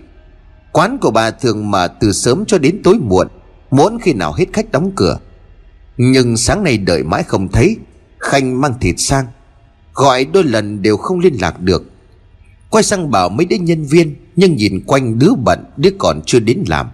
Quán 0.71 0.97
của 1.01 1.11
bà 1.11 1.31
thường 1.31 1.71
mở 1.71 1.87
từ 1.99 2.11
sớm 2.11 2.45
cho 2.47 2.57
đến 2.57 2.81
tối 2.83 2.95
muộn, 2.99 3.27
Muốn 3.71 3.97
khi 4.01 4.13
nào 4.13 4.33
hết 4.33 4.45
khách 4.53 4.71
đóng 4.71 4.91
cửa. 4.95 5.19
Nhưng 5.97 6.37
sáng 6.37 6.63
nay 6.63 6.77
đợi 6.77 7.03
mãi 7.03 7.23
không 7.23 7.47
thấy, 7.47 7.77
Khanh 8.19 8.61
mang 8.61 8.73
thịt 8.81 8.95
sang, 8.97 9.25
Gọi 9.93 10.25
đôi 10.25 10.43
lần 10.43 10.81
đều 10.81 10.97
không 10.97 11.19
liên 11.19 11.33
lạc 11.41 11.59
được. 11.59 11.83
Quay 12.69 12.83
sang 12.83 13.11
bảo 13.11 13.29
mấy 13.29 13.45
đứa 13.45 13.55
nhân 13.55 13.85
viên, 13.85 14.15
Nhưng 14.35 14.55
nhìn 14.55 14.83
quanh 14.87 15.19
đứa 15.19 15.33
bận, 15.43 15.63
Đứa 15.77 15.89
còn 15.97 16.21
chưa 16.25 16.39
đến 16.39 16.63
làm. 16.67 16.87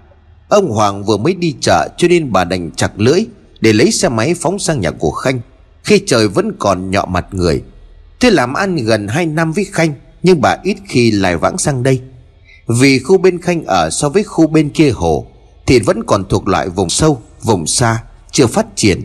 Ông 0.49 0.69
Hoàng 0.69 1.03
vừa 1.03 1.17
mới 1.17 1.33
đi 1.33 1.55
chợ 1.61 1.89
cho 1.97 2.07
nên 2.07 2.31
bà 2.31 2.43
đành 2.43 2.71
chặt 2.71 2.91
lưỡi 2.97 3.25
Để 3.61 3.73
lấy 3.73 3.91
xe 3.91 4.09
máy 4.09 4.33
phóng 4.33 4.59
sang 4.59 4.81
nhà 4.81 4.91
của 4.91 5.11
Khanh. 5.11 5.41
Khi 5.83 6.01
trời 6.05 6.27
vẫn 6.27 6.51
còn 6.59 6.91
nhọ 6.91 7.05
mặt 7.05 7.25
người, 7.31 7.63
Thế 8.19 8.29
làm 8.29 8.53
ăn 8.53 8.75
gần 8.75 9.07
2 9.07 9.25
năm 9.25 9.51
với 9.51 9.65
Khanh 9.65 9.93
nhưng 10.23 10.41
bà 10.41 10.57
ít 10.63 10.77
khi 10.87 11.11
lại 11.11 11.37
vãng 11.37 11.57
sang 11.57 11.83
đây. 11.83 12.01
Vì 12.67 12.99
khu 12.99 13.17
bên 13.17 13.41
Khanh 13.41 13.63
ở 13.65 13.89
so 13.89 14.09
với 14.09 14.23
khu 14.23 14.47
bên 14.47 14.69
kia 14.69 14.89
hồ 14.89 15.27
Thì 15.67 15.79
vẫn 15.79 16.03
còn 16.07 16.23
thuộc 16.29 16.47
loại 16.47 16.69
vùng 16.69 16.89
sâu, 16.89 17.21
vùng 17.41 17.67
xa 17.67 18.03
Chưa 18.31 18.47
phát 18.47 18.65
triển. 18.75 19.01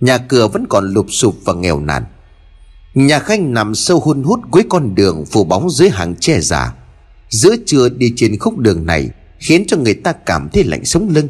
Nhà 0.00 0.18
cửa 0.18 0.48
vẫn 0.48 0.66
còn 0.68 0.92
lụp 0.92 1.06
sụp 1.08 1.36
và 1.44 1.54
nghèo 1.54 1.80
nàn. 1.80 2.04
Nhà 2.94 3.18
Khanh 3.18 3.54
nằm 3.54 3.74
sâu 3.74 4.00
hun 4.00 4.22
hút 4.22 4.40
cuối 4.50 4.62
con 4.68 4.94
đường 4.94 5.24
phủ 5.30 5.44
bóng 5.44 5.70
dưới 5.70 5.88
hàng 5.88 6.14
tre 6.20 6.40
già. 6.40 6.72
Giữa 7.28 7.56
trưa 7.66 7.88
đi 7.88 8.12
trên 8.16 8.38
khúc 8.38 8.58
đường 8.58 8.86
này 8.86 9.08
Khiến 9.38 9.64
cho 9.66 9.76
người 9.76 9.94
ta 9.94 10.12
cảm 10.12 10.48
thấy 10.52 10.64
lạnh 10.64 10.84
sống 10.84 11.08
lưng. 11.08 11.28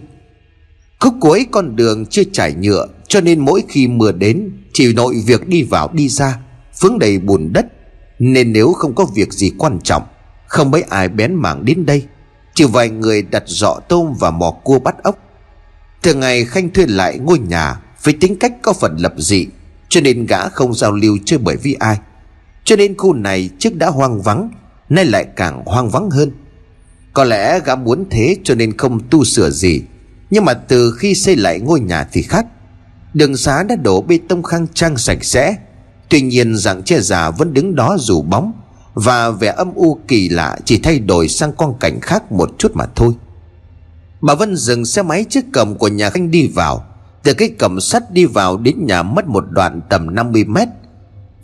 Khúc 1.00 1.14
cuối 1.20 1.46
con 1.50 1.76
đường 1.76 2.06
chưa 2.06 2.22
trải 2.32 2.54
nhựa 2.54 2.86
Cho 3.08 3.20
nên 3.20 3.40
mỗi 3.40 3.62
khi 3.68 3.88
mưa 3.88 4.12
đến 4.12 4.50
Chỉ 4.72 4.92
nội 4.92 5.22
việc 5.26 5.48
đi 5.48 5.62
vào 5.62 5.90
đi 5.92 6.08
ra 6.08 6.38
Vướng 6.80 6.98
đầy 6.98 7.18
bùn 7.18 7.52
đất 7.52 7.66
nên 8.18 8.52
nếu 8.52 8.72
không 8.72 8.94
có 8.94 9.04
việc 9.14 9.32
gì 9.32 9.52
quan 9.58 9.78
trọng, 9.80 10.02
Không 10.46 10.70
mấy 10.70 10.82
ai 10.82 11.08
bén 11.08 11.34
mảng 11.34 11.64
đến 11.64 11.86
đây. 11.86 12.06
Chỉ 12.54 12.64
vài 12.64 12.88
người 12.88 13.22
đặt 13.22 13.42
dọ 13.46 13.80
tôm 13.88 14.14
và 14.20 14.30
mò 14.30 14.50
cua 14.50 14.78
bắt 14.78 15.02
ốc. 15.02 15.18
Thường 16.02 16.20
ngày 16.20 16.44
Khanh 16.44 16.70
thuê 16.70 16.86
lại 16.86 17.18
ngôi 17.18 17.38
nhà 17.38 17.80
Với 18.02 18.14
tính 18.20 18.38
cách 18.38 18.52
có 18.62 18.72
phần 18.72 18.96
lập 18.96 19.14
dị, 19.16 19.46
Cho 19.88 20.00
nên 20.00 20.26
gã 20.26 20.48
không 20.48 20.74
giao 20.74 20.92
lưu 20.92 21.18
chơi 21.24 21.38
bởi 21.38 21.56
vì 21.56 21.74
ai. 21.74 21.98
Cho 22.64 22.76
nên 22.76 22.96
khu 22.96 23.14
này 23.14 23.50
trước 23.58 23.74
đã 23.74 23.86
hoang 23.90 24.22
vắng, 24.22 24.50
Nay 24.88 25.04
lại 25.04 25.26
càng 25.36 25.62
hoang 25.66 25.90
vắng 25.90 26.10
hơn. 26.10 26.30
Có 27.12 27.24
lẽ 27.24 27.60
gã 27.64 27.76
muốn 27.76 28.04
thế 28.10 28.36
cho 28.44 28.54
nên 28.54 28.76
không 28.76 29.00
tu 29.10 29.24
sửa 29.24 29.50
gì, 29.50 29.82
Nhưng 30.30 30.44
mà 30.44 30.54
từ 30.54 30.92
khi 30.98 31.14
xây 31.14 31.36
lại 31.36 31.60
ngôi 31.60 31.80
nhà 31.80 32.08
thì 32.12 32.22
khác. 32.22 32.46
Đường 33.14 33.36
xá 33.36 33.62
đã 33.62 33.76
đổ 33.76 34.02
bê 34.02 34.18
tông 34.28 34.42
khang 34.42 34.66
trang 34.74 34.96
sạch 34.96 35.24
sẽ 35.24 35.56
Tuy 36.08 36.20
nhiên 36.20 36.56
dạng 36.56 36.82
che 36.82 37.00
già 37.00 37.30
vẫn 37.30 37.54
đứng 37.54 37.74
đó 37.74 37.96
dù 37.98 38.22
bóng, 38.22 38.52
Và 38.94 39.30
vẻ 39.30 39.54
âm 39.56 39.74
u 39.74 39.98
kỳ 40.08 40.28
lạ 40.28 40.58
chỉ 40.64 40.78
thay 40.78 40.98
đổi 40.98 41.28
sang 41.28 41.52
con 41.52 41.74
cảnh 41.80 42.00
khác 42.00 42.32
một 42.32 42.50
chút 42.58 42.72
mà 42.74 42.84
thôi. 42.94 43.12
Bà 44.20 44.34
Vân 44.34 44.56
dừng 44.56 44.84
xe 44.84 45.02
máy 45.02 45.24
trước 45.28 45.44
cầm 45.52 45.74
của 45.74 45.88
nhà 45.88 46.10
Khanh 46.10 46.30
đi 46.30 46.48
vào. 46.48 46.84
Từ 47.22 47.34
cái 47.34 47.50
cầm 47.58 47.80
sắt 47.80 48.12
đi 48.12 48.24
vào 48.24 48.56
đến 48.56 48.86
nhà 48.86 49.02
mất 49.02 49.26
một 49.26 49.44
đoạn 49.50 49.80
tầm 49.88 50.14
50 50.14 50.44
mét. 50.44 50.68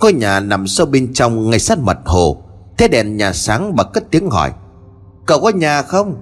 Ngôi 0.01 0.13
nhà 0.13 0.41
nằm 0.41 0.67
sâu 0.67 0.87
bên 0.87 1.13
trong 1.13 1.51
ngay 1.51 1.59
sát 1.59 1.79
mặt 1.79 1.99
hồ. 2.05 2.43
Thế 2.79 2.89
đèn 2.89 3.17
nhà 3.17 3.33
sáng, 3.33 3.77
bà 3.77 3.85
cất 3.85 4.11
tiếng 4.11 4.31
hỏi, 4.31 4.53
Cậu 5.27 5.41
có 5.41 5.49
nhà 5.49 5.83
không? 5.83 6.17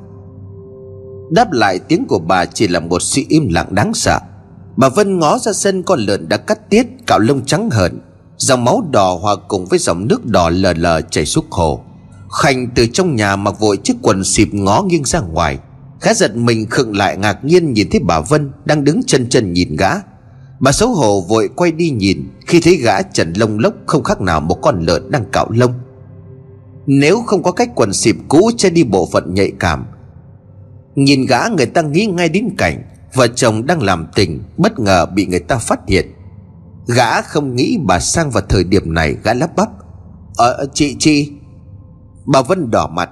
Đáp 1.31 1.53
lại 1.53 1.79
tiếng 1.79 2.07
của 2.09 2.19
bà 2.19 2.45
chỉ 2.45 2.69
là 2.69 2.81
một 2.81 3.03
sự 3.03 3.23
im 3.29 3.49
lặng 3.49 3.69
đáng 3.71 3.95
sợ. 3.95 4.19
Bà 4.77 4.89
Vân 4.89 5.19
ngó 5.19 5.39
ra 5.39 5.53
sân 5.53 5.83
con 5.83 6.01
lợn 6.01 6.29
đã 6.29 6.37
cắt 6.37 6.71
tiết, 6.71 6.87
Cạo 7.07 7.19
lông 7.19 7.45
trắng 7.45 7.71
hờn. 7.71 7.99
Dòng 8.41 8.65
máu 8.65 8.85
đỏ 8.91 9.19
hòa 9.23 9.37
cùng 9.49 9.67
với 9.67 9.79
dòng 9.79 10.09
nước 10.09 10.27
đỏ 10.27 10.51
lờ 10.51 10.73
lờ 10.73 11.01
chảy 11.01 11.27
xuống 11.27 11.45
hồ. 11.51 11.85
Khanh 12.43 12.69
từ 12.75 12.87
trong 12.87 13.17
nhà 13.17 13.37
mặc 13.37 13.61
vội 13.61 13.77
chiếc 13.77 13.95
quần 14.03 14.25
xịp 14.25 14.49
ngó 14.53 14.83
nghiêng 14.83 15.05
ra 15.05 15.21
ngoài. 15.21 15.59
Khá 16.01 16.15
giật 16.15 16.37
mình 16.37 16.67
khựng 16.71 16.97
lại 16.97 17.17
ngạc 17.17 17.45
nhiên 17.45 17.73
nhìn 17.73 17.91
thấy 17.91 18.01
bà 18.05 18.21
Vân 18.21 18.53
Đang 18.65 18.85
đứng 18.85 19.01
chân 19.07 19.29
chân 19.29 19.53
nhìn 19.53 19.77
gã. 19.77 19.91
Bà 20.61 20.73
xấu 20.73 20.89
hổ 20.89 21.21
vội 21.21 21.49
quay 21.57 21.73
đi 21.73 21.91
nhìn, 21.91 22.29
Khi 22.47 22.61
thấy 22.61 22.77
gã 22.77 23.03
trần 23.03 23.33
lông 23.33 23.59
lốc 23.59 23.75
không 23.87 24.03
khác 24.03 24.21
nào 24.21 24.41
một 24.41 24.59
con 24.63 24.81
lợn 24.81 25.11
đang 25.11 25.25
cạo 25.33 25.51
lông. 25.51 25.73
Nếu 26.87 27.23
không 27.27 27.43
có 27.43 27.53
cách 27.53 27.71
quần 27.75 27.93
xịp 27.93 28.17
cũ 28.29 28.51
che 28.57 28.71
đi 28.71 28.85
bộ 28.85 29.09
phận 29.13 29.35
nhạy 29.35 29.53
cảm. 29.59 29.87
Nhìn 30.95 31.27
gã 31.27 31.41
người 31.57 31.67
ta 31.67 31.83
nghĩ 31.83 32.07
ngay 32.07 32.29
đến 32.29 32.49
cảnh 32.59 32.83
Vợ 33.15 33.27
chồng 33.27 33.67
đang 33.67 33.83
làm 33.83 34.07
tình, 34.15 34.43
Bất 34.57 34.79
ngờ 34.79 35.07
bị 35.07 35.27
người 35.27 35.41
ta 35.41 35.59
phát 35.59 35.81
hiện. 35.89 36.07
Gã 36.95 37.23
không 37.23 37.57
nghĩ 37.57 37.79
bà 37.85 38.01
sang 38.01 38.31
vào 38.31 38.43
thời 38.49 38.65
điểm 38.65 38.95
này 38.95 39.17
Gã 39.25 39.35
lắp 39.35 39.57
bắp. 39.57 39.69
Ờ 40.37 40.67
chị 40.75 40.97
chị. 40.99 41.33
Bà 42.27 42.43
Vân 42.43 42.71
đỏ 42.71 42.87
mặt. 42.93 43.11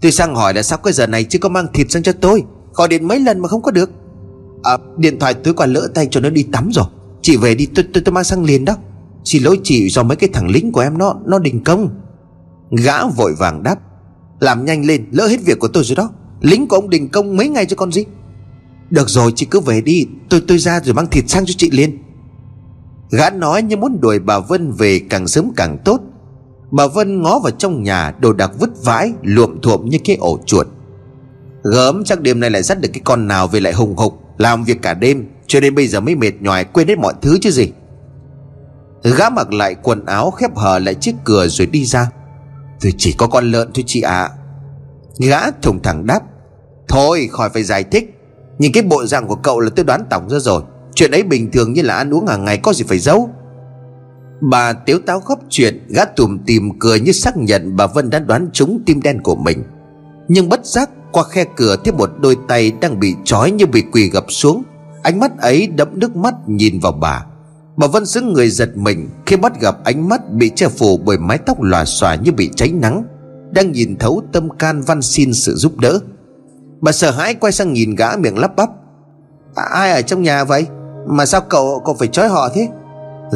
Tôi 0.00 0.12
sang 0.12 0.34
hỏi 0.34 0.54
là 0.54 0.62
sao 0.62 0.78
cái 0.78 0.92
giờ 0.92 1.06
này 1.06 1.24
chưa 1.24 1.38
có 1.38 1.48
mang 1.48 1.66
thịt 1.72 1.90
sang 1.90 2.02
cho 2.02 2.12
tôi. 2.12 2.42
Gọi 2.74 2.88
điện 2.88 3.08
mấy 3.08 3.20
lần 3.20 3.40
mà 3.40 3.48
không 3.48 3.62
có 3.62 3.70
được. 3.70 3.90
À 4.62 4.78
điện 4.96 5.18
thoại 5.18 5.34
tôi 5.34 5.54
còn 5.54 5.72
lỡ 5.72 5.88
tay 5.94 6.08
cho 6.10 6.20
nó 6.20 6.30
đi 6.30 6.42
tắm 6.42 6.70
rồi. 6.72 6.84
Chị 7.22 7.36
về 7.36 7.54
đi 7.54 7.66
tôi 7.66 7.84
tôi, 7.94 8.02
tôi 8.04 8.12
mang 8.12 8.24
sang 8.24 8.44
liền 8.44 8.64
đó. 8.64 8.76
Xin 9.24 9.42
lỗi 9.42 9.60
chị 9.64 9.88
do 9.90 10.02
mấy 10.02 10.16
cái 10.16 10.30
thằng 10.32 10.48
lính 10.48 10.72
của 10.72 10.80
em 10.80 10.98
nó 10.98 11.16
Nó 11.24 11.38
đình 11.38 11.64
công. 11.64 11.88
Gã 12.70 13.06
vội 13.06 13.34
vàng 13.38 13.62
đáp. 13.62 13.76
Làm 14.40 14.64
nhanh 14.64 14.86
lên 14.86 15.04
lỡ 15.12 15.26
hết 15.26 15.40
việc 15.44 15.58
của 15.58 15.68
tôi 15.68 15.84
rồi 15.84 15.96
đó. 15.96 16.10
Lính 16.40 16.68
của 16.68 16.76
ông 16.76 16.90
đình 16.90 17.08
công 17.08 17.36
mấy 17.36 17.48
ngày 17.48 17.66
cho 17.66 17.76
con 17.76 17.92
gì? 17.92 18.04
Được 18.90 19.08
rồi 19.08 19.32
chị 19.36 19.46
cứ 19.50 19.60
về 19.60 19.80
đi. 19.80 20.06
Tôi 20.28 20.42
tôi 20.48 20.58
ra 20.58 20.80
rồi 20.84 20.94
mang 20.94 21.06
thịt 21.10 21.24
sang 21.28 21.46
cho 21.46 21.54
chị 21.56 21.70
liền. 21.70 21.98
Gã 23.10 23.30
nói 23.30 23.62
như 23.62 23.76
muốn 23.76 24.00
đuổi 24.00 24.18
bà 24.18 24.38
Vân 24.38 24.72
về 24.72 25.00
càng 25.10 25.28
sớm 25.28 25.52
càng 25.56 25.78
tốt. 25.84 26.00
Bà 26.70 26.86
Vân 26.86 27.22
ngó 27.22 27.38
vào 27.38 27.50
trong 27.50 27.82
nhà, 27.82 28.14
Đồ 28.20 28.32
đạc 28.32 28.50
vứt 28.58 28.70
vãi, 28.84 29.12
Luộm 29.22 29.60
thuộm 29.60 29.88
như 29.88 29.98
cái 30.04 30.16
ổ 30.16 30.38
chuột. 30.46 30.66
Gớm, 31.62 32.04
chắc 32.04 32.20
đêm 32.20 32.40
nay 32.40 32.50
lại 32.50 32.62
dắt 32.62 32.80
được 32.80 32.88
cái 32.92 33.00
con 33.04 33.28
nào 33.28 33.48
về 33.48 33.60
lại 33.60 33.72
hùng 33.72 33.96
hục, 33.96 34.20
Làm 34.38 34.64
việc 34.64 34.82
cả 34.82 34.94
đêm, 34.94 35.28
Cho 35.46 35.60
nên 35.60 35.74
bây 35.74 35.88
giờ 35.88 36.00
mới 36.00 36.14
mệt 36.14 36.32
nhòi 36.40 36.64
quên 36.64 36.88
hết 36.88 36.98
mọi 36.98 37.14
thứ 37.22 37.38
chứ 37.40 37.50
gì. 37.50 37.72
Gã 39.02 39.30
mặc 39.30 39.52
lại 39.52 39.74
quần 39.82 40.06
áo, 40.06 40.30
khép 40.30 40.56
hờ 40.56 40.78
lại 40.78 40.94
chiếc 40.94 41.14
cửa 41.24 41.46
rồi 41.48 41.66
đi 41.66 41.84
ra. 41.84 42.10
Tôi 42.80 42.92
chỉ 42.98 43.14
có 43.18 43.26
con 43.26 43.50
lợn 43.50 43.70
thôi 43.74 43.84
chị 43.86 44.00
ạ. 44.00 44.22
À. 44.22 44.30
Gã 45.18 45.50
thùng 45.50 45.82
thẳng 45.82 46.06
đáp, 46.06 46.20
Thôi, 46.88 47.28
khỏi 47.32 47.50
phải 47.50 47.62
giải 47.62 47.84
thích. 47.84 48.14
Nhìn 48.58 48.72
cái 48.72 48.82
bộ 48.82 49.06
dạng 49.06 49.26
của 49.26 49.34
cậu 49.34 49.60
là 49.60 49.70
tôi 49.76 49.84
đoán 49.84 50.04
tổng 50.10 50.30
ra 50.30 50.38
rồi. 50.38 50.62
Chuyện 50.94 51.10
ấy 51.10 51.22
bình 51.22 51.50
thường 51.50 51.72
như 51.72 51.82
là 51.82 51.94
ăn 51.94 52.14
uống 52.14 52.26
hàng 52.26 52.44
ngày 52.44 52.58
có 52.58 52.72
gì 52.72 52.84
phải 52.88 52.98
giấu. 52.98 53.30
Bà 54.40 54.72
tiếu 54.72 54.98
táo 55.06 55.20
khóc 55.20 55.38
chuyện 55.48 55.86
Gã 55.88 56.04
tùm 56.04 56.38
tìm 56.46 56.78
cười 56.78 57.00
như 57.00 57.12
xác 57.12 57.36
nhận 57.36 57.76
Bà 57.76 57.86
Vân 57.86 58.10
đã 58.10 58.18
đoán 58.18 58.48
trúng 58.52 58.82
tim 58.86 59.02
đen 59.02 59.20
của 59.22 59.36
mình. 59.36 59.62
Nhưng 60.28 60.48
bất 60.48 60.66
giác 60.66 60.90
qua 61.12 61.24
khe 61.24 61.44
cửa 61.56 61.76
Thấy 61.84 61.92
một 61.92 62.10
đôi 62.20 62.36
tay 62.48 62.72
đang 62.80 63.00
bị 63.00 63.14
trói 63.24 63.50
như 63.50 63.66
bị 63.66 63.82
quỳ 63.92 64.10
gập 64.10 64.24
xuống. 64.28 64.62
Ánh 65.02 65.20
mắt 65.20 65.38
ấy 65.38 65.66
đẫm 65.66 65.88
nước 65.92 66.16
mắt 66.16 66.34
nhìn 66.46 66.80
vào 66.80 66.92
bà. 66.92 67.24
Bà 67.76 67.86
Vân 67.86 68.06
xứng 68.06 68.32
người 68.32 68.50
giật 68.50 68.76
mình 68.76 69.08
Khi 69.26 69.36
bắt 69.36 69.60
gặp 69.60 69.84
ánh 69.84 70.08
mắt 70.08 70.32
bị 70.32 70.50
che 70.56 70.68
phủ 70.68 70.98
bởi 70.98 71.18
mái 71.18 71.38
tóc 71.38 71.62
lòa 71.62 71.84
xòa 71.84 72.14
như 72.14 72.32
bị 72.32 72.50
cháy 72.56 72.72
nắng 72.72 73.04
Đang 73.50 73.72
nhìn 73.72 73.96
thấu 73.96 74.22
tâm 74.32 74.48
can 74.58 74.82
văn 74.82 75.02
xin 75.02 75.34
sự 75.34 75.54
giúp 75.54 75.78
đỡ. 75.78 76.00
Bà 76.80 76.92
sợ 76.92 77.10
hãi 77.10 77.34
quay 77.34 77.52
sang 77.52 77.72
nhìn 77.72 77.94
gã 77.94 78.16
miệng 78.16 78.38
lắp 78.38 78.56
bắp. 78.56 78.68
À, 79.54 79.64
Ai 79.72 79.92
ở 79.92 80.02
trong 80.02 80.22
nhà 80.22 80.44
vậy? 80.44 80.66
Mà 81.06 81.26
sao 81.26 81.40
cậu 81.40 81.82
cậu 81.84 81.94
phải 81.94 82.08
trói 82.08 82.28
họ 82.28 82.48
thế? 82.54 82.68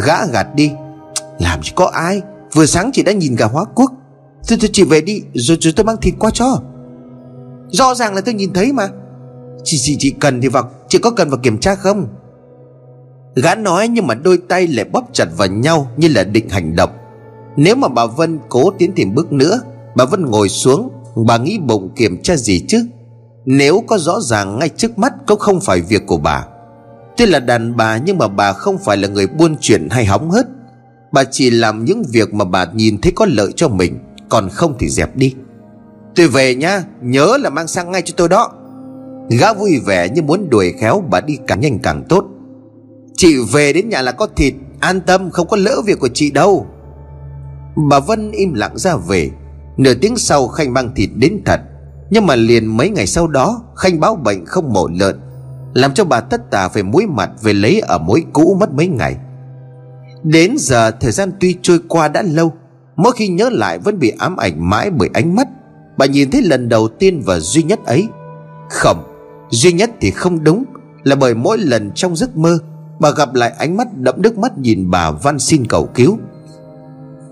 Gã 0.07 0.27
gạt 0.27 0.47
đi. 0.55 0.73
Làm 1.39 1.63
gì 1.63 1.73
có 1.75 1.87
ai? 1.87 2.23
Vừa 2.53 2.67
sáng 2.67 2.91
chị 2.93 3.03
đã 3.03 3.13
nhìn 3.13 3.37
gà 3.37 3.47
hóa 3.47 3.65
quốc. 3.75 3.93
Thôi 4.49 4.59
thôi, 4.61 4.71
chị 4.73 4.85
về 4.85 5.01
đi, 5.01 5.23
Rồi 5.35 5.57
rồi 5.61 5.73
tôi 5.77 5.85
mang 5.85 5.97
thịt 5.97 6.15
qua 6.19 6.31
cho. 6.35 6.61
Rõ 7.71 7.95
ràng 7.95 8.15
là 8.15 8.21
tôi 8.21 8.35
nhìn 8.35 8.53
thấy 8.53 8.73
mà. 8.73 8.89
Chị 9.65 9.79
chị 9.81 9.97
chị 9.99 10.15
cần 10.21 10.41
thì 10.41 10.49
vào, 10.49 10.71
Chị 10.89 10.99
có 10.99 11.11
cần 11.11 11.31
vào 11.31 11.39
kiểm 11.43 11.59
tra 11.59 11.75
không? 11.75 12.07
Gã 13.35 13.55
nói 13.55 13.89
nhưng 13.89 14.07
mà 14.07 14.15
đôi 14.15 14.39
tay 14.49 14.67
lại 14.67 14.85
bóp 14.93 15.05
chặt 15.13 15.27
vào 15.37 15.49
nhau 15.49 15.91
Như 15.97 16.09
là 16.09 16.25
định 16.25 16.49
hành 16.49 16.77
động. 16.77 16.91
Nếu 17.57 17.77
mà 17.77 17.89
bà 17.89 18.07
Vân 18.07 18.39
cố 18.49 18.71
tiến 18.79 18.93
thêm 18.97 19.15
bước 19.15 19.33
nữa, 19.33 19.61
Bà 19.97 20.05
Vân 20.05 20.27
ngồi 20.27 20.49
xuống, 20.49 20.91
Bà 21.27 21.39
nghĩ 21.39 21.59
bụng 21.59 21.91
kiểm 21.97 22.23
tra 22.23 22.37
gì 22.37 22.65
chứ? 22.69 22.87
Nếu 23.45 23.83
có 23.87 23.99
rõ 23.99 24.21
ràng 24.21 24.59
ngay 24.59 24.69
trước 24.69 24.99
mắt, 24.99 25.13
Cũng 25.27 25.39
không 25.39 25.61
phải 25.61 25.81
việc 25.81 26.03
của 26.07 26.17
bà. 26.17 26.47
Tuy 27.17 27.27
là 27.27 27.41
đàn 27.41 27.77
bà 27.77 27.99
nhưng 27.99 28.19
mà 28.19 28.29
bà 28.29 28.53
không 28.53 28.79
phải 28.79 28.97
là 28.97 29.09
người 29.09 29.27
buôn 29.27 29.57
chuyện 29.61 29.89
hay 29.91 30.05
hóng 30.05 30.31
hớt. 30.31 30.47
Bà 31.13 31.25
chỉ 31.25 31.51
làm 31.51 31.85
những 31.85 32.03
việc 32.13 32.35
mà 32.35 32.45
bà 32.45 32.67
nhìn 32.75 33.01
thấy 33.01 33.13
có 33.17 33.27
lợi 33.29 33.53
cho 33.57 33.69
mình, 33.69 33.99
Còn 34.29 34.49
không 34.49 34.77
thì 34.79 34.89
dẹp 34.89 35.17
đi. 35.17 35.35
Tôi 36.15 36.29
về 36.29 36.55
nhá, 36.55 36.83
Nhớ 37.03 37.39
là 37.41 37.51
mang 37.51 37.69
sang 37.69 37.91
ngay 37.91 38.03
cho 38.03 38.15
tôi 38.17 38.29
đó. 38.29 38.53
Gã 39.31 39.53
vui 39.53 39.81
vẻ 39.87 40.09
như 40.09 40.23
muốn 40.23 40.51
đuổi 40.51 40.75
khéo 40.81 41.05
Bà 41.11 41.21
đi 41.21 41.39
càng 41.47 41.61
nhanh 41.61 41.79
càng 41.79 42.05
tốt. 42.09 42.25
Chị 43.17 43.37
về 43.53 43.73
đến 43.73 43.89
nhà 43.89 44.03
là 44.03 44.13
có 44.13 44.27
thịt, 44.37 44.55
An 44.81 45.01
tâm, 45.01 45.31
không 45.31 45.49
có 45.49 45.57
lỡ 45.57 45.83
việc 45.87 45.99
của 46.01 46.09
chị 46.15 46.31
đâu. 46.31 46.67
Bà 47.91 48.01
Vân 48.01 48.31
im 48.31 48.55
lặng 48.55 48.79
ra 48.79 48.97
về. 48.97 49.31
Nửa 49.77 49.95
tiếng 49.95 50.17
sau 50.17 50.49
Khanh 50.49 50.73
mang 50.75 50.95
thịt 50.95 51.11
đến 51.15 51.41
thật. 51.47 51.61
Nhưng 52.11 52.27
mà 52.27 52.37
liền 52.37 52.67
mấy 52.67 52.91
ngày 52.91 53.07
sau 53.07 53.27
đó, 53.27 53.63
Khanh 53.77 54.01
báo 54.01 54.17
bệnh 54.17 54.47
không 54.47 54.73
mổ 54.73 54.89
lợn. 54.89 55.21
Làm 55.75 55.95
cho 55.95 56.05
bà 56.05 56.21
tất 56.21 56.51
tả 56.51 56.69
phải 56.69 56.83
muối 56.83 57.07
mặt 57.07 57.31
về 57.43 57.53
lấy 57.53 57.81
ở 57.81 57.99
mối 57.99 58.25
cũ 58.33 58.57
mất 58.61 58.73
mấy 58.73 58.89
ngày. 58.89 59.17
Đến 60.23 60.55
giờ 60.59 60.91
thời 60.91 61.13
gian 61.13 61.33
tuy 61.41 61.57
trôi 61.63 61.81
qua 61.89 62.09
đã 62.09 62.23
lâu, 62.23 62.53
Mỗi 62.97 63.13
khi 63.13 63.29
nhớ 63.29 63.51
lại 63.53 63.79
vẫn 63.79 63.99
bị 63.99 64.13
ám 64.19 64.37
ảnh 64.37 64.71
mãi 64.71 64.91
bởi 64.91 65.11
ánh 65.13 65.35
mắt. 65.35 65.49
Bà 65.99 66.07
nhìn 66.07 66.31
thấy 66.31 66.43
lần 66.43 66.69
đầu 66.69 66.89
tiên 66.89 67.23
và 67.25 67.41
duy 67.41 67.63
nhất 67.63 67.85
ấy. 67.87 68.09
Không, 68.71 69.03
Duy 69.51 69.73
nhất 69.73 69.91
thì 70.01 70.11
không 70.11 70.45
đúng, 70.45 70.65
Là 71.03 71.17
bởi 71.17 71.35
mỗi 71.35 71.59
lần 71.59 71.91
trong 71.95 72.17
giấc 72.17 72.37
mơ, 72.37 72.59
Bà 73.01 73.11
gặp 73.11 73.35
lại 73.35 73.53
ánh 73.59 73.77
mắt 73.77 73.97
đẫm 73.97 74.23
nước 74.23 74.39
mắt 74.39 74.59
nhìn 74.59 74.91
bà 74.91 75.11
van 75.11 75.39
xin 75.39 75.67
cầu 75.67 75.89
cứu. 75.95 76.19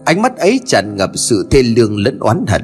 Ánh 0.05 0.23
mắt 0.23 0.37
ấy 0.37 0.61
tràn 0.67 0.97
ngập 0.97 1.11
sự 1.15 1.47
thê 1.51 1.63
lương 1.63 1.99
lẫn 1.99 2.19
oán 2.19 2.45
hận. 2.49 2.63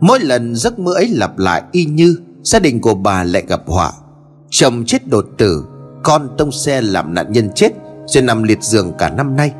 Mỗi 0.00 0.20
lần 0.20 0.54
giấc 0.54 0.78
mơ 0.78 0.92
ấy 0.94 1.08
lặp 1.08 1.38
lại 1.38 1.62
y 1.72 1.84
như 1.84 2.16
Gia 2.42 2.58
đình 2.58 2.80
của 2.80 2.94
bà 2.94 3.24
lại 3.24 3.42
gặp 3.48 3.62
họa. 3.66 3.92
Chồng 4.56 4.84
chết 4.86 5.08
đột 5.08 5.26
tử 5.38 5.64
Con 6.02 6.28
tông 6.38 6.52
xe 6.52 6.80
làm 6.80 7.14
nạn 7.14 7.32
nhân 7.32 7.50
chết 7.54 7.72
Rồi 8.06 8.22
nằm 8.22 8.42
liệt 8.42 8.62
giường 8.62 8.92
cả 8.98 9.10
năm 9.10 9.36
nay. 9.36 9.52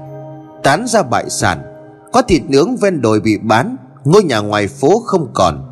Tán 0.62 0.86
ra 0.86 1.02
bại 1.02 1.30
sản 1.30 1.62
Có 2.12 2.22
thịt 2.22 2.42
nướng 2.48 2.76
ven 2.76 3.00
đồi 3.00 3.20
bị 3.20 3.38
bán 3.38 3.76
Ngôi 4.04 4.24
nhà 4.24 4.38
ngoài 4.38 4.68
phố 4.68 5.02
không 5.06 5.30
còn. 5.34 5.64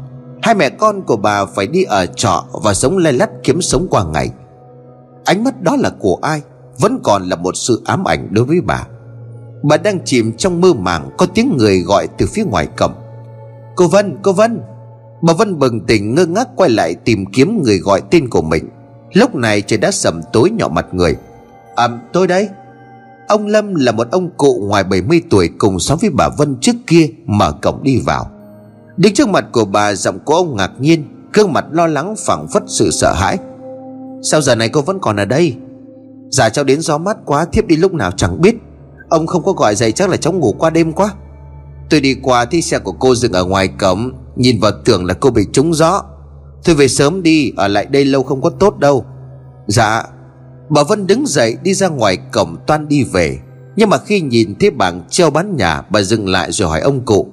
Hai 0.42 0.54
mẹ 0.54 0.68
con 0.68 1.02
của 1.02 1.16
bà 1.16 1.44
phải 1.44 1.66
đi 1.66 1.82
ở 1.82 2.06
trọ 2.06 2.44
Và 2.52 2.74
sống 2.74 2.98
lay 2.98 3.12
lắt 3.12 3.30
kiếm 3.42 3.62
sống 3.62 3.86
qua 3.90 4.04
ngày. 4.04 4.30
Ánh 5.24 5.44
mắt 5.44 5.62
đó 5.62 5.76
là 5.76 5.90
của 6.00 6.18
ai 6.22 6.40
Vẫn 6.78 7.00
còn 7.04 7.28
là 7.28 7.36
một 7.36 7.56
sự 7.56 7.82
ám 7.84 8.04
ảnh 8.04 8.28
đối 8.30 8.44
với 8.44 8.60
bà. 8.60 8.86
Bà 9.62 9.76
đang 9.76 10.04
chìm 10.04 10.32
trong 10.36 10.60
mơ 10.60 10.72
màng 10.72 11.10
Có 11.18 11.26
tiếng 11.26 11.56
người 11.58 11.82
gọi 11.82 12.08
từ 12.18 12.26
phía 12.26 12.44
ngoài 12.44 12.68
cổng. 12.76 12.92
Cô 13.76 13.88
Vân, 13.88 14.16
cô 14.22 14.32
Vân. 14.32 14.60
Bà 15.22 15.32
Vân 15.32 15.58
bừng 15.58 15.86
tỉnh 15.86 16.14
ngơ 16.14 16.26
ngác 16.26 16.48
quay 16.56 16.70
lại 16.70 16.94
tìm 16.94 17.24
kiếm 17.32 17.62
người 17.62 17.78
gọi 17.78 18.02
tên 18.10 18.28
của 18.28 18.42
mình. 18.42 18.68
Lúc 19.12 19.34
này 19.34 19.62
trời 19.62 19.78
đã 19.78 19.90
sầm 19.90 20.20
tối 20.32 20.50
nhỏ 20.50 20.68
mặt 20.68 20.86
người. 20.92 21.16
À 21.76 21.88
tôi 22.12 22.26
đây. 22.26 22.48
Ông 23.28 23.46
Lâm 23.46 23.74
là 23.74 23.92
một 23.92 24.08
ông 24.10 24.30
cụ 24.36 24.62
ngoài 24.68 24.84
70 24.84 25.22
tuổi 25.30 25.50
cùng 25.58 25.78
sống 25.78 25.98
với 26.00 26.10
bà 26.10 26.28
Vân 26.38 26.56
trước 26.60 26.76
kia 26.86 27.08
mở 27.26 27.52
cổng 27.62 27.82
đi 27.82 28.02
vào. 28.06 28.30
Đứng 28.96 29.14
trước 29.14 29.28
mặt 29.28 29.44
của 29.52 29.64
bà, 29.64 29.94
giọng 29.94 30.18
của 30.24 30.34
ông 30.34 30.56
ngạc 30.56 30.70
nhiên, 30.78 31.04
Gương 31.32 31.52
mặt 31.52 31.64
lo 31.70 31.86
lắng 31.86 32.14
phảng 32.18 32.46
phất 32.48 32.62
sự 32.66 32.90
sợ 32.90 33.12
hãi. 33.12 33.38
Sao 34.22 34.40
giờ 34.40 34.54
này 34.54 34.68
cô 34.68 34.80
vẫn 34.80 34.98
còn 35.00 35.16
ở 35.16 35.24
đây? 35.24 35.56
Dạ 36.30 36.48
cháu 36.48 36.64
đến 36.64 36.80
gió 36.80 36.98
mát 36.98 37.16
quá, 37.24 37.44
Thiếp 37.52 37.66
đi 37.66 37.76
lúc 37.76 37.94
nào 37.94 38.10
chẳng 38.10 38.40
biết. 38.40 38.54
Ông 39.08 39.26
không 39.26 39.42
có 39.44 39.52
gọi 39.52 39.74
dậy 39.74 39.92
chắc 39.92 40.10
là 40.10 40.16
cháu 40.16 40.32
ngủ 40.32 40.54
qua 40.58 40.70
đêm 40.70 40.92
quá. 40.92 41.14
Tôi 41.90 42.00
đi 42.00 42.14
qua 42.22 42.44
thì 42.44 42.62
xe 42.62 42.78
của 42.78 42.92
cô 42.92 43.14
dừng 43.14 43.32
ở 43.32 43.44
ngoài 43.44 43.68
cổng, 43.68 44.12
Nhìn 44.36 44.60
vào 44.60 44.72
tưởng 44.84 45.04
là 45.04 45.14
cô 45.14 45.30
bị 45.30 45.42
trúng 45.52 45.74
gió. 45.74 46.02
Thôi 46.64 46.74
về 46.74 46.88
sớm 46.88 47.22
đi, 47.22 47.52
Ở 47.56 47.68
lại 47.68 47.86
đây 47.86 48.04
lâu 48.04 48.22
không 48.22 48.40
có 48.40 48.50
tốt 48.50 48.78
đâu. 48.78 49.04
Dạ 49.66 50.02
Bà 50.68 50.82
Vân 50.82 51.06
đứng 51.06 51.26
dậy 51.26 51.56
đi 51.62 51.74
ra 51.74 51.88
ngoài 51.88 52.16
cổng 52.32 52.56
toan 52.66 52.88
đi 52.88 53.04
về. 53.04 53.38
Nhưng 53.76 53.90
mà 53.90 53.98
khi 53.98 54.20
nhìn 54.20 54.54
thấy 54.60 54.70
bảng 54.70 55.00
treo 55.10 55.30
bán 55.30 55.56
nhà, 55.56 55.82
Bà 55.90 56.02
dừng 56.02 56.28
lại 56.28 56.52
rồi 56.52 56.68
hỏi 56.68 56.80
ông 56.80 57.04
cụ, 57.04 57.28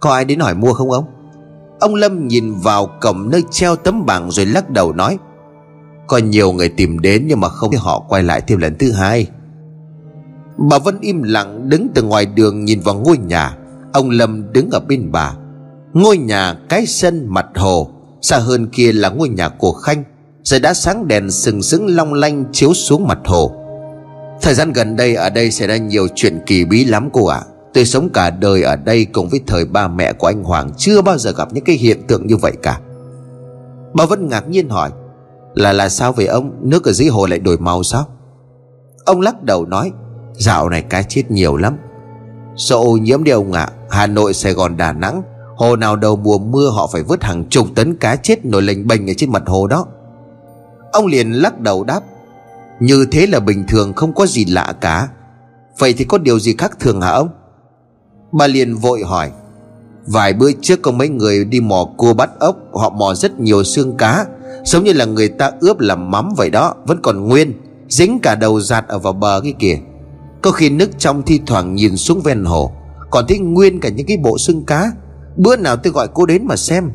Có 0.00 0.10
ai 0.10 0.24
đến 0.24 0.40
hỏi 0.40 0.54
mua 0.54 0.72
không 0.72 0.90
ông? 0.90 1.04
Ông 1.80 1.94
Lâm 1.94 2.28
nhìn 2.28 2.54
vào 2.54 2.86
cổng 3.00 3.30
nơi 3.30 3.42
treo 3.50 3.76
tấm 3.76 4.06
bảng 4.06 4.30
rồi 4.30 4.46
lắc 4.46 4.70
đầu 4.70 4.92
nói, 4.92 5.18
Có 6.06 6.18
nhiều 6.18 6.52
người 6.52 6.68
tìm 6.68 6.98
đến 7.00 7.24
nhưng 7.26 7.40
mà 7.40 7.48
không 7.48 7.70
thấy 7.70 7.80
họ 7.80 8.04
quay 8.08 8.22
lại 8.22 8.40
thêm 8.40 8.58
lần 8.58 8.74
thứ 8.78 8.92
hai. 8.92 9.26
Bà 10.58 10.78
Vân 10.78 11.00
im 11.00 11.22
lặng 11.22 11.68
đứng 11.68 11.88
từ 11.94 12.02
ngoài 12.02 12.26
đường 12.26 12.64
nhìn 12.64 12.80
vào 12.80 12.94
ngôi 12.94 13.18
nhà. 13.18 13.56
Ông 13.92 14.10
Lâm 14.10 14.52
đứng 14.52 14.70
ở 14.70 14.80
bên 14.80 15.12
bà. 15.12 15.34
Ngôi 15.92 16.18
nhà 16.18 16.56
cái 16.68 16.86
sân 16.86 17.26
mặt 17.28 17.46
hồ. 17.54 17.90
Xa 18.28 18.38
hơn 18.38 18.66
kia 18.66 18.92
là 18.92 19.08
ngôi 19.08 19.28
nhà 19.28 19.48
của 19.48 19.72
Khanh 19.72 20.04
giờ 20.44 20.58
đã 20.58 20.74
sáng 20.74 21.08
đèn 21.08 21.30
sừng 21.30 21.62
sững 21.62 21.96
long 21.96 22.14
lanh 22.14 22.44
chiếu 22.52 22.74
xuống 22.74 23.06
mặt 23.06 23.18
hồ. 23.24 23.52
Thời 24.42 24.54
gian 24.54 24.72
gần 24.72 24.96
đây 24.96 25.14
ở 25.14 25.30
đây 25.30 25.50
xảy 25.50 25.68
ra 25.68 25.76
nhiều 25.76 26.08
chuyện 26.14 26.40
kỳ 26.46 26.64
bí 26.64 26.84
lắm 26.84 27.08
cô 27.12 27.26
ạ. 27.26 27.38
À. 27.38 27.46
Tôi 27.74 27.84
sống 27.84 28.08
cả 28.14 28.30
đời 28.30 28.62
ở 28.62 28.76
đây 28.76 29.04
cùng 29.04 29.28
với 29.28 29.40
thời 29.46 29.64
ba 29.64 29.88
mẹ 29.88 30.12
của 30.12 30.26
anh 30.26 30.44
Hoàng 30.44 30.70
Chưa 30.76 31.02
bao 31.02 31.18
giờ 31.18 31.32
gặp 31.32 31.48
những 31.52 31.64
cái 31.64 31.76
hiện 31.76 32.06
tượng 32.06 32.26
như 32.26 32.36
vậy 32.36 32.52
cả. 32.62 32.80
Bà 33.94 34.06
Vân 34.06 34.28
ngạc 34.28 34.48
nhiên 34.48 34.68
hỏi 34.68 34.90
Là 35.54 35.72
là 35.72 35.88
sao 35.88 36.12
về 36.12 36.26
ông? 36.26 36.52
Nước 36.62 36.84
ở 36.84 36.92
dưới 36.92 37.08
hồ 37.08 37.26
lại 37.26 37.38
đổi 37.38 37.58
màu 37.58 37.82
sao? 37.82 38.04
Ông 39.04 39.20
lắc 39.20 39.42
đầu 39.42 39.66
nói 39.66 39.92
Dạo 40.32 40.68
này 40.68 40.82
cá 40.82 41.02
chết 41.02 41.30
nhiều 41.30 41.56
lắm. 41.56 41.76
Sợ 42.56 42.76
ô 42.76 42.92
nhiễm 42.96 43.24
đi 43.24 43.30
ông 43.30 43.52
ạ? 43.52 43.68
À. 43.70 43.72
Hà 43.90 44.06
Nội, 44.06 44.34
Sài 44.34 44.52
Gòn, 44.52 44.76
Đà 44.76 44.92
Nẵng 44.92 45.22
Hồ 45.58 45.76
nào 45.76 45.96
đầu 45.96 46.16
mùa 46.16 46.38
mưa 46.38 46.70
họ 46.70 46.88
phải 46.92 47.02
vớt 47.02 47.24
hàng 47.24 47.44
chục 47.50 47.66
tấn 47.74 47.96
cá 47.96 48.16
chết 48.16 48.44
nổi 48.44 48.62
lềnh 48.62 48.86
bềnh 48.86 49.10
ở 49.10 49.12
trên 49.16 49.32
mặt 49.32 49.42
hồ 49.46 49.66
đó. 49.66 49.86
Ông 50.92 51.06
liền 51.06 51.32
lắc 51.32 51.60
đầu 51.60 51.84
đáp, 51.84 52.00
Như 52.80 53.06
thế 53.10 53.26
là 53.26 53.40
bình 53.40 53.64
thường, 53.68 53.92
không 53.92 54.14
có 54.14 54.26
gì 54.26 54.44
lạ 54.44 54.74
cả. 54.80 55.08
Vậy 55.78 55.94
thì 55.98 56.04
có 56.04 56.18
điều 56.18 56.38
gì 56.38 56.54
khác 56.58 56.78
thường 56.80 57.00
hả 57.00 57.10
ông? 57.10 57.28
Bà 58.32 58.46
liền 58.46 58.74
vội 58.74 59.02
hỏi, 59.02 59.30
Vài 60.06 60.32
bữa 60.32 60.52
trước 60.52 60.82
có 60.82 60.90
mấy 60.90 61.08
người 61.08 61.44
đi 61.44 61.60
mò 61.60 61.84
cua 61.96 62.14
bắt 62.14 62.30
ốc, 62.38 62.56
Họ 62.74 62.90
mò 62.90 63.14
rất 63.14 63.40
nhiều 63.40 63.64
xương 63.64 63.96
cá, 63.96 64.26
Giống 64.64 64.84
như 64.84 64.92
là 64.92 65.04
người 65.04 65.28
ta 65.28 65.52
ướp 65.60 65.80
làm 65.80 66.10
mắm 66.10 66.32
vậy 66.36 66.50
đó, 66.50 66.74
Vẫn 66.86 66.98
còn 67.02 67.28
nguyên, 67.28 67.52
Dính 67.88 68.18
cả 68.22 68.34
đầu 68.34 68.60
giạt 68.60 68.88
ở 68.88 68.98
vào 68.98 69.12
bờ 69.12 69.40
cái 69.42 69.54
kìa. 69.58 69.78
Có 70.42 70.50
khi 70.50 70.70
nước 70.70 70.90
trong 70.98 71.22
thi 71.22 71.40
thoảng 71.46 71.74
nhìn 71.74 71.96
xuống 71.96 72.20
ven 72.20 72.44
hồ, 72.44 72.72
Còn 73.10 73.24
thấy 73.28 73.38
nguyên 73.38 73.80
cả 73.80 73.88
những 73.88 74.06
cái 74.06 74.16
bộ 74.16 74.38
xương 74.38 74.64
cá. 74.64 74.92
Bữa 75.38 75.56
nào 75.56 75.76
tôi 75.76 75.92
gọi 75.92 76.08
cô 76.14 76.26
đến 76.26 76.46
mà 76.46 76.56
xem. 76.56 76.90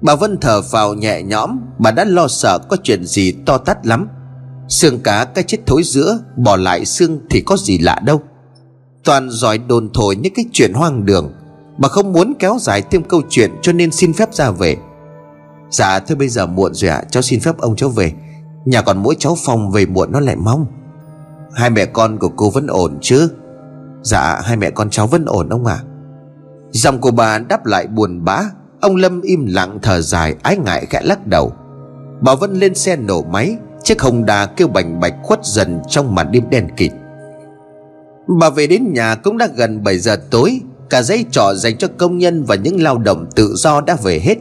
Bà 0.00 0.14
Vân 0.14 0.38
thở 0.40 0.60
vào 0.70 0.94
nhẹ 0.94 1.22
nhõm 1.22 1.60
Bà 1.78 1.90
đã 1.90 2.04
lo 2.04 2.28
sợ 2.28 2.58
có 2.68 2.76
chuyện 2.82 3.04
gì 3.04 3.32
to 3.46 3.58
tát 3.58 3.86
lắm. 3.86 4.08
Xương 4.68 5.00
cá 5.00 5.24
cái 5.24 5.44
chết 5.44 5.58
thối 5.66 5.82
giữa 5.84 6.18
Bỏ 6.36 6.56
lại 6.56 6.84
xương 6.84 7.18
thì 7.30 7.40
có 7.40 7.56
gì 7.56 7.78
lạ 7.78 8.00
đâu. 8.04 8.20
Toàn 9.04 9.30
giỏi 9.30 9.58
đồn 9.58 9.90
thổi 9.94 10.16
những 10.16 10.34
cái 10.34 10.44
chuyện 10.52 10.72
hoang 10.72 11.06
đường 11.06 11.32
Bà 11.78 11.88
không 11.88 12.12
muốn 12.12 12.34
kéo 12.38 12.58
dài 12.60 12.82
thêm 12.90 13.04
câu 13.04 13.22
chuyện 13.28 13.50
Cho 13.62 13.72
nên 13.72 13.90
xin 13.90 14.12
phép 14.12 14.34
ra 14.34 14.50
về. 14.50 14.76
Dạ 15.70 15.98
thôi 15.98 16.16
bây 16.16 16.28
giờ 16.28 16.46
muộn 16.46 16.74
rồi 16.74 16.90
ạ 16.90 16.96
à, 16.96 17.04
Cháu 17.10 17.22
xin 17.22 17.40
phép 17.40 17.58
ông 17.58 17.76
cháu 17.76 17.88
về. 17.88 18.12
Nhà 18.64 18.82
còn 18.82 19.02
mỗi 19.02 19.16
cháu 19.18 19.36
phòng 19.44 19.70
về 19.70 19.86
muộn 19.86 20.12
nó 20.12 20.20
lại 20.20 20.36
mong. 20.36 20.66
Hai 21.54 21.70
mẹ 21.70 21.86
con 21.86 22.18
của 22.18 22.28
cô 22.36 22.50
vẫn 22.50 22.66
ổn 22.66 22.98
chứ? 23.00 23.28
Dạ 24.02 24.40
hai 24.44 24.56
mẹ 24.56 24.70
con 24.70 24.90
cháu 24.90 25.06
vẫn 25.06 25.24
ổn 25.24 25.48
ông 25.48 25.66
ạ. 25.66 25.78
à? 25.82 25.93
Giọng 26.74 27.00
của 27.00 27.10
bà 27.10 27.38
đáp 27.38 27.66
lại 27.66 27.86
buồn 27.86 28.24
bã. 28.24 28.42
Ông 28.80 28.96
Lâm 28.96 29.20
im 29.20 29.46
lặng 29.46 29.78
thở 29.82 30.00
dài, 30.00 30.34
ái 30.42 30.56
ngại 30.56 30.86
khẽ 30.90 31.00
lắc 31.04 31.26
đầu. 31.26 31.52
Bà 32.20 32.34
Vân 32.34 32.54
lên 32.54 32.74
xe 32.74 32.96
nổ 32.96 33.22
máy, 33.22 33.56
Chiếc 33.82 34.02
hồng 34.02 34.26
đà 34.26 34.46
kêu 34.46 34.68
bành 34.68 35.00
bạch 35.00 35.14
khuất 35.22 35.40
dần 35.44 35.80
trong 35.88 36.14
màn 36.14 36.32
đêm 36.32 36.50
đen 36.50 36.68
kịt. 36.76 36.92
Bà 38.40 38.50
về 38.50 38.66
đến 38.66 38.92
nhà 38.92 39.14
cũng 39.14 39.38
đã 39.38 39.48
gần 39.56 39.84
7 39.84 39.98
giờ 39.98 40.16
tối, 40.30 40.60
Cả 40.90 41.02
dây 41.02 41.24
trọ 41.30 41.54
dành 41.54 41.76
cho 41.76 41.88
công 41.98 42.18
nhân 42.18 42.44
và 42.44 42.54
những 42.54 42.82
lao 42.82 42.98
động 42.98 43.26
tự 43.34 43.54
do 43.56 43.80
đã 43.80 43.96
về 44.02 44.20
hết. 44.20 44.36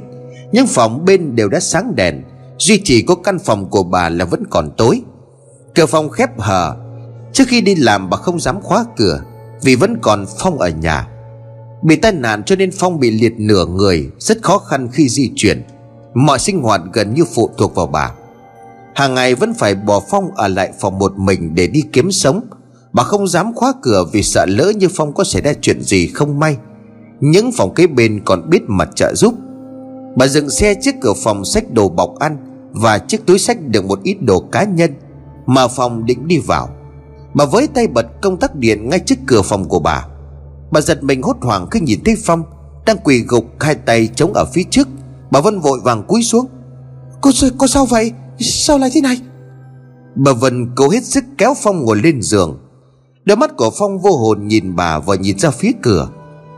Những 0.52 0.68
phòng 0.68 1.06
bên 1.06 1.36
đều 1.36 1.50
đã 1.50 1.60
sáng 1.60 1.96
đèn, 1.96 2.24
Duy 2.58 2.82
chỉ 2.84 3.02
có 3.02 3.16
căn 3.16 3.40
phòng 3.40 3.70
của 3.70 3.84
bà 3.84 4.10
là 4.10 4.26
vẫn 4.26 4.44
còn 4.50 4.70
tối. 4.78 5.02
Cửa 5.76 5.86
phòng 5.86 6.10
khép 6.10 6.40
hờ. 6.40 6.76
Trước 7.34 7.44
khi 7.48 7.62
đi 7.62 7.76
làm, 7.76 8.10
bà 8.10 8.18
không 8.18 8.40
dám 8.40 8.62
khóa 8.62 8.86
cửa, 8.98 9.22
Vì 9.62 9.76
vẫn 9.76 9.98
còn 10.02 10.26
Phong 10.40 10.60
ở 10.60 10.70
nhà. 10.70 11.08
Bị 11.84 11.96
tai 11.96 12.12
nạn 12.12 12.44
cho 12.44 12.56
nên 12.56 12.72
Phong 12.80 13.00
bị 13.00 13.12
liệt 13.12 13.34
nửa 13.38 13.66
người, 13.66 14.10
Rất 14.20 14.44
khó 14.44 14.58
khăn 14.58 14.90
khi 14.92 15.10
di 15.10 15.32
chuyển. 15.36 15.64
Mọi 16.14 16.40
sinh 16.40 16.62
hoạt 16.62 16.82
gần 16.94 17.14
như 17.14 17.26
phụ 17.36 17.50
thuộc 17.58 17.76
vào 17.76 17.88
bà. 17.88 18.12
Hàng 18.96 19.14
ngày 19.14 19.36
vẫn 19.36 19.54
phải 19.54 19.76
bỏ 19.76 20.02
Phong 20.10 20.32
ở 20.36 20.48
lại 20.48 20.72
phòng 20.80 21.00
một 21.00 21.18
mình 21.18 21.56
để 21.56 21.68
đi 21.68 21.84
kiếm 21.94 22.12
sống. 22.12 22.42
Bà 22.94 23.04
không 23.04 23.28
dám 23.28 23.54
khóa 23.56 23.74
cửa 23.82 24.06
vì 24.12 24.24
sợ 24.24 24.46
lỡ 24.50 24.72
như 24.76 24.88
Phong 24.96 25.14
có 25.14 25.24
xảy 25.24 25.42
ra 25.42 25.54
chuyện 25.62 25.82
gì 25.82 26.08
không 26.08 26.40
may. 26.40 26.58
Những 27.20 27.52
phòng 27.52 27.74
kế 27.74 27.88
bên 27.88 28.22
còn 28.26 28.50
biết 28.50 28.62
mặt 28.68 28.90
trợ 28.96 29.14
giúp. 29.16 29.34
Bà 30.16 30.28
dừng 30.28 30.50
xe 30.50 30.76
trước 30.82 30.96
cửa 31.02 31.14
phòng 31.24 31.46
sách 31.46 31.74
đồ 31.74 31.90
bọc 31.90 32.20
ăn 32.20 32.38
Và 32.72 32.98
chiếc 32.98 33.26
túi 33.26 33.40
sách 33.40 33.58
được 33.68 33.86
một 33.86 34.00
ít 34.04 34.18
đồ 34.22 34.40
cá 34.40 34.64
nhân 34.64 34.92
Mà 35.46 35.68
Phong 35.68 36.06
định 36.06 36.28
đi 36.28 36.38
vào. 36.38 36.70
Bà 37.34 37.46
với 37.46 37.68
tay 37.68 37.88
bật 37.88 38.06
công 38.22 38.38
tắc 38.38 38.56
điện 38.56 38.90
ngay 38.90 39.00
trước 39.00 39.16
cửa 39.26 39.42
phòng 39.42 39.70
của 39.70 39.80
bà. 39.80 40.06
Bà 40.74 40.82
giật 40.82 41.04
mình 41.04 41.22
hốt 41.22 41.36
hoảng 41.42 41.68
khi 41.72 41.80
nhìn 41.80 42.04
thấy 42.06 42.16
Phong 42.26 42.44
Đang 42.86 42.98
quỳ 43.04 43.24
gục 43.28 43.46
hai 43.60 43.76
tay 43.76 44.10
chống 44.16 44.34
ở 44.34 44.46
phía 44.54 44.64
trước. 44.70 44.88
Bà 45.32 45.42
Vân 45.42 45.60
vội 45.60 45.80
vàng 45.84 46.04
cúi 46.08 46.24
xuống. 46.24 46.48
Cô, 47.22 47.32
cô 47.58 47.68
sao 47.68 47.86
vậy? 47.86 48.12
Sao 48.40 48.78
lại 48.78 48.90
thế 48.94 49.02
này? 49.02 49.22
Bà 50.16 50.32
Vân 50.34 50.72
cố 50.76 50.90
hết 50.90 51.04
sức 51.04 51.24
kéo 51.38 51.54
Phong 51.64 51.86
ngồi 51.86 51.98
lên 52.04 52.22
giường. 52.22 52.60
Đôi 53.26 53.38
mắt 53.38 53.52
của 53.58 53.72
Phong 53.80 54.00
vô 54.00 54.18
hồn 54.18 54.48
nhìn 54.48 54.76
bà 54.76 55.00
và 55.00 55.16
nhìn 55.16 55.40
ra 55.40 55.52
phía 55.52 55.72
cửa. 55.82 56.10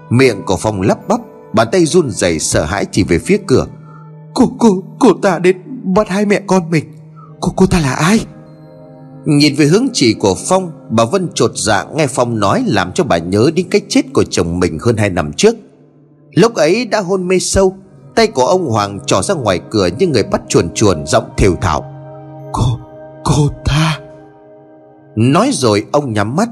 Miệng 0.10 0.42
của 0.46 0.58
Phong 0.58 0.82
lắp 0.82 1.08
bắp 1.08 1.20
Bàn 1.54 1.68
tay 1.72 1.86
run 1.86 2.12
rẩy 2.12 2.40
sợ 2.40 2.66
hãi 2.66 2.86
chỉ 2.92 3.04
về 3.04 3.20
phía 3.20 3.38
cửa. 3.48 3.68
Cô 4.34 4.46
cô 4.60 4.84
cô 5.00 5.14
ta 5.22 5.40
đến 5.40 5.58
bắt 5.96 6.10
hai 6.10 6.26
mẹ 6.26 6.42
con 6.48 6.70
mình. 6.70 6.86
Cô 7.42 7.54
cô 7.56 7.66
ta 7.66 7.80
là 7.80 7.94
ai? 7.94 8.26
Nhìn 9.26 9.56
về 9.56 9.66
hướng 9.66 9.88
chỉ 9.94 10.14
của 10.14 10.36
Phong 10.48 10.72
Bà 10.90 11.06
Vân 11.06 11.28
trột 11.34 11.52
dạ 11.56 11.86
nghe 11.96 12.08
Phong 12.08 12.40
nói 12.40 12.64
Làm 12.68 12.92
cho 12.92 13.04
bà 13.04 13.18
nhớ 13.18 13.52
đến 13.56 13.68
cái 13.72 13.82
chết 13.90 14.02
của 14.14 14.24
chồng 14.24 14.60
mình 14.60 14.78
hơn 14.82 14.98
hai 14.98 15.10
năm 15.10 15.34
trước. 15.34 15.56
Lúc 16.32 16.56
ấy 16.56 16.86
đã 16.86 17.00
hôn 17.00 17.28
mê 17.28 17.40
sâu 17.40 17.76
Tay 18.16 18.28
của 18.28 18.46
ông 18.46 18.70
Hoàng 18.70 19.00
trỏ 19.06 19.22
ra 19.22 19.36
ngoài 19.36 19.60
cửa 19.70 19.90
Như 20.00 20.08
người 20.08 20.24
bắt 20.24 20.42
chuồn 20.50 20.74
chuồn 20.74 21.06
giọng 21.06 21.24
thều 21.38 21.56
thảo 21.62 21.86
Cô, 22.54 22.64
cô 23.24 23.48
ta 23.66 24.00
Nói 25.16 25.50
rồi 25.54 25.86
ông 25.92 26.14
nhắm 26.14 26.36
mắt. 26.36 26.50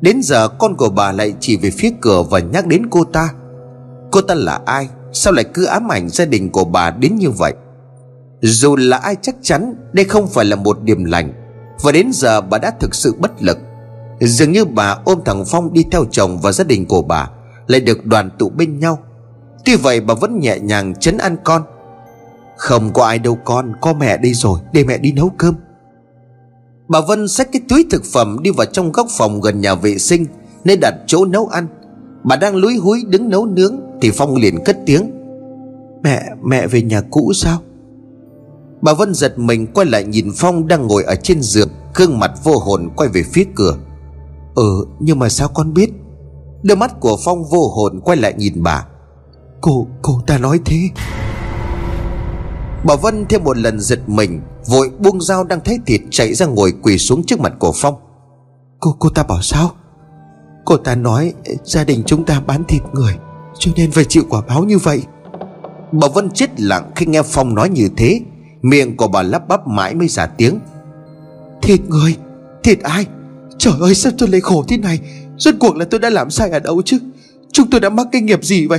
Đến 0.00 0.20
giờ 0.22 0.48
con 0.48 0.76
của 0.76 0.88
bà 0.88 1.12
lại 1.12 1.34
chỉ 1.40 1.56
về 1.56 1.70
phía 1.70 1.90
cửa 2.00 2.22
Và 2.22 2.38
nhắc 2.38 2.66
đến 2.66 2.86
cô 2.90 3.04
ta. 3.04 3.28
Cô 4.10 4.20
ta 4.20 4.34
là 4.34 4.60
ai? 4.66 4.88
Sao 5.12 5.32
lại 5.32 5.44
cứ 5.54 5.64
ám 5.64 5.88
ảnh 5.92 6.08
gia 6.08 6.24
đình 6.24 6.50
của 6.50 6.64
bà 6.64 6.90
đến 6.90 7.16
như 7.16 7.30
vậy? 7.30 7.54
Dù 8.40 8.76
là 8.76 8.96
ai 8.96 9.16
chắc 9.22 9.36
chắn 9.42 9.74
Đây 9.92 10.04
không 10.04 10.26
phải 10.26 10.44
là 10.44 10.56
một 10.56 10.82
điểm 10.82 11.04
lành 11.04 11.41
và 11.82 11.92
đến 11.92 12.10
giờ 12.12 12.40
bà 12.40 12.58
đã 12.58 12.70
thực 12.80 12.94
sự 12.94 13.14
bất 13.18 13.42
lực. 13.42 13.58
Dường 14.20 14.52
như 14.52 14.64
bà 14.64 14.98
ôm 15.04 15.18
thằng 15.24 15.44
Phong 15.46 15.72
đi 15.72 15.84
theo 15.90 16.04
chồng 16.10 16.38
và 16.42 16.52
gia 16.52 16.64
đình 16.64 16.86
của 16.86 17.02
bà 17.02 17.30
Lại 17.66 17.80
được 17.80 18.06
đoàn 18.06 18.30
tụ 18.38 18.48
bên 18.48 18.78
nhau. 18.78 18.98
Tuy 19.64 19.76
vậy 19.76 20.00
bà 20.00 20.14
vẫn 20.14 20.40
nhẹ 20.40 20.58
nhàng 20.58 20.94
chấn 20.94 21.18
an 21.18 21.36
con. 21.44 21.62
Không 22.56 22.92
có 22.92 23.04
ai 23.04 23.18
đâu 23.18 23.38
con 23.44 23.72
Có 23.80 23.92
mẹ 23.92 24.16
đây 24.16 24.34
rồi 24.34 24.60
Để 24.72 24.84
mẹ 24.84 24.98
đi 24.98 25.12
nấu 25.12 25.30
cơm. 25.38 25.54
Bà 26.88 27.00
Vân 27.00 27.28
xách 27.28 27.52
cái 27.52 27.62
túi 27.68 27.86
thực 27.90 28.04
phẩm 28.12 28.36
đi 28.42 28.50
vào 28.50 28.66
trong 28.66 28.92
góc 28.92 29.06
phòng 29.10 29.40
gần 29.40 29.60
nhà 29.60 29.74
vệ 29.74 29.98
sinh 29.98 30.26
Nên 30.64 30.80
đặt 30.80 30.94
chỗ 31.06 31.24
nấu 31.24 31.46
ăn. 31.46 31.66
Bà 32.24 32.36
đang 32.36 32.56
lúi 32.56 32.76
húi 32.76 33.04
đứng 33.08 33.28
nấu 33.28 33.46
nướng 33.46 33.80
Thì 34.00 34.10
Phong 34.10 34.36
liền 34.36 34.64
cất 34.64 34.78
tiếng. 34.86 35.10
Mẹ, 36.02 36.22
mẹ 36.44 36.66
về 36.66 36.82
nhà 36.82 37.02
cũ 37.10 37.32
sao? 37.34 37.58
Bà 38.82 38.92
Vân 38.92 39.14
giật 39.14 39.38
mình 39.38 39.66
quay 39.74 39.86
lại 39.86 40.04
nhìn 40.04 40.30
Phong 40.36 40.68
đang 40.68 40.86
ngồi 40.86 41.04
ở 41.04 41.14
trên 41.14 41.42
giường 41.42 41.68
Gương 41.94 42.18
mặt 42.18 42.32
vô 42.44 42.58
hồn 42.58 42.88
quay 42.96 43.08
về 43.08 43.22
phía 43.32 43.44
cửa. 43.54 43.76
Ừ 44.54 44.86
nhưng 45.00 45.18
mà 45.18 45.28
sao 45.28 45.48
con 45.48 45.74
biết? 45.74 45.90
Đôi 46.62 46.76
mắt 46.76 47.00
của 47.00 47.16
Phong 47.24 47.44
vô 47.44 47.68
hồn 47.68 48.00
quay 48.04 48.16
lại 48.16 48.34
nhìn 48.36 48.62
bà. 48.62 48.86
Cô, 49.60 49.86
cô 50.02 50.20
ta 50.26 50.38
nói 50.38 50.60
thế. 50.64 50.88
Bà 52.84 52.96
Vân 52.96 53.26
thêm 53.28 53.44
một 53.44 53.58
lần 53.58 53.80
giật 53.80 54.08
mình 54.08 54.40
Vội 54.66 54.90
buông 54.98 55.20
dao 55.20 55.44
đang 55.44 55.60
thấy 55.64 55.78
thịt 55.86 56.00
chạy 56.10 56.34
ra 56.34 56.46
ngồi 56.46 56.72
quỳ 56.82 56.98
xuống 56.98 57.24
trước 57.24 57.40
mặt 57.40 57.52
của 57.58 57.72
Phong. 57.74 57.94
Cô, 58.80 58.96
cô 58.98 59.08
ta 59.08 59.22
bảo 59.22 59.42
sao? 59.42 59.70
Cô 60.64 60.76
ta 60.76 60.94
nói 60.94 61.32
gia 61.64 61.84
đình 61.84 62.02
chúng 62.06 62.24
ta 62.24 62.40
bán 62.40 62.64
thịt 62.64 62.82
người 62.92 63.16
Cho 63.58 63.72
nên 63.76 63.90
phải 63.90 64.04
chịu 64.04 64.22
quả 64.28 64.40
báo 64.48 64.64
như 64.64 64.78
vậy. 64.78 65.02
Bà 65.92 66.08
Vân 66.14 66.30
chết 66.30 66.60
lặng 66.60 66.90
khi 66.96 67.06
nghe 67.06 67.22
Phong 67.22 67.54
nói 67.54 67.68
như 67.68 67.88
thế 67.96 68.20
Miệng 68.62 68.96
của 68.96 69.08
bà 69.08 69.22
lắp 69.22 69.48
bắp 69.48 69.66
mãi 69.66 69.94
mới 69.94 70.08
ra 70.08 70.26
tiếng. 70.26 70.58
Thịt 71.62 71.80
người, 71.88 72.16
Thịt 72.62 72.80
ai? 72.80 73.06
Trời 73.58 73.74
ơi, 73.80 73.94
sao 73.94 74.12
tôi 74.18 74.28
lại 74.28 74.40
khổ 74.40 74.64
thế 74.68 74.76
này? 74.76 75.00
Rốt 75.38 75.54
cuộc 75.60 75.76
là 75.76 75.84
tôi 75.84 76.00
đã 76.00 76.10
làm 76.10 76.30
sai 76.30 76.50
ở 76.50 76.58
đâu 76.58 76.82
chứ? 76.84 76.98
Chúng 77.52 77.70
tôi 77.70 77.80
đã 77.80 77.88
mắc 77.88 78.06
cái 78.12 78.22
nghiệp 78.22 78.44
gì 78.44 78.66
vậy? 78.66 78.78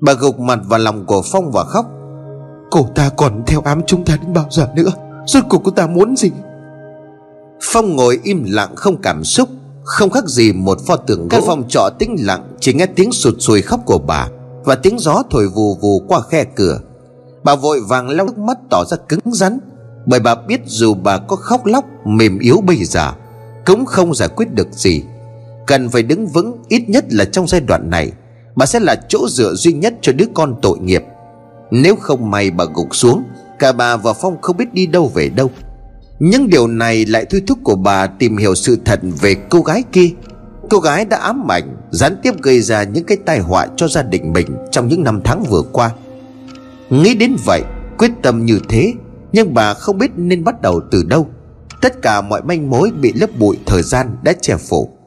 Bà 0.00 0.12
gục 0.12 0.40
mặt 0.40 0.58
vào 0.64 0.78
lòng 0.78 1.06
của 1.06 1.22
Phong 1.32 1.52
và 1.52 1.64
khóc. 1.64 1.86
Cô 2.70 2.86
ta 2.94 3.08
còn 3.16 3.42
theo 3.46 3.60
ám 3.60 3.80
chúng 3.86 4.04
ta 4.04 4.16
đến 4.22 4.32
bao 4.32 4.46
giờ 4.50 4.68
nữa? 4.76 4.92
Rốt 5.26 5.44
cuộc 5.48 5.62
cô 5.64 5.70
ta 5.70 5.86
muốn 5.86 6.16
gì? 6.16 6.30
Phong 7.62 7.96
ngồi 7.96 8.20
im 8.22 8.44
lặng 8.46 8.76
không 8.76 9.02
cảm 9.02 9.24
xúc, 9.24 9.48
Không 9.84 10.10
khác 10.10 10.24
gì 10.26 10.52
một 10.52 10.78
pho 10.86 10.96
tượng 10.96 11.20
gỗ. 11.20 11.28
Căn 11.30 11.40
phòng 11.46 11.68
trọ 11.68 11.90
tĩnh 11.98 12.16
lặng, 12.18 12.48
Chỉ 12.60 12.72
nghe 12.72 12.86
tiếng 12.86 13.12
sụt 13.12 13.34
sùi 13.38 13.62
khóc 13.62 13.80
của 13.86 13.98
bà 13.98 14.28
Và 14.64 14.74
tiếng 14.74 14.98
gió 14.98 15.22
thổi 15.30 15.48
vù 15.48 15.74
vù 15.74 16.02
qua 16.08 16.20
khe 16.30 16.44
cửa. 16.44 16.80
Bà 17.48 17.54
vội 17.54 17.80
vàng 17.80 18.08
lau 18.08 18.26
nước 18.26 18.38
mắt 18.38 18.58
tỏ 18.70 18.84
ra 18.84 18.96
cứng 19.08 19.20
rắn. 19.32 19.58
Bởi 20.06 20.20
bà 20.20 20.34
biết 20.34 20.60
dù 20.66 20.94
bà 20.94 21.18
có 21.18 21.36
khóc 21.36 21.66
lóc, 21.66 21.84
Mềm 22.04 22.38
yếu 22.38 22.60
bây 22.60 22.76
giờ, 22.84 23.12
Cũng 23.66 23.86
không 23.86 24.14
giải 24.14 24.28
quyết 24.28 24.54
được 24.54 24.68
gì. 24.72 25.02
Cần 25.66 25.88
phải 25.88 26.02
đứng 26.02 26.26
vững 26.26 26.56
ít 26.68 26.82
nhất 26.88 27.04
là 27.10 27.24
trong 27.24 27.46
giai 27.48 27.60
đoạn 27.60 27.90
này, 27.90 28.12
Bà 28.56 28.66
sẽ 28.66 28.80
là 28.80 28.94
chỗ 29.08 29.28
dựa 29.28 29.54
duy 29.54 29.72
nhất 29.72 29.94
cho 30.00 30.12
đứa 30.12 30.24
con 30.34 30.54
tội 30.62 30.78
nghiệp. 30.78 31.04
Nếu 31.70 31.96
không 31.96 32.30
may 32.30 32.50
bà 32.50 32.64
gục 32.74 32.96
xuống, 32.96 33.22
Cả 33.58 33.72
bà 33.72 33.96
và 33.96 34.12
Phong 34.12 34.40
không 34.42 34.56
biết 34.56 34.74
đi 34.74 34.86
đâu 34.86 35.10
về 35.14 35.28
đâu. 35.28 35.50
Những 36.18 36.50
điều 36.50 36.66
này 36.66 37.06
lại 37.06 37.24
thôi 37.30 37.42
thúc 37.46 37.58
của 37.64 37.76
bà 37.76 38.06
tìm 38.06 38.36
hiểu 38.36 38.54
sự 38.54 38.78
thật 38.84 39.00
về 39.20 39.34
cô 39.34 39.60
gái 39.60 39.82
kia. 39.92 40.10
Cô 40.70 40.78
gái 40.78 41.04
đã 41.04 41.16
ám 41.16 41.50
ảnh, 41.52 41.76
Gián 41.90 42.16
tiếp 42.22 42.42
gây 42.42 42.60
ra 42.60 42.82
những 42.82 43.04
cái 43.04 43.18
tai 43.26 43.38
họa 43.38 43.66
cho 43.76 43.88
gia 43.88 44.02
đình 44.02 44.32
mình 44.32 44.46
Trong 44.70 44.88
những 44.88 45.04
năm 45.04 45.20
tháng 45.24 45.44
vừa 45.50 45.62
qua. 45.72 45.90
Nghĩ 46.90 47.14
đến 47.14 47.36
vậy, 47.44 47.62
Quyết 47.98 48.12
tâm 48.22 48.44
như 48.44 48.60
thế, 48.68 48.94
Nhưng 49.32 49.54
bà 49.54 49.74
không 49.74 49.98
biết 49.98 50.10
nên 50.16 50.44
bắt 50.44 50.62
đầu 50.62 50.80
từ 50.90 51.04
đâu. 51.08 51.28
Tất 51.82 52.02
cả 52.02 52.20
mọi 52.20 52.42
manh 52.42 52.70
mối 52.70 52.90
bị 53.00 53.12
lớp 53.12 53.30
bụi 53.38 53.56
thời 53.66 53.82
gian 53.82 54.16
đã 54.22 54.32
che 54.40 54.56
phủ. 54.56 54.97